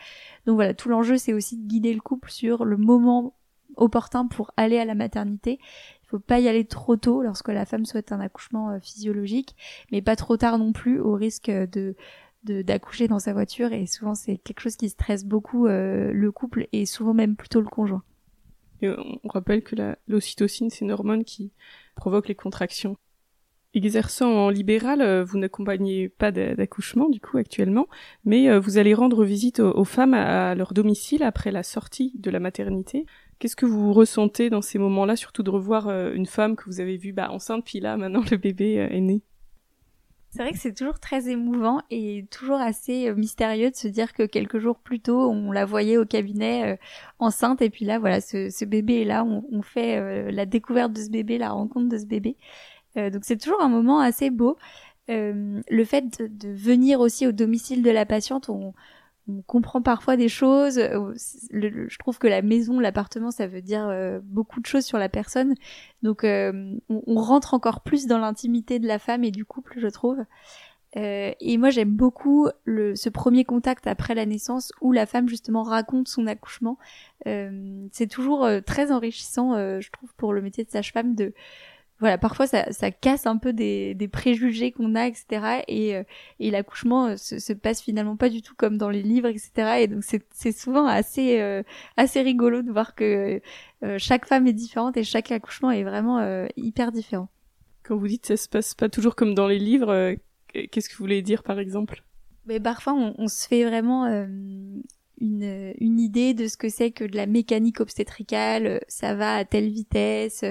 Donc 0.45 0.55
voilà, 0.55 0.73
tout 0.73 0.89
l'enjeu 0.89 1.17
c'est 1.17 1.33
aussi 1.33 1.57
de 1.57 1.67
guider 1.67 1.93
le 1.93 2.01
couple 2.01 2.31
sur 2.31 2.63
le 2.63 2.77
moment 2.77 3.35
opportun 3.79 4.27
pour 4.27 4.51
aller 4.57 4.77
à 4.77 4.85
la 4.85 4.95
maternité. 4.95 5.59
Il 6.03 6.07
faut 6.07 6.19
pas 6.19 6.39
y 6.39 6.47
aller 6.47 6.65
trop 6.65 6.95
tôt 6.95 7.21
lorsque 7.21 7.49
la 7.49 7.65
femme 7.65 7.85
souhaite 7.85 8.11
un 8.11 8.19
accouchement 8.19 8.79
physiologique, 8.79 9.55
mais 9.91 10.01
pas 10.01 10.15
trop 10.15 10.37
tard 10.37 10.57
non 10.57 10.71
plus 10.71 10.99
au 10.99 11.13
risque 11.13 11.49
de 11.49 11.95
d'accoucher 12.45 13.09
dans 13.09 13.19
sa 13.19 13.33
voiture 13.33 13.73
et 13.73 13.85
souvent 13.85 14.15
c'est 14.15 14.37
quelque 14.37 14.61
chose 14.61 14.77
qui 14.77 14.87
stresse 14.87 15.25
beaucoup 15.25 15.67
le 15.67 16.31
couple 16.31 16.67
et 16.71 16.85
souvent 16.85 17.13
même 17.13 17.35
plutôt 17.35 17.59
le 17.59 17.67
conjoint. 17.67 18.01
On 18.81 19.27
rappelle 19.27 19.63
que 19.63 19.75
l'ocytocine, 20.07 20.69
c'est 20.69 20.85
une 20.85 20.91
hormone 20.91 21.23
qui 21.23 21.51
provoque 21.95 22.27
les 22.27 22.35
contractions. 22.35 22.97
Exerçant 23.75 24.31
en 24.31 24.49
libéral, 24.49 25.01
euh, 25.01 25.23
vous 25.23 25.37
n'accompagnez 25.37 26.09
pas 26.09 26.31
d'accouchement 26.31 27.07
du 27.07 27.19
coup 27.19 27.37
actuellement, 27.37 27.87
mais 28.25 28.49
euh, 28.49 28.59
vous 28.59 28.79
allez 28.79 28.95
rendre 28.95 29.23
visite 29.23 29.59
aux, 29.59 29.83
femmes 29.83 30.15
à, 30.15 30.55
leur 30.55 30.73
domicile 30.73 31.21
après 31.21 31.51
la 31.51 31.61
sortie 31.61 32.13
de 32.15 32.31
la 32.31 32.39
maternité. 32.39 33.05
Qu'est-ce 33.39 33.55
que 33.55 33.65
vous 33.65 33.93
ressentez 33.93 34.49
dans 34.49 34.61
ces 34.61 34.77
moments-là, 34.79 35.15
surtout 35.15 35.43
de 35.43 35.49
revoir 35.49 35.87
euh, 35.87 36.13
une 36.13 36.25
femme 36.25 36.55
que 36.55 36.65
vous 36.65 36.81
avez 36.81 36.97
vue 36.97 37.13
bah, 37.13 37.31
enceinte, 37.31 37.65
puis 37.65 37.79
là 37.79 37.97
maintenant 37.97 38.23
le 38.29 38.37
bébé 38.37 38.73
est 38.75 39.01
né? 39.01 39.23
C'est 40.31 40.43
vrai 40.43 40.51
que 40.51 40.59
c'est 40.59 40.73
toujours 40.73 40.99
très 40.99 41.27
émouvant 41.29 41.81
et 41.89 42.27
toujours 42.29 42.59
assez 42.59 43.09
euh, 43.09 43.15
mystérieux 43.15 43.71
de 43.71 43.75
se 43.75 43.87
dire 43.87 44.13
que 44.13 44.23
quelques 44.23 44.59
jours 44.59 44.77
plus 44.77 44.99
tôt, 44.99 45.27
on 45.31 45.51
la 45.51 45.65
voyait 45.65 45.97
au 45.97 46.05
cabinet 46.05 46.73
euh, 46.73 46.77
enceinte 47.17 47.63
et 47.63 47.71
puis 47.71 47.83
là, 47.83 47.97
voilà, 47.97 48.21
ce, 48.21 48.65
bébé 48.65 49.01
est 49.01 49.05
là, 49.05 49.25
on, 49.25 49.61
fait 49.63 49.97
euh, 49.97 50.29
la 50.29 50.45
découverte 50.45 50.93
de 50.93 51.01
ce 51.01 51.09
bébé, 51.09 51.39
la 51.39 51.49
rencontre 51.49 51.89
de 51.89 51.97
ce 51.97 52.05
bébé. 52.05 52.37
donc 52.95 53.21
c'est 53.23 53.37
toujours 53.37 53.61
un 53.61 53.69
moment 53.69 54.01
assez 54.01 54.29
beau. 54.29 54.57
le 55.07 55.83
fait 55.83 56.19
de, 56.19 56.27
de, 56.27 56.49
venir 56.49 56.99
aussi 56.99 57.25
au 57.25 57.31
domicile 57.31 57.81
de 57.81 57.89
la 57.89 58.05
patiente, 58.05 58.49
on, 58.49 58.73
on 59.29 59.41
comprend 59.43 59.81
parfois 59.81 60.17
des 60.17 60.29
choses. 60.29 60.77
Euh, 60.77 61.13
je 61.51 61.97
trouve 61.97 62.17
que 62.17 62.27
la 62.27 62.41
maison, 62.41 62.79
l'appartement, 62.79 63.31
ça 63.31 63.47
veut 63.47 63.61
dire 63.61 63.87
euh, 63.87 64.19
beaucoup 64.23 64.59
de 64.59 64.65
choses 64.65 64.85
sur 64.85 64.97
la 64.97 65.09
personne. 65.09 65.53
Donc, 66.03 66.23
euh, 66.23 66.75
on, 66.89 67.15
rentre 67.15 67.53
encore 67.53 67.81
plus 67.81 68.07
dans 68.07 68.17
l'intimité 68.17 68.79
de 68.79 68.87
la 68.87 68.99
femme 68.99 69.23
et 69.23 69.31
du 69.31 69.45
couple, 69.45 69.75
je 69.77 69.87
trouve. 69.87 70.17
et 70.95 71.57
moi, 71.57 71.69
j'aime 71.69 71.91
beaucoup 71.91 72.47
ce 72.65 73.09
premier 73.09 73.45
contact 73.45 73.85
après 73.85 74.15
la 74.15 74.25
naissance 74.25 74.71
où 74.81 74.91
la 74.91 75.05
femme 75.05 75.29
justement 75.29 75.63
raconte 75.63 76.07
son 76.07 76.25
accouchement. 76.25 76.77
c'est 77.25 78.07
toujours 78.09 78.47
très 78.65 78.91
enrichissant, 78.91 79.53
je 79.79 79.91
trouve, 79.91 80.13
pour 80.15 80.33
le 80.33 80.41
métier 80.41 80.63
de 80.63 80.71
sage-femme 80.71 81.13
de 81.13 81.33
voilà, 81.99 82.17
parfois 82.17 82.47
ça, 82.47 82.71
ça 82.71 82.91
casse 82.91 83.25
un 83.25 83.37
peu 83.37 83.51
des, 83.51 83.93
des 83.93 84.07
préjugés 84.07 84.71
qu'on 84.71 84.95
a, 84.95 85.07
etc. 85.07 85.63
Et, 85.67 85.95
euh, 85.95 86.03
et 86.39 86.49
l'accouchement 86.49 87.07
euh, 87.07 87.17
se, 87.17 87.39
se, 87.39 87.51
passe 87.51 87.81
finalement 87.81 88.15
pas 88.15 88.29
du 88.29 88.41
tout 88.41 88.55
comme 88.55 88.77
dans 88.77 88.89
les 88.89 89.03
livres, 89.03 89.27
etc. 89.27 89.81
Et 89.81 89.87
donc 89.87 90.03
c'est 90.03 90.57
souvent 90.57 90.85
assez 90.87 91.41
euh, 91.41 91.61
assez 91.97 92.21
rigolo 92.21 92.61
de 92.61 92.71
voir 92.71 92.95
que 92.95 93.41
chaque 93.97 94.25
femme 94.25 94.45
est 94.47 94.53
différente 94.53 94.97
et 94.97 95.03
chaque 95.03 95.31
accouchement 95.31 95.71
est 95.71 95.83
vraiment 95.83 96.47
hyper 96.57 96.91
différent. 96.91 97.29
Quand 97.83 97.95
vous 97.95 98.07
dites 98.07 98.25
ça 98.25 98.35
se 98.35 98.49
passe 98.49 98.73
pas 98.73 98.89
toujours 98.89 99.15
comme 99.15 99.33
dans 99.33 99.47
les 99.47 99.57
livres, 99.59 100.15
qu'est-ce 100.51 100.89
que 100.89 100.95
vous 100.95 101.03
voulez 101.03 101.21
dire 101.21 101.43
par 101.43 101.59
exemple? 101.59 102.03
Mais 102.45 102.59
parfois 102.59 102.93
on, 102.93 103.15
on 103.17 103.27
se 103.29 103.47
fait 103.47 103.63
vraiment 103.63 104.05
une, 105.21 105.73
une 105.79 105.99
idée 105.99 106.33
de 106.33 106.47
ce 106.47 106.57
que 106.57 106.69
c'est 106.69 106.91
que 106.91 107.03
de 107.03 107.15
la 107.15 107.25
mécanique 107.25 107.79
obstétricale, 107.79 108.81
ça 108.87 109.15
va 109.15 109.35
à 109.35 109.45
telle 109.45 109.69
vitesse, 109.69 110.43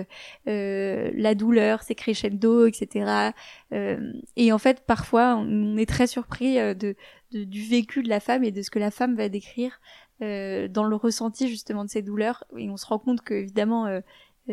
euh, 0.47 1.11
la 1.15 1.35
douleur, 1.35 1.83
c'est 1.83 1.95
crescendo, 1.95 2.67
etc. 2.67 3.33
Euh, 3.73 4.13
et 4.37 4.53
en 4.53 4.59
fait, 4.59 4.81
parfois, 4.87 5.37
on 5.37 5.77
est 5.77 5.89
très 5.89 6.07
surpris 6.07 6.59
euh, 6.59 6.75
de, 6.75 6.95
du 7.33 7.63
vécu 7.63 8.03
de 8.03 8.09
la 8.09 8.21
femme 8.21 8.45
et 8.45 8.51
de 8.51 8.63
ce 8.63 8.71
que 8.71 8.79
la 8.79 8.91
femme 8.91 9.17
va 9.17 9.29
décrire 9.29 9.81
euh, 10.23 10.69
dans 10.69 10.85
le 10.85 10.97
ressenti 10.97 11.49
justement 11.49 11.85
de 11.85 11.91
ces 11.91 12.03
douleurs. 12.03 12.45
Et 12.57 12.71
on 12.71 12.77
se 12.77 12.87
rend 12.87 12.99
compte 12.99 13.23
que 13.23 13.35
évidemment, 13.35 13.87
euh, 13.87 14.01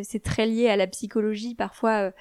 c'est 0.03 0.23
très 0.23 0.45
lié 0.45 0.67
à 0.67 0.75
la 0.75 0.87
psychologie. 0.87 1.55
Parfois, 1.55 2.11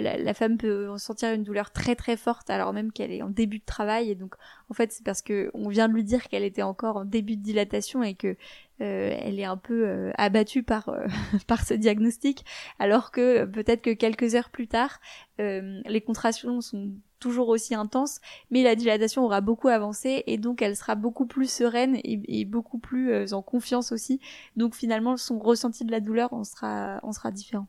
la, 0.00 0.34
femme 0.34 0.56
peut 0.56 0.90
ressentir 0.90 1.32
une 1.32 1.42
douleur 1.42 1.70
très 1.70 1.94
très 1.94 2.16
forte 2.16 2.48
alors 2.48 2.72
même 2.72 2.92
qu'elle 2.92 3.12
est 3.12 3.22
en 3.22 3.28
début 3.28 3.58
de 3.58 3.64
travail. 3.64 4.10
Et 4.10 4.14
donc 4.14 4.34
en 4.70 4.74
fait 4.74 4.92
c'est 4.92 5.04
parce 5.04 5.22
que 5.22 5.50
on 5.54 5.68
vient 5.68 5.88
de 5.88 5.94
lui 5.94 6.04
dire 6.04 6.28
qu'elle 6.28 6.44
était 6.44 6.62
encore 6.62 6.96
en 6.96 7.04
début 7.04 7.36
de 7.36 7.42
dilatation 7.42 8.02
et 8.02 8.14
que 8.14 8.36
euh, 8.80 9.16
elle 9.20 9.38
est 9.38 9.44
un 9.44 9.58
peu 9.58 9.86
euh, 9.86 10.10
abattue 10.16 10.62
par 10.62 10.88
euh, 10.88 11.06
par 11.46 11.64
ce 11.64 11.74
diagnostic. 11.74 12.44
Alors 12.78 13.10
que 13.10 13.44
peut-être 13.44 13.82
que 13.82 13.92
quelques 13.92 14.34
heures 14.34 14.50
plus 14.50 14.68
tard 14.68 15.00
les 15.38 16.00
contractions 16.00 16.60
sont 16.60 16.92
toujours 17.18 17.48
aussi 17.48 17.74
intenses 17.74 18.20
mais 18.52 18.62
la 18.62 18.76
dilatation 18.76 19.24
aura 19.24 19.40
beaucoup 19.40 19.66
avancé 19.66 20.22
et 20.28 20.38
donc 20.38 20.62
elle 20.62 20.76
sera 20.76 20.94
beaucoup 20.94 21.26
plus 21.26 21.50
sereine 21.50 21.96
et, 21.96 22.20
et 22.28 22.44
beaucoup 22.44 22.78
plus 22.78 23.32
en 23.32 23.42
confiance 23.42 23.90
aussi. 23.90 24.20
Donc 24.56 24.76
finalement 24.76 25.16
son 25.16 25.40
ressenti 25.40 25.84
de 25.84 25.90
la 25.90 26.00
douleur 26.00 26.32
on 26.32 26.44
sera 26.44 27.00
on 27.02 27.10
sera 27.10 27.32
différent 27.32 27.66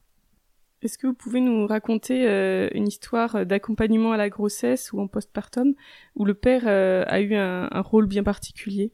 est-ce 0.84 0.98
que 0.98 1.08
vous 1.08 1.14
pouvez 1.14 1.40
nous 1.40 1.66
raconter 1.66 2.28
euh, 2.28 2.68
une 2.74 2.88
histoire 2.88 3.46
d'accompagnement 3.46 4.12
à 4.12 4.18
la 4.18 4.30
grossesse 4.30 4.92
ou 4.92 5.00
en 5.00 5.08
postpartum 5.08 5.74
où 6.16 6.26
le 6.26 6.34
père 6.34 6.64
euh, 6.66 7.06
a 7.08 7.22
eu 7.22 7.36
un, 7.36 7.82
rôle 7.82 8.06
bien 8.06 8.24
particulier? 8.24 8.92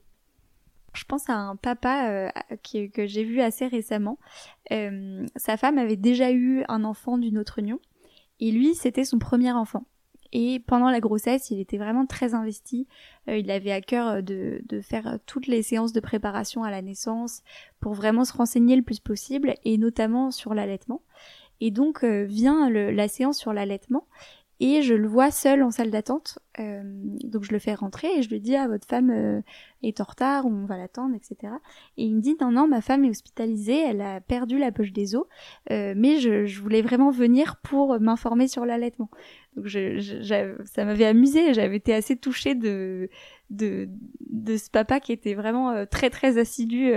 Je 0.93 1.03
pense 1.03 1.29
à 1.29 1.33
un 1.33 1.55
papa 1.55 2.09
euh, 2.09 2.29
que 2.63 3.07
j'ai 3.07 3.23
vu 3.23 3.41
assez 3.41 3.67
récemment. 3.67 4.19
sa 4.69 5.57
femme 5.57 5.77
avait 5.77 5.95
déjà 5.95 6.31
eu 6.31 6.63
un 6.67 6.83
enfant 6.83 7.17
d'une 7.17 7.37
autre 7.37 7.59
union 7.59 7.79
et 8.39 8.51
lui 8.51 8.75
c'était 8.75 9.05
son 9.05 9.17
premier 9.17 9.51
enfant. 9.51 9.85
Et 10.31 10.59
pendant 10.59 10.91
la 10.91 10.99
grossesse, 10.99 11.49
il 11.49 11.59
était 11.59 11.79
vraiment 11.79 12.05
très 12.05 12.35
investi. 12.35 12.87
il 13.27 13.49
avait 13.49 13.71
à 13.71 13.81
cœur 13.81 14.21
de, 14.21 14.61
faire 14.83 15.17
toutes 15.25 15.47
les 15.47 15.63
séances 15.63 15.91
de 15.91 15.99
préparation 15.99 16.63
à 16.63 16.69
la 16.69 16.83
naissance 16.83 17.41
pour 17.79 17.93
vraiment 17.93 18.25
se 18.25 18.33
renseigner 18.33 18.75
le 18.75 18.83
plus 18.83 18.99
possible 18.99 19.55
et 19.63 19.79
notamment 19.79 20.29
sur 20.29 20.53
l'allaitement. 20.53 21.01
Et 21.61 21.71
donc 21.71 22.03
euh, 22.03 22.23
vient 22.23 22.69
la 22.69 23.07
séance 23.07 23.37
sur 23.37 23.53
l'allaitement 23.53 24.07
et 24.61 24.81
je 24.81 24.93
le 24.93 25.07
vois 25.07 25.31
seul 25.31 25.63
en 25.63 25.71
salle 25.71 25.89
d'attente. 25.89 26.39
Euh, 26.59 26.81
donc 27.23 27.45
je 27.45 27.53
le 27.53 27.59
fais 27.59 27.73
rentrer 27.73 28.09
et 28.17 28.21
je 28.21 28.29
lui 28.29 28.41
dis 28.41 28.55
ah 28.57 28.67
votre 28.67 28.85
femme 28.85 29.09
euh, 29.09 29.41
est 29.83 30.01
en 30.01 30.03
retard 30.03 30.45
on 30.45 30.65
va 30.65 30.77
l'attendre 30.77 31.15
etc. 31.15 31.53
Et 31.95 32.03
il 32.03 32.15
me 32.15 32.21
dit 32.21 32.35
non 32.41 32.51
non 32.51 32.67
ma 32.67 32.81
femme 32.81 33.05
est 33.05 33.09
hospitalisée, 33.09 33.79
elle 33.79 34.01
a 34.01 34.19
perdu 34.19 34.57
la 34.57 34.73
poche 34.73 34.91
des 34.91 35.15
os, 35.15 35.25
mais 35.69 36.19
je, 36.19 36.45
je, 36.45 36.61
voulais 36.61 36.81
vraiment 36.81 37.11
venir 37.11 37.57
pour 37.63 37.99
m'informer 37.99 38.47
sur 38.47 38.65
l'allaitement. 38.65 39.09
Donc 39.55 39.67
ça 40.65 40.85
m'avait 40.85 41.05
amusé, 41.05 41.53
j'avais 41.53 41.77
été 41.77 41.93
assez 41.93 42.17
touchée 42.17 42.55
de, 42.55 43.09
de 43.49 43.87
de 44.29 44.57
ce 44.57 44.69
papa 44.69 44.99
qui 44.99 45.13
était 45.13 45.35
vraiment 45.35 45.85
très 45.85 46.09
très 46.09 46.37
assidu 46.37 46.91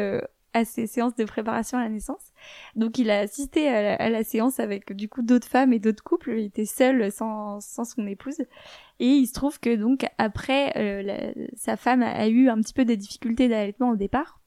à 0.54 0.64
ces 0.64 0.86
séances 0.86 1.14
de 1.14 1.24
préparation 1.24 1.78
à 1.78 1.82
la 1.82 1.88
naissance. 1.88 2.32
Donc 2.76 2.98
il 2.98 3.10
a 3.10 3.20
assisté 3.20 3.68
à 3.68 4.10
la, 4.10 4.24
séance 4.24 4.60
avec 4.60 4.92
du 4.92 5.08
coup 5.08 5.22
d'autres 5.22 5.48
femmes 5.48 5.72
et 5.72 5.78
d'autres 5.78 6.02
couples. 6.02 6.32
Il 6.38 6.44
était 6.46 6.66
seul 6.66 7.10
sans, 7.10 7.60
sans 7.60 7.84
son 7.84 8.06
épouse. 8.06 8.42
Et 9.00 9.08
il 9.08 9.26
se 9.26 9.32
trouve 9.32 9.58
que 9.58 9.74
donc 9.74 10.04
après, 10.18 10.72
euh, 10.76 11.32
sa 11.56 11.76
femme 11.76 12.02
a, 12.02 12.28
eu 12.28 12.48
un 12.48 12.60
petit 12.60 12.74
peu 12.74 12.84
des 12.84 12.96
difficultés 12.96 13.48
d'allaitement 13.48 13.90
au 13.90 13.96
départ. 13.96 14.40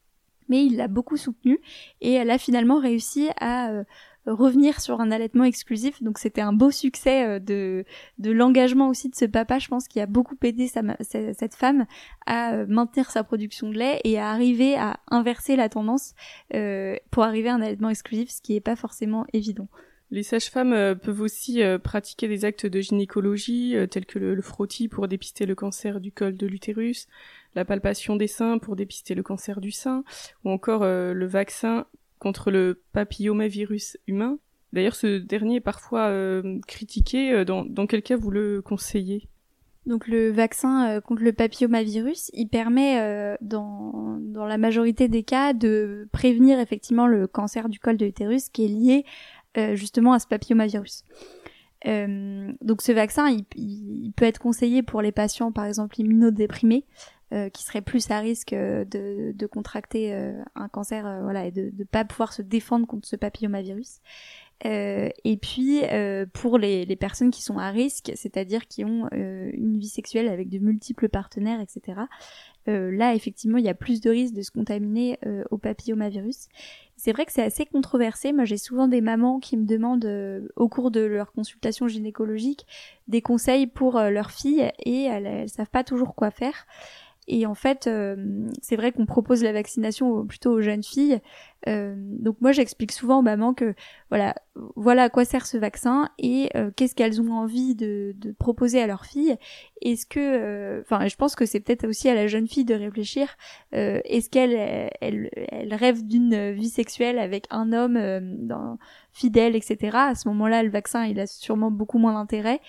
Mais 0.48 0.64
il 0.64 0.76
l'a 0.76 0.86
beaucoup 0.86 1.16
soutenue 1.16 1.60
et 2.00 2.12
elle 2.12 2.30
a 2.30 2.38
finalement 2.38 2.78
réussi 2.78 3.28
à 3.40 3.70
euh, 3.70 3.82
revenir 4.26 4.80
sur 4.80 5.00
un 5.00 5.10
allaitement 5.10 5.44
exclusif. 5.44 6.02
Donc 6.02 6.18
c'était 6.18 6.40
un 6.40 6.52
beau 6.52 6.70
succès 6.70 7.26
euh, 7.26 7.38
de, 7.38 7.84
de 8.18 8.30
l'engagement 8.30 8.88
aussi 8.88 9.08
de 9.08 9.14
ce 9.14 9.24
papa, 9.24 9.58
je 9.58 9.68
pense, 9.68 9.88
qui 9.88 10.00
a 10.00 10.06
beaucoup 10.06 10.36
aidé 10.42 10.68
sa, 10.68 10.82
cette 11.00 11.54
femme 11.54 11.86
à 12.26 12.54
euh, 12.54 12.66
maintenir 12.68 13.10
sa 13.10 13.24
production 13.24 13.68
de 13.70 13.76
lait 13.76 14.00
et 14.04 14.18
à 14.18 14.30
arriver 14.30 14.76
à 14.76 15.00
inverser 15.10 15.56
la 15.56 15.68
tendance 15.68 16.14
euh, 16.54 16.96
pour 17.10 17.22
arriver 17.22 17.48
à 17.48 17.54
un 17.54 17.62
allaitement 17.62 17.90
exclusif, 17.90 18.30
ce 18.30 18.42
qui 18.42 18.54
n'est 18.54 18.60
pas 18.60 18.76
forcément 18.76 19.26
évident. 19.32 19.68
Les 20.12 20.22
sages-femmes 20.22 20.94
peuvent 21.02 21.20
aussi 21.20 21.60
pratiquer 21.82 22.28
des 22.28 22.44
actes 22.44 22.64
de 22.64 22.80
gynécologie 22.80 23.74
tels 23.90 24.06
que 24.06 24.20
le, 24.20 24.36
le, 24.36 24.42
frottis 24.42 24.86
pour 24.86 25.08
dépister 25.08 25.46
le 25.46 25.56
cancer 25.56 26.00
du 26.00 26.12
col 26.12 26.36
de 26.36 26.46
l'utérus, 26.46 27.08
la 27.56 27.64
palpation 27.64 28.14
des 28.14 28.28
seins 28.28 28.58
pour 28.58 28.76
dépister 28.76 29.16
le 29.16 29.24
cancer 29.24 29.60
du 29.60 29.72
sein, 29.72 30.04
ou 30.44 30.50
encore 30.50 30.84
le 30.84 31.26
vaccin 31.26 31.86
contre 32.26 32.50
le 32.50 32.82
papillomavirus 32.92 33.98
humain. 34.08 34.40
D'ailleurs, 34.72 34.96
ce 34.96 35.18
dernier 35.18 35.56
est 35.56 35.60
parfois 35.60 36.08
euh, 36.08 36.58
critiqué. 36.66 37.30
Euh, 37.30 37.44
dans, 37.44 37.64
dans, 37.64 37.86
quel 37.86 38.02
cas 38.02 38.16
vous 38.16 38.32
le 38.32 38.62
conseillez? 38.62 39.28
Donc 39.86 40.08
le 40.08 40.32
vaccin 40.32 40.88
euh, 40.88 41.00
contre 41.00 41.22
le 41.22 41.32
papillomavirus, 41.32 42.32
il 42.34 42.48
permet 42.48 43.36
dans, 43.40 44.18
dans 44.18 44.44
la 44.44 44.58
majorité 44.58 45.06
des 45.06 45.22
cas 45.22 45.52
de 45.52 46.08
prévenir 46.10 46.58
effectivement 46.58 47.06
le 47.06 47.28
cancer 47.28 47.68
du 47.68 47.78
col 47.78 47.96
de 47.96 48.06
l'utérus 48.06 48.48
qui 48.48 48.64
est 48.64 48.68
lié 48.68 49.04
justement 49.74 50.12
à 50.12 50.18
ce 50.18 50.26
papillomavirus. 50.26 51.04
donc 51.84 52.82
ce 52.82 52.90
vaccin, 52.90 53.28
il, 53.28 53.44
il, 53.54 54.12
peut 54.16 54.24
être 54.24 54.40
conseillé 54.40 54.82
pour 54.82 55.00
les 55.00 55.12
patients 55.12 55.52
par 55.52 55.64
exemple 55.64 56.00
immunodéprimés 56.00 56.84
euh, 57.32 57.48
qui 57.48 57.64
serait 57.64 57.80
plus 57.80 58.08
à 58.12 58.20
risque 58.20 58.52
euh, 58.52 58.84
de, 58.84 59.32
de 59.34 59.46
contracter 59.46 60.14
euh, 60.14 60.40
un 60.54 60.68
cancer 60.68 61.22
voilà 61.24 61.46
et 61.46 61.50
de 61.50 61.72
ne 61.76 61.82
pas 61.82 62.04
pouvoir 62.04 62.32
se 62.32 62.40
défendre 62.40 62.86
contre 62.86 63.08
ce 63.08 63.16
papillomavirus 63.16 63.98
et 64.64 65.38
puis 65.42 65.82
pour 66.32 66.56
les, 66.56 66.86
les, 66.86 66.96
personnes 66.96 67.30
qui 67.30 67.42
sont 67.42 67.58
à 67.58 67.70
risque 67.70 68.12
c'est-à-dire 68.14 68.66
qui 68.66 68.84
ont 68.86 69.06
une 69.12 69.76
vie 69.76 69.88
sexuelle 69.88 70.28
avec 70.28 70.48
de 70.48 70.58
multiples 70.58 71.10
partenaires 71.10 71.60
etc 71.60 72.00
là 72.66 73.14
effectivement 73.14 73.58
il 73.58 73.66
y 73.66 73.68
a 73.68 73.74
plus 73.74 74.00
de 74.00 74.08
risques 74.08 74.32
de 74.32 74.40
se 74.40 74.50
contaminer 74.50 75.18
au 75.50 75.58
papillomavirus. 75.58 76.48
C'est 76.96 77.12
vrai 77.12 77.26
que 77.26 77.32
c'est 77.32 77.42
assez 77.42 77.66
controversé. 77.66 78.32
Moi, 78.32 78.46
j'ai 78.46 78.56
souvent 78.56 78.88
des 78.88 79.02
mamans 79.02 79.38
qui 79.38 79.58
me 79.58 79.66
demandent 79.66 80.48
au 80.56 80.68
cours 80.70 80.90
de 80.90 81.00
leur 81.00 81.32
consultation 81.32 81.86
gynécologique 81.86 82.66
des 83.08 83.20
conseils 83.20 83.66
pour 83.66 84.00
leur 84.00 84.30
fille 84.30 84.72
et 84.78 85.02
elles, 85.02 85.26
elles 85.26 85.50
savent 85.50 85.68
pas 85.68 85.84
toujours 85.84 86.14
quoi 86.14 86.30
faire. 86.30 86.66
Et 87.28 87.44
en 87.44 87.54
fait, 87.54 87.86
euh, 87.86 88.16
c'est 88.62 88.76
vrai 88.76 88.92
qu'on 88.92 89.06
propose 89.06 89.42
la 89.42 89.52
vaccination 89.52 90.24
plutôt 90.26 90.52
aux 90.52 90.60
jeunes 90.60 90.84
filles. 90.84 91.20
Euh, 91.66 91.96
donc 91.98 92.36
moi, 92.40 92.52
j'explique 92.52 92.92
souvent 92.92 93.18
aux 93.18 93.22
mamans 93.22 93.52
que 93.52 93.74
voilà, 94.10 94.36
voilà 94.76 95.04
à 95.04 95.08
quoi 95.08 95.24
sert 95.24 95.44
ce 95.44 95.56
vaccin 95.56 96.08
et 96.18 96.50
euh, 96.54 96.70
qu'est-ce 96.76 96.94
qu'elles 96.94 97.20
ont 97.20 97.32
envie 97.32 97.74
de, 97.74 98.14
de, 98.16 98.30
proposer 98.30 98.80
à 98.80 98.86
leur 98.86 99.06
fille. 99.06 99.36
Est-ce 99.82 100.06
que, 100.06 100.80
enfin, 100.82 101.08
je 101.08 101.16
pense 101.16 101.34
que 101.34 101.46
c'est 101.46 101.58
peut-être 101.58 101.88
aussi 101.88 102.08
à 102.08 102.14
la 102.14 102.28
jeune 102.28 102.46
fille 102.46 102.64
de 102.64 102.74
réfléchir. 102.74 103.36
Est-ce 103.72 104.30
qu'elle, 104.30 104.54
elle, 105.00 105.30
elle, 105.34 105.74
rêve 105.74 106.06
d'une 106.06 106.52
vie 106.52 106.68
sexuelle 106.68 107.18
avec 107.18 107.46
un 107.50 107.72
homme 107.72 107.98
dans, 108.46 108.78
fidèle, 109.12 109.56
etc. 109.56 109.96
À 109.96 110.14
ce 110.14 110.28
moment-là, 110.28 110.62
le 110.62 110.70
vaccin, 110.70 111.04
il 111.04 111.18
a 111.18 111.26
sûrement 111.26 111.72
beaucoup 111.72 111.98
moins 111.98 112.14
d'intérêt. 112.14 112.60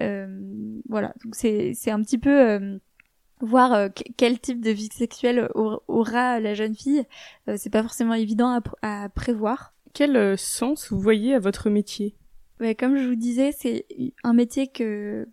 voilà, 0.00 1.12
donc 1.22 1.34
c'est 1.34 1.90
un 1.90 2.00
petit 2.00 2.18
peu 2.18 2.78
voir 3.40 3.72
euh, 3.72 3.88
quel 4.16 4.38
type 4.38 4.60
de 4.60 4.70
vie 4.70 4.88
sexuelle 4.92 5.48
aura 5.54 6.40
la 6.40 6.54
jeune 6.54 6.74
fille, 6.74 7.04
euh, 7.48 7.54
c'est 7.56 7.70
pas 7.70 7.82
forcément 7.82 8.14
évident 8.14 8.60
à, 8.82 9.08
prévoir. 9.10 9.74
Quel 9.92 10.16
euh, 10.16 10.36
sens 10.36 10.90
vous 10.90 11.00
voyez 11.00 11.34
à 11.34 11.38
votre 11.38 11.70
métier? 11.70 12.16
Comme 12.78 12.96
je 12.96 13.06
vous 13.06 13.16
disais, 13.16 13.52
c'est 13.52 13.84
un 14.24 14.32
métier 14.32 14.66
que, 14.66 15.28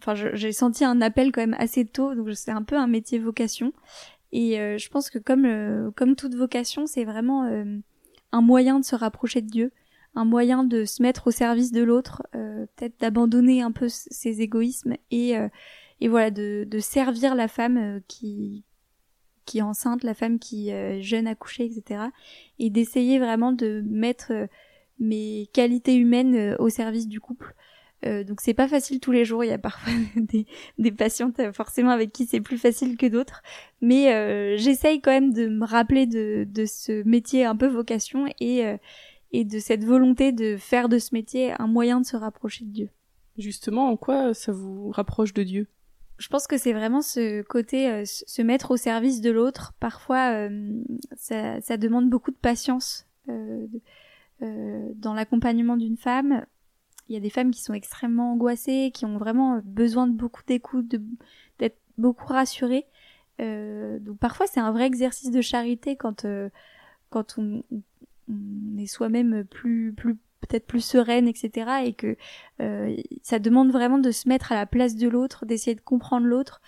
enfin, 0.00 0.14
j'ai 0.14 0.52
senti 0.52 0.84
un 0.84 1.00
appel 1.00 1.32
quand 1.32 1.40
même 1.40 1.56
assez 1.58 1.84
tôt, 1.84 2.14
donc 2.14 2.28
c'est 2.34 2.52
un 2.52 2.62
peu 2.62 2.76
un 2.76 2.86
métier 2.86 3.18
vocation. 3.18 3.72
Et 4.30 4.52
je 4.78 4.88
pense 4.88 5.10
que 5.10 5.18
comme 5.18 5.90
comme 5.96 6.14
toute 6.14 6.36
vocation, 6.36 6.86
c'est 6.86 7.04
vraiment 7.04 7.50
un 8.30 8.40
moyen 8.40 8.78
de 8.78 8.84
se 8.84 8.94
rapprocher 8.94 9.42
de 9.42 9.48
Dieu, 9.48 9.72
un 10.14 10.24
moyen 10.24 10.62
de 10.62 10.84
se 10.84 11.02
mettre 11.02 11.26
au 11.26 11.30
service 11.32 11.72
de 11.72 11.82
l'autre, 11.82 12.22
peut-être 12.30 13.00
d'abandonner 13.00 13.60
un 13.60 13.72
peu 13.72 13.88
ses 13.88 14.40
égoïsmes 14.40 14.94
et 15.10 15.34
et 16.00 16.08
voilà 16.08 16.30
de, 16.30 16.66
de 16.68 16.78
servir 16.78 17.34
la 17.34 17.48
femme 17.48 17.76
euh, 17.76 18.00
qui 18.08 18.64
qui 19.48 19.58
est 19.58 19.62
enceinte, 19.62 20.02
la 20.04 20.12
femme 20.12 20.38
qui 20.38 20.68
est 20.68 20.98
euh, 20.98 21.00
jeune 21.00 21.26
à 21.26 21.34
coucher, 21.34 21.64
etc. 21.64 22.02
Et 22.58 22.68
d'essayer 22.68 23.18
vraiment 23.18 23.50
de 23.50 23.82
mettre 23.86 24.32
euh, 24.32 24.46
mes 24.98 25.48
qualités 25.54 25.96
humaines 25.96 26.54
au 26.58 26.68
service 26.68 27.08
du 27.08 27.18
couple. 27.18 27.54
Euh, 28.04 28.24
donc 28.24 28.40
c'est 28.42 28.54
pas 28.54 28.68
facile 28.68 29.00
tous 29.00 29.10
les 29.10 29.24
jours. 29.24 29.42
Il 29.42 29.48
y 29.48 29.52
a 29.52 29.58
parfois 29.58 29.92
des, 30.16 30.46
des 30.76 30.92
patientes 30.92 31.40
forcément 31.52 31.90
avec 31.90 32.12
qui 32.12 32.26
c'est 32.26 32.42
plus 32.42 32.58
facile 32.58 32.96
que 32.96 33.06
d'autres, 33.06 33.42
mais 33.80 34.12
euh, 34.12 34.56
j'essaye 34.58 35.00
quand 35.00 35.10
même 35.10 35.32
de 35.32 35.48
me 35.48 35.64
rappeler 35.64 36.06
de, 36.06 36.46
de 36.48 36.66
ce 36.66 37.02
métier 37.04 37.44
un 37.44 37.56
peu 37.56 37.66
vocation 37.66 38.26
et 38.40 38.64
et 39.32 39.44
de 39.44 39.58
cette 39.58 39.84
volonté 39.84 40.32
de 40.32 40.56
faire 40.56 40.88
de 40.88 40.98
ce 40.98 41.14
métier 41.14 41.52
un 41.58 41.66
moyen 41.66 42.00
de 42.00 42.06
se 42.06 42.16
rapprocher 42.16 42.64
de 42.64 42.70
Dieu. 42.70 42.88
Justement, 43.36 43.90
en 43.90 43.96
quoi 43.96 44.32
ça 44.32 44.52
vous 44.52 44.90
rapproche 44.90 45.34
de 45.34 45.42
Dieu? 45.42 45.68
Je 46.18 46.28
pense 46.28 46.46
que 46.46 46.58
c'est 46.58 46.72
vraiment 46.72 47.00
ce 47.00 47.42
côté 47.42 47.88
euh, 47.88 48.02
se 48.04 48.42
mettre 48.42 48.72
au 48.72 48.76
service 48.76 49.20
de 49.20 49.30
l'autre. 49.30 49.72
Parfois, 49.78 50.32
euh, 50.32 50.82
ça, 51.16 51.60
ça, 51.60 51.76
demande 51.76 52.10
beaucoup 52.10 52.32
de 52.32 52.36
patience 52.36 53.06
euh, 53.28 53.66
euh 54.42 54.88
dans 54.96 55.14
l'accompagnement 55.14 55.76
d'une 55.76 55.96
femme. 55.96 56.44
Il 57.08 57.14
y 57.14 57.16
a 57.16 57.20
des 57.20 57.30
femmes 57.30 57.52
qui 57.52 57.62
sont 57.62 57.72
extrêmement 57.72 58.32
angoissées, 58.32 58.90
qui 58.92 59.06
ont 59.06 59.16
vraiment 59.16 59.60
besoin 59.64 60.06
de 60.06 60.12
beaucoup 60.12 60.42
d'écoute, 60.46 60.94
d'être 61.58 61.78
beaucoup 61.96 62.26
rassurées. 62.26 62.86
donc 63.38 64.18
parfois, 64.18 64.46
c'est 64.46 64.60
un 64.60 64.72
vrai 64.72 64.86
exercice 64.86 65.30
de 65.30 65.40
charité 65.40 65.96
quand 65.96 66.26
quand 67.08 67.38
on, 67.38 67.62
on 68.28 68.76
est 68.76 68.86
soi-même 68.86 69.44
plus 69.44 69.94
plus 69.94 70.18
peut-être 70.40 70.66
plus 70.66 70.84
sereine, 70.84 71.28
etc. 71.28 71.70
Et 71.84 71.92
que 71.92 72.16
euh, 72.60 72.96
ça 73.22 73.38
demande 73.38 73.70
vraiment 73.70 73.98
de 73.98 74.10
se 74.10 74.28
mettre 74.28 74.52
à 74.52 74.54
la 74.54 74.66
place 74.66 74.96
de 74.96 75.08
l'autre, 75.08 75.46
d'essayer 75.46 75.74
de 75.74 75.80
comprendre 75.80 76.26
l'autre, 76.26 76.60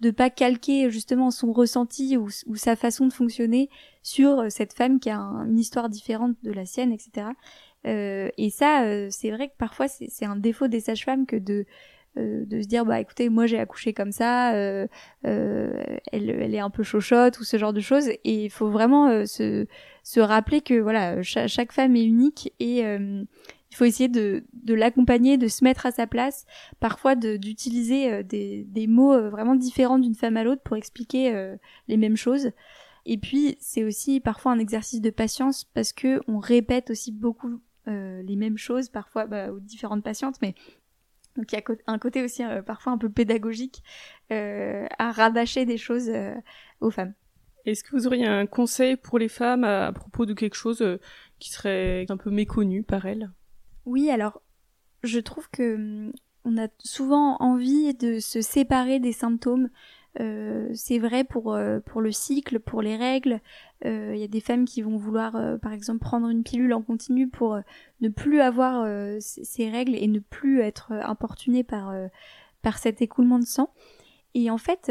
de 0.00 0.10
pas 0.10 0.30
calquer 0.30 0.90
justement 0.90 1.30
son 1.30 1.52
ressenti 1.52 2.16
ou, 2.16 2.28
sa 2.56 2.76
façon 2.76 3.06
de 3.06 3.12
fonctionner 3.12 3.68
sur 4.02 4.40
euh, 4.40 4.48
cette 4.48 4.72
femme 4.72 5.00
qui 5.00 5.10
a 5.10 5.18
une 5.18 5.58
histoire 5.58 5.88
différente 5.88 6.36
de 6.42 6.52
la 6.52 6.66
sienne, 6.66 6.92
etc. 6.92 7.28
Euh, 7.86 8.28
et 8.36 8.50
ça, 8.50 8.84
euh, 8.84 9.08
c'est 9.10 9.30
vrai 9.30 9.48
que 9.48 9.56
parfois 9.58 9.88
c'est 9.88 10.24
un 10.24 10.36
défaut 10.36 10.68
des 10.68 10.80
sages-femmes 10.80 11.26
que 11.26 11.36
de 11.36 11.66
de 12.16 12.60
se 12.60 12.66
dire 12.66 12.84
bah 12.84 13.00
écoutez 13.00 13.28
moi 13.28 13.46
j'ai 13.46 13.58
accouché 13.58 13.92
comme 13.92 14.10
ça 14.10 14.52
euh, 14.54 14.88
euh, 15.24 15.84
elle, 16.10 16.30
elle 16.30 16.54
est 16.54 16.58
un 16.58 16.70
peu 16.70 16.82
chochotte 16.82 17.38
ou 17.38 17.44
ce 17.44 17.58
genre 17.58 17.72
de 17.72 17.80
choses 17.80 18.08
et 18.08 18.44
il 18.44 18.50
faut 18.50 18.70
vraiment 18.70 19.24
se 19.24 19.66
se 20.08 20.20
rappeler 20.20 20.62
que 20.62 20.80
voilà 20.80 21.22
chaque, 21.22 21.70
femme 21.70 21.94
est 21.94 22.04
unique 22.04 22.54
et 22.60 22.82
euh, 22.86 23.24
il 23.70 23.76
faut 23.76 23.84
essayer 23.84 24.08
de, 24.08 24.42
de 24.54 24.72
l'accompagner, 24.72 25.36
de 25.36 25.48
se 25.48 25.62
mettre 25.62 25.84
à 25.84 25.90
sa 25.90 26.06
place, 26.06 26.46
parfois 26.80 27.14
d'utiliser 27.14 28.10
euh, 28.10 28.22
des, 28.22 28.64
des, 28.64 28.86
mots 28.86 29.12
euh, 29.12 29.28
vraiment 29.28 29.54
différents 29.54 29.98
d'une 29.98 30.14
femme 30.14 30.38
à 30.38 30.44
l'autre 30.44 30.62
pour 30.62 30.78
expliquer 30.78 31.54
les 31.88 31.96
mêmes 31.98 32.16
choses. 32.16 32.52
Et 33.04 33.18
puis 33.18 33.58
c'est 33.60 33.84
aussi 33.84 34.20
parfois 34.20 34.52
un 34.52 34.58
exercice 34.58 35.02
de 35.02 35.10
patience 35.10 35.64
parce 35.74 35.92
que 35.92 36.22
on 36.26 36.38
répète 36.38 36.90
aussi 36.90 37.12
beaucoup 37.12 37.60
les 37.86 38.36
mêmes 38.36 38.58
choses 38.58 38.90
parfois 38.90 39.26
bah, 39.26 39.50
aux 39.50 39.60
différentes 39.60 40.04
patientes, 40.04 40.36
mais 40.42 40.54
donc 41.38 41.50
il 41.50 41.54
y 41.54 41.58
a 41.58 41.62
un 41.86 41.98
côté 41.98 42.22
aussi 42.22 42.42
parfois 42.66 42.92
un 42.92 42.98
peu 42.98 43.08
pédagogique 43.08 43.82
à 44.30 45.12
rabâcher 45.12 45.64
des 45.64 45.78
choses 45.78 46.10
aux 46.80 46.90
femmes. 46.90 47.14
Est-ce 47.68 47.84
que 47.84 47.90
vous 47.94 48.06
auriez 48.06 48.26
un 48.26 48.46
conseil 48.46 48.96
pour 48.96 49.18
les 49.18 49.28
femmes 49.28 49.64
à, 49.64 49.92
propos 49.92 50.24
de 50.24 50.32
quelque 50.32 50.54
chose 50.54 50.80
euh, 50.80 50.98
qui 51.38 51.50
serait 51.50 52.06
un 52.08 52.16
peu 52.16 52.30
méconnu 52.30 52.82
par 52.82 53.04
elles? 53.04 53.30
Oui, 53.84 54.10
alors 54.10 54.40
je 55.02 55.18
trouve 55.18 55.50
que 55.50 55.74
hum, 55.74 56.12
on 56.44 56.56
a 56.56 56.68
souvent 56.78 57.36
envie 57.40 57.92
de 57.94 58.20
se 58.20 58.40
séparer 58.40 59.00
des 59.00 59.12
symptômes. 59.12 59.68
Euh, 60.18 60.70
c'est 60.72 60.98
vrai 60.98 61.24
pour 61.24 61.54
euh, 61.54 61.80
pour 61.80 62.00
le 62.00 62.10
cycle, 62.10 62.58
pour 62.58 62.80
les 62.80 62.96
règles. 62.96 63.40
Il 63.84 64.16
y 64.16 64.24
a 64.24 64.28
des 64.28 64.40
femmes 64.40 64.64
qui 64.64 64.82
vont 64.82 64.96
vouloir, 64.96 65.36
par 65.60 65.72
exemple, 65.72 66.00
prendre 66.00 66.28
une 66.28 66.42
pilule 66.42 66.72
en 66.72 66.82
continu 66.82 67.28
pour 67.28 67.58
ne 68.00 68.08
plus 68.08 68.40
avoir 68.40 68.84
ces 69.20 69.70
règles 69.70 69.94
et 69.94 70.08
ne 70.08 70.18
plus 70.18 70.60
être 70.60 70.92
importunées 70.92 71.64
par 71.64 71.92
par 72.62 72.78
cet 72.78 73.02
écoulement 73.02 73.38
de 73.38 73.44
sang. 73.44 73.72
Et 74.34 74.50
en 74.50 74.58
fait, 74.58 74.90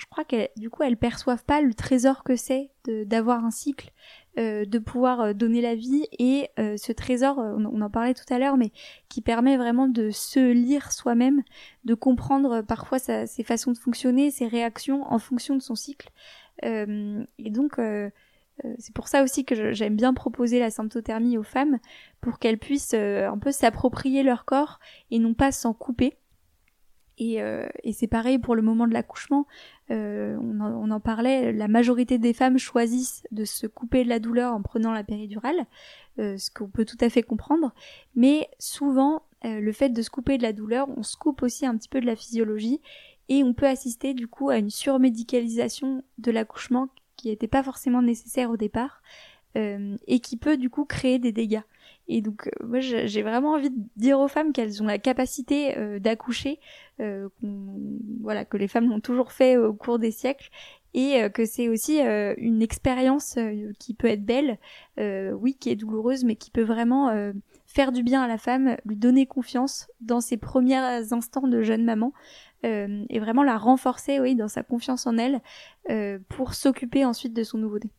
je 0.00 0.06
crois 0.10 0.24
qu'elle, 0.24 0.48
du 0.56 0.70
coup, 0.70 0.82
elles 0.82 0.96
perçoivent 0.96 1.44
pas 1.44 1.60
le 1.60 1.74
trésor 1.74 2.24
que 2.24 2.34
c'est 2.34 2.70
d'avoir 2.86 3.44
un 3.44 3.50
cycle, 3.50 3.92
euh, 4.38 4.64
de 4.64 4.78
pouvoir 4.78 5.20
euh, 5.20 5.32
donner 5.32 5.60
la 5.60 5.74
vie 5.74 6.06
et 6.18 6.48
euh, 6.58 6.76
ce 6.76 6.92
trésor, 6.92 7.38
on, 7.38 7.80
en 7.80 7.90
parlait 7.90 8.14
tout 8.14 8.32
à 8.32 8.38
l'heure, 8.38 8.56
mais 8.56 8.72
qui 9.08 9.20
permet 9.20 9.56
vraiment 9.56 9.86
de 9.86 10.10
se 10.10 10.52
lire 10.52 10.92
soi-même, 10.92 11.42
de 11.84 11.94
comprendre 11.94 12.62
parfois 12.62 12.98
ses 12.98 13.44
façons 13.44 13.72
de 13.72 13.78
fonctionner, 13.78 14.30
ses 14.30 14.46
réactions 14.46 15.04
en 15.12 15.18
fonction 15.18 15.56
de 15.56 15.62
son 15.62 15.74
cycle. 15.74 16.10
Et 16.62 17.50
donc, 17.50 17.80
c'est 18.78 18.94
pour 18.94 19.08
ça 19.08 19.22
aussi 19.22 19.44
que 19.44 19.72
j'aime 19.72 19.96
bien 19.96 20.14
proposer 20.14 20.58
la 20.58 20.70
symptothermie 20.70 21.38
aux 21.38 21.42
femmes 21.42 21.78
pour 22.20 22.38
qu'elles 22.38 22.58
puissent 22.58 22.94
un 22.94 23.38
peu 23.38 23.52
s'approprier 23.52 24.22
leur 24.22 24.44
corps 24.44 24.80
et 25.10 25.18
non 25.18 25.34
pas 25.34 25.52
s'en 25.52 25.72
couper. 25.72 26.16
Et, 27.20 27.42
euh, 27.42 27.68
c'est 27.92 28.06
pareil 28.06 28.38
pour 28.38 28.56
le 28.56 28.62
moment 28.62 28.88
de 28.88 28.94
l'accouchement. 28.94 29.46
Euh, 29.90 30.36
on, 30.40 30.90
en 30.90 31.00
parlait, 31.00 31.52
la 31.52 31.68
majorité 31.68 32.18
des 32.18 32.32
femmes 32.32 32.58
choisissent 32.58 33.22
de 33.30 33.44
se 33.44 33.66
couper 33.66 34.04
de 34.04 34.08
la 34.08 34.18
douleur 34.18 34.54
en 34.54 34.62
prenant 34.62 34.92
la 34.92 35.04
péridurale, 35.04 35.66
euh, 36.18 36.38
ce 36.38 36.50
qu'on 36.50 36.68
peut 36.68 36.86
tout 36.86 36.96
à 37.00 37.10
fait 37.10 37.22
comprendre. 37.22 37.74
Mais 38.14 38.48
souvent, 38.58 39.22
euh, 39.44 39.60
le 39.60 39.72
fait 39.72 39.90
de 39.90 40.00
se 40.00 40.08
couper 40.08 40.38
de 40.38 40.42
la 40.42 40.54
douleur, 40.54 40.88
on 40.96 41.02
se 41.02 41.16
coupe 41.16 41.42
aussi 41.42 41.66
un 41.66 41.76
petit 41.76 41.90
peu 41.90 42.00
de 42.00 42.06
la 42.06 42.16
physiologie 42.16 42.80
et 43.30 43.44
on 43.44 43.54
peut 43.54 43.66
assister 43.66 44.12
du 44.12 44.28
coup 44.28 44.50
à 44.50 44.58
une 44.58 44.70
surmédicalisation 44.70 46.04
de 46.18 46.30
l'accouchement 46.30 46.88
qui 47.16 47.28
n'était 47.28 47.48
pas 47.48 47.62
forcément 47.62 48.02
nécessaire 48.02 48.50
au 48.50 48.56
départ 48.56 49.02
euh, 49.56 49.96
et 50.06 50.20
qui 50.20 50.36
peut 50.36 50.56
du 50.56 50.68
coup 50.70 50.84
créer 50.84 51.18
des 51.18 51.32
dégâts. 51.32 51.62
Et 52.08 52.22
donc, 52.22 52.46
euh, 52.46 52.66
moi, 52.66 52.80
j'ai 52.80 53.22
vraiment 53.22 53.52
envie 53.52 53.70
de 53.70 53.82
dire 53.96 54.18
aux 54.18 54.28
femmes 54.28 54.52
qu'elles 54.52 54.82
ont 54.82 54.86
la 54.86 54.98
capacité 54.98 55.78
euh, 55.78 55.98
d'accoucher, 55.98 56.58
voilà, 56.98 58.44
que 58.44 58.56
les 58.56 58.68
femmes 58.68 58.90
l'ont 58.90 59.00
toujours 59.00 59.32
fait 59.32 59.56
au 59.56 59.72
cours 59.72 59.98
des 59.98 60.10
siècles, 60.10 60.50
et 60.92 61.30
que 61.32 61.46
c'est 61.46 61.70
aussi 61.70 61.98
une 62.00 62.60
expérience 62.60 63.38
qui 63.78 63.94
peut 63.94 64.08
être 64.08 64.26
belle, 64.26 64.58
oui, 64.98 65.54
qui 65.54 65.70
est 65.70 65.76
douloureuse, 65.76 66.24
mais 66.24 66.36
qui 66.36 66.50
peut 66.50 66.62
vraiment 66.62 67.32
faire 67.64 67.90
du 67.90 68.02
bien 68.02 68.20
à 68.20 68.28
la 68.28 68.36
femme, 68.36 68.76
lui 68.84 68.96
donner 68.96 69.24
confiance 69.24 69.88
dans 70.02 70.20
ses 70.20 70.36
premiers 70.36 70.76
instants 70.76 71.48
de 71.48 71.62
jeune 71.62 71.84
maman, 71.84 72.12
et 72.62 73.18
vraiment 73.20 73.42
la 73.42 73.56
renforcer, 73.58 74.20
oui, 74.20 74.34
dans 74.34 74.48
sa 74.48 74.62
confiance 74.62 75.06
en 75.06 75.16
elle, 75.18 75.40
pour 76.28 76.54
s'occuper 76.54 77.04
ensuite 77.04 77.34
de 77.34 77.42
son 77.42 77.58
nouveau-né. 77.58 77.90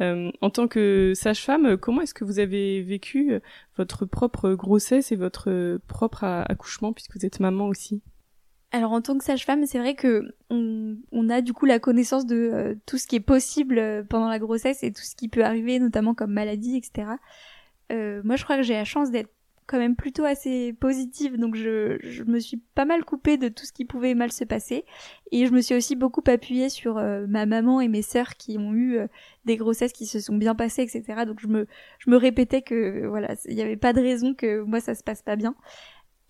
Euh, 0.00 0.30
en 0.40 0.50
tant 0.50 0.68
que 0.68 1.12
sage-femme, 1.14 1.76
comment 1.76 2.02
est-ce 2.02 2.14
que 2.14 2.24
vous 2.24 2.38
avez 2.38 2.82
vécu 2.82 3.32
euh, 3.32 3.40
votre 3.76 4.06
propre 4.06 4.52
grossesse 4.52 5.10
et 5.10 5.16
votre 5.16 5.80
propre 5.88 6.24
accouchement 6.24 6.92
puisque 6.92 7.16
vous 7.16 7.26
êtes 7.26 7.40
maman 7.40 7.66
aussi? 7.66 8.02
Alors 8.70 8.92
en 8.92 9.00
tant 9.00 9.16
que 9.16 9.24
sage-femme, 9.24 9.64
c'est 9.66 9.78
vrai 9.78 9.94
que 9.94 10.34
on, 10.50 11.28
a 11.30 11.40
du 11.40 11.52
coup 11.52 11.64
la 11.64 11.78
connaissance 11.78 12.26
de 12.26 12.36
euh, 12.36 12.74
tout 12.86 12.98
ce 12.98 13.06
qui 13.06 13.16
est 13.16 13.20
possible 13.20 13.78
euh, 13.78 14.02
pendant 14.02 14.28
la 14.28 14.38
grossesse 14.38 14.82
et 14.82 14.92
tout 14.92 15.02
ce 15.02 15.16
qui 15.16 15.28
peut 15.28 15.42
arriver, 15.42 15.78
notamment 15.78 16.14
comme 16.14 16.32
maladie, 16.32 16.76
etc. 16.76 17.12
Euh, 17.90 18.20
moi, 18.24 18.36
je 18.36 18.44
crois 18.44 18.56
que 18.56 18.62
j'ai 18.62 18.74
la 18.74 18.84
chance 18.84 19.10
d'être 19.10 19.30
quand 19.68 19.78
même 19.78 19.94
plutôt 19.94 20.24
assez 20.24 20.72
positive, 20.72 21.36
donc 21.36 21.54
je, 21.54 21.98
je, 22.00 22.24
me 22.24 22.40
suis 22.40 22.56
pas 22.74 22.84
mal 22.84 23.04
coupée 23.04 23.36
de 23.36 23.48
tout 23.48 23.64
ce 23.64 23.72
qui 23.72 23.84
pouvait 23.84 24.14
mal 24.14 24.32
se 24.32 24.42
passer, 24.42 24.84
et 25.30 25.46
je 25.46 25.52
me 25.52 25.60
suis 25.60 25.76
aussi 25.76 25.94
beaucoup 25.94 26.24
appuyée 26.26 26.70
sur 26.70 26.94
ma 27.28 27.46
maman 27.46 27.80
et 27.80 27.86
mes 27.86 28.02
sœurs 28.02 28.34
qui 28.34 28.58
ont 28.58 28.74
eu 28.74 28.98
des 29.44 29.56
grossesses 29.56 29.92
qui 29.92 30.06
se 30.06 30.18
sont 30.18 30.36
bien 30.36 30.54
passées, 30.54 30.82
etc. 30.82 31.24
Donc 31.26 31.38
je 31.40 31.46
me, 31.46 31.66
je 31.98 32.10
me 32.10 32.16
répétais 32.16 32.62
que 32.62 33.06
voilà, 33.06 33.34
il 33.46 33.54
n'y 33.54 33.62
avait 33.62 33.76
pas 33.76 33.92
de 33.92 34.00
raison 34.00 34.34
que 34.34 34.62
moi 34.62 34.80
ça 34.80 34.94
se 34.94 35.04
passe 35.04 35.22
pas 35.22 35.36
bien. 35.36 35.54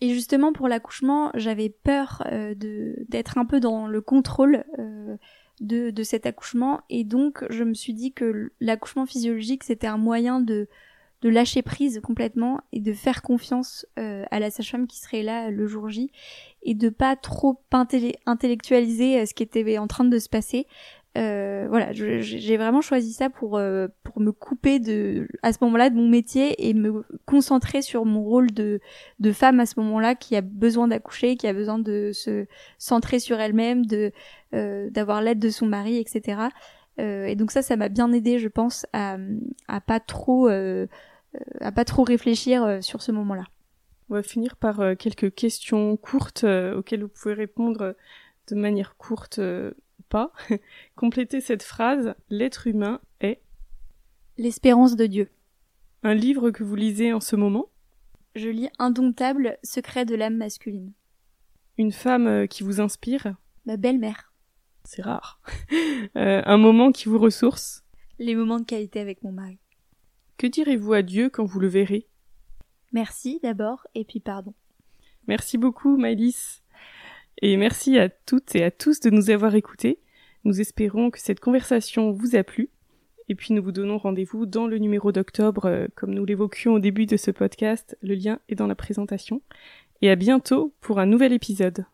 Et 0.00 0.14
justement 0.14 0.52
pour 0.52 0.68
l'accouchement, 0.68 1.30
j'avais 1.34 1.68
peur 1.68 2.22
euh, 2.26 2.54
de 2.54 2.94
d'être 3.08 3.38
un 3.38 3.44
peu 3.44 3.60
dans 3.60 3.88
le 3.88 4.00
contrôle 4.00 4.64
euh, 4.78 5.16
de, 5.60 5.90
de 5.90 6.02
cet 6.04 6.24
accouchement 6.26 6.80
et 6.88 7.02
donc 7.02 7.44
je 7.50 7.64
me 7.64 7.74
suis 7.74 7.94
dit 7.94 8.12
que 8.12 8.52
l'accouchement 8.60 9.06
physiologique 9.06 9.64
c'était 9.64 9.88
un 9.88 9.96
moyen 9.96 10.40
de 10.40 10.68
de 11.22 11.28
lâcher 11.28 11.62
prise 11.62 12.00
complètement 12.02 12.60
et 12.72 12.80
de 12.80 12.92
faire 12.92 13.22
confiance 13.22 13.86
euh, 13.98 14.24
à 14.30 14.38
la 14.38 14.50
sage-femme 14.50 14.86
qui 14.86 14.98
serait 14.98 15.22
là 15.22 15.50
le 15.50 15.66
jour 15.66 15.88
J 15.88 16.10
et 16.62 16.74
de 16.74 16.88
pas 16.88 17.16
trop 17.16 17.60
intellectualiser 17.72 19.24
ce 19.26 19.34
qui 19.34 19.42
était 19.42 19.78
en 19.78 19.86
train 19.86 20.04
de 20.04 20.18
se 20.18 20.28
passer 20.28 20.66
euh, 21.18 21.66
voilà, 21.68 21.92
j'ai 21.92 22.56
vraiment 22.58 22.80
choisi 22.80 23.12
ça 23.12 23.28
pour 23.28 23.56
euh, 23.56 23.88
pour 24.04 24.20
me 24.20 24.30
couper 24.30 24.78
de 24.78 25.26
à 25.42 25.52
ce 25.52 25.58
moment-là 25.62 25.90
de 25.90 25.96
mon 25.96 26.06
métier 26.06 26.68
et 26.68 26.74
me 26.74 27.04
concentrer 27.24 27.82
sur 27.82 28.04
mon 28.04 28.22
rôle 28.22 28.52
de 28.52 28.80
de 29.18 29.32
femme 29.32 29.58
à 29.58 29.66
ce 29.66 29.80
moment-là 29.80 30.14
qui 30.14 30.36
a 30.36 30.42
besoin 30.42 30.86
d'accoucher, 30.86 31.36
qui 31.36 31.48
a 31.48 31.52
besoin 31.52 31.78
de 31.78 32.12
se 32.12 32.46
centrer 32.76 33.18
sur 33.18 33.40
elle-même, 33.40 33.84
de 33.86 34.12
euh, 34.54 34.90
d'avoir 34.90 35.20
l'aide 35.20 35.40
de 35.40 35.50
son 35.50 35.66
mari, 35.66 35.96
etc. 35.96 36.40
et 36.98 37.36
donc 37.36 37.50
ça, 37.50 37.62
ça 37.62 37.76
m'a 37.76 37.88
bien 37.88 38.12
aidé, 38.12 38.38
je 38.38 38.48
pense, 38.48 38.86
à 38.92 39.16
à 39.68 39.80
pas 39.80 40.00
trop 40.00 40.48
à 40.48 41.72
pas 41.72 41.84
trop 41.84 42.04
réfléchir 42.04 42.78
sur 42.82 43.02
ce 43.02 43.12
moment-là. 43.12 43.44
On 44.10 44.14
va 44.14 44.22
finir 44.22 44.56
par 44.56 44.80
quelques 44.98 45.34
questions 45.34 45.96
courtes 45.96 46.44
auxquelles 46.44 47.02
vous 47.02 47.08
pouvez 47.08 47.34
répondre 47.34 47.94
de 48.48 48.54
manière 48.54 48.96
courte 48.96 49.40
pas, 50.08 50.32
complétez 50.96 51.40
cette 51.40 51.62
phrase 51.62 52.14
L'être 52.30 52.66
humain 52.66 53.00
est 53.20 53.40
L'espérance 54.36 54.96
de 54.96 55.06
Dieu. 55.06 55.30
Un 56.02 56.14
livre 56.14 56.50
que 56.50 56.62
vous 56.62 56.76
lisez 56.76 57.12
en 57.12 57.20
ce 57.20 57.36
moment 57.36 57.70
Je 58.34 58.48
lis 58.48 58.68
Indomptable, 58.78 59.58
secret 59.62 60.04
de 60.04 60.14
l'âme 60.14 60.36
masculine. 60.36 60.92
Une 61.76 61.92
femme 61.92 62.26
euh, 62.26 62.46
qui 62.46 62.62
vous 62.62 62.80
inspire 62.80 63.34
Ma 63.66 63.76
belle-mère. 63.76 64.27
C'est 64.88 65.02
rare. 65.02 65.38
Euh, 66.16 66.42
un 66.46 66.56
moment 66.56 66.90
qui 66.90 67.08
vous 67.08 67.18
ressource? 67.18 67.84
Les 68.18 68.34
moments 68.34 68.58
de 68.58 68.64
qualité 68.64 68.98
avec 68.98 69.22
mon 69.22 69.30
mari. 69.30 69.58
Que 70.38 70.46
direz-vous 70.46 70.94
à 70.94 71.02
Dieu 71.02 71.28
quand 71.28 71.44
vous 71.44 71.60
le 71.60 71.68
verrez? 71.68 72.08
Merci 72.92 73.38
d'abord, 73.42 73.86
et 73.94 74.04
puis 74.04 74.20
pardon. 74.20 74.54
Merci 75.26 75.58
beaucoup, 75.58 75.98
Maëlys. 75.98 76.62
Et 77.42 77.56
merci 77.58 77.98
à 77.98 78.08
toutes 78.08 78.54
et 78.54 78.64
à 78.64 78.70
tous 78.70 79.00
de 79.00 79.10
nous 79.10 79.28
avoir 79.28 79.54
écoutés. 79.54 80.00
Nous 80.44 80.60
espérons 80.60 81.10
que 81.10 81.20
cette 81.20 81.40
conversation 81.40 82.10
vous 82.12 82.34
a 82.34 82.42
plu. 82.42 82.70
Et 83.28 83.34
puis 83.34 83.52
nous 83.52 83.62
vous 83.62 83.72
donnons 83.72 83.98
rendez-vous 83.98 84.46
dans 84.46 84.66
le 84.66 84.78
numéro 84.78 85.12
d'octobre, 85.12 85.66
euh, 85.66 85.86
comme 85.94 86.14
nous 86.14 86.24
l'évoquions 86.24 86.74
au 86.74 86.78
début 86.78 87.06
de 87.06 87.18
ce 87.18 87.30
podcast. 87.30 87.98
Le 88.00 88.14
lien 88.14 88.40
est 88.48 88.54
dans 88.54 88.66
la 88.66 88.74
présentation. 88.74 89.42
Et 90.00 90.10
à 90.10 90.16
bientôt 90.16 90.74
pour 90.80 90.98
un 90.98 91.06
nouvel 91.06 91.32
épisode. 91.34 91.84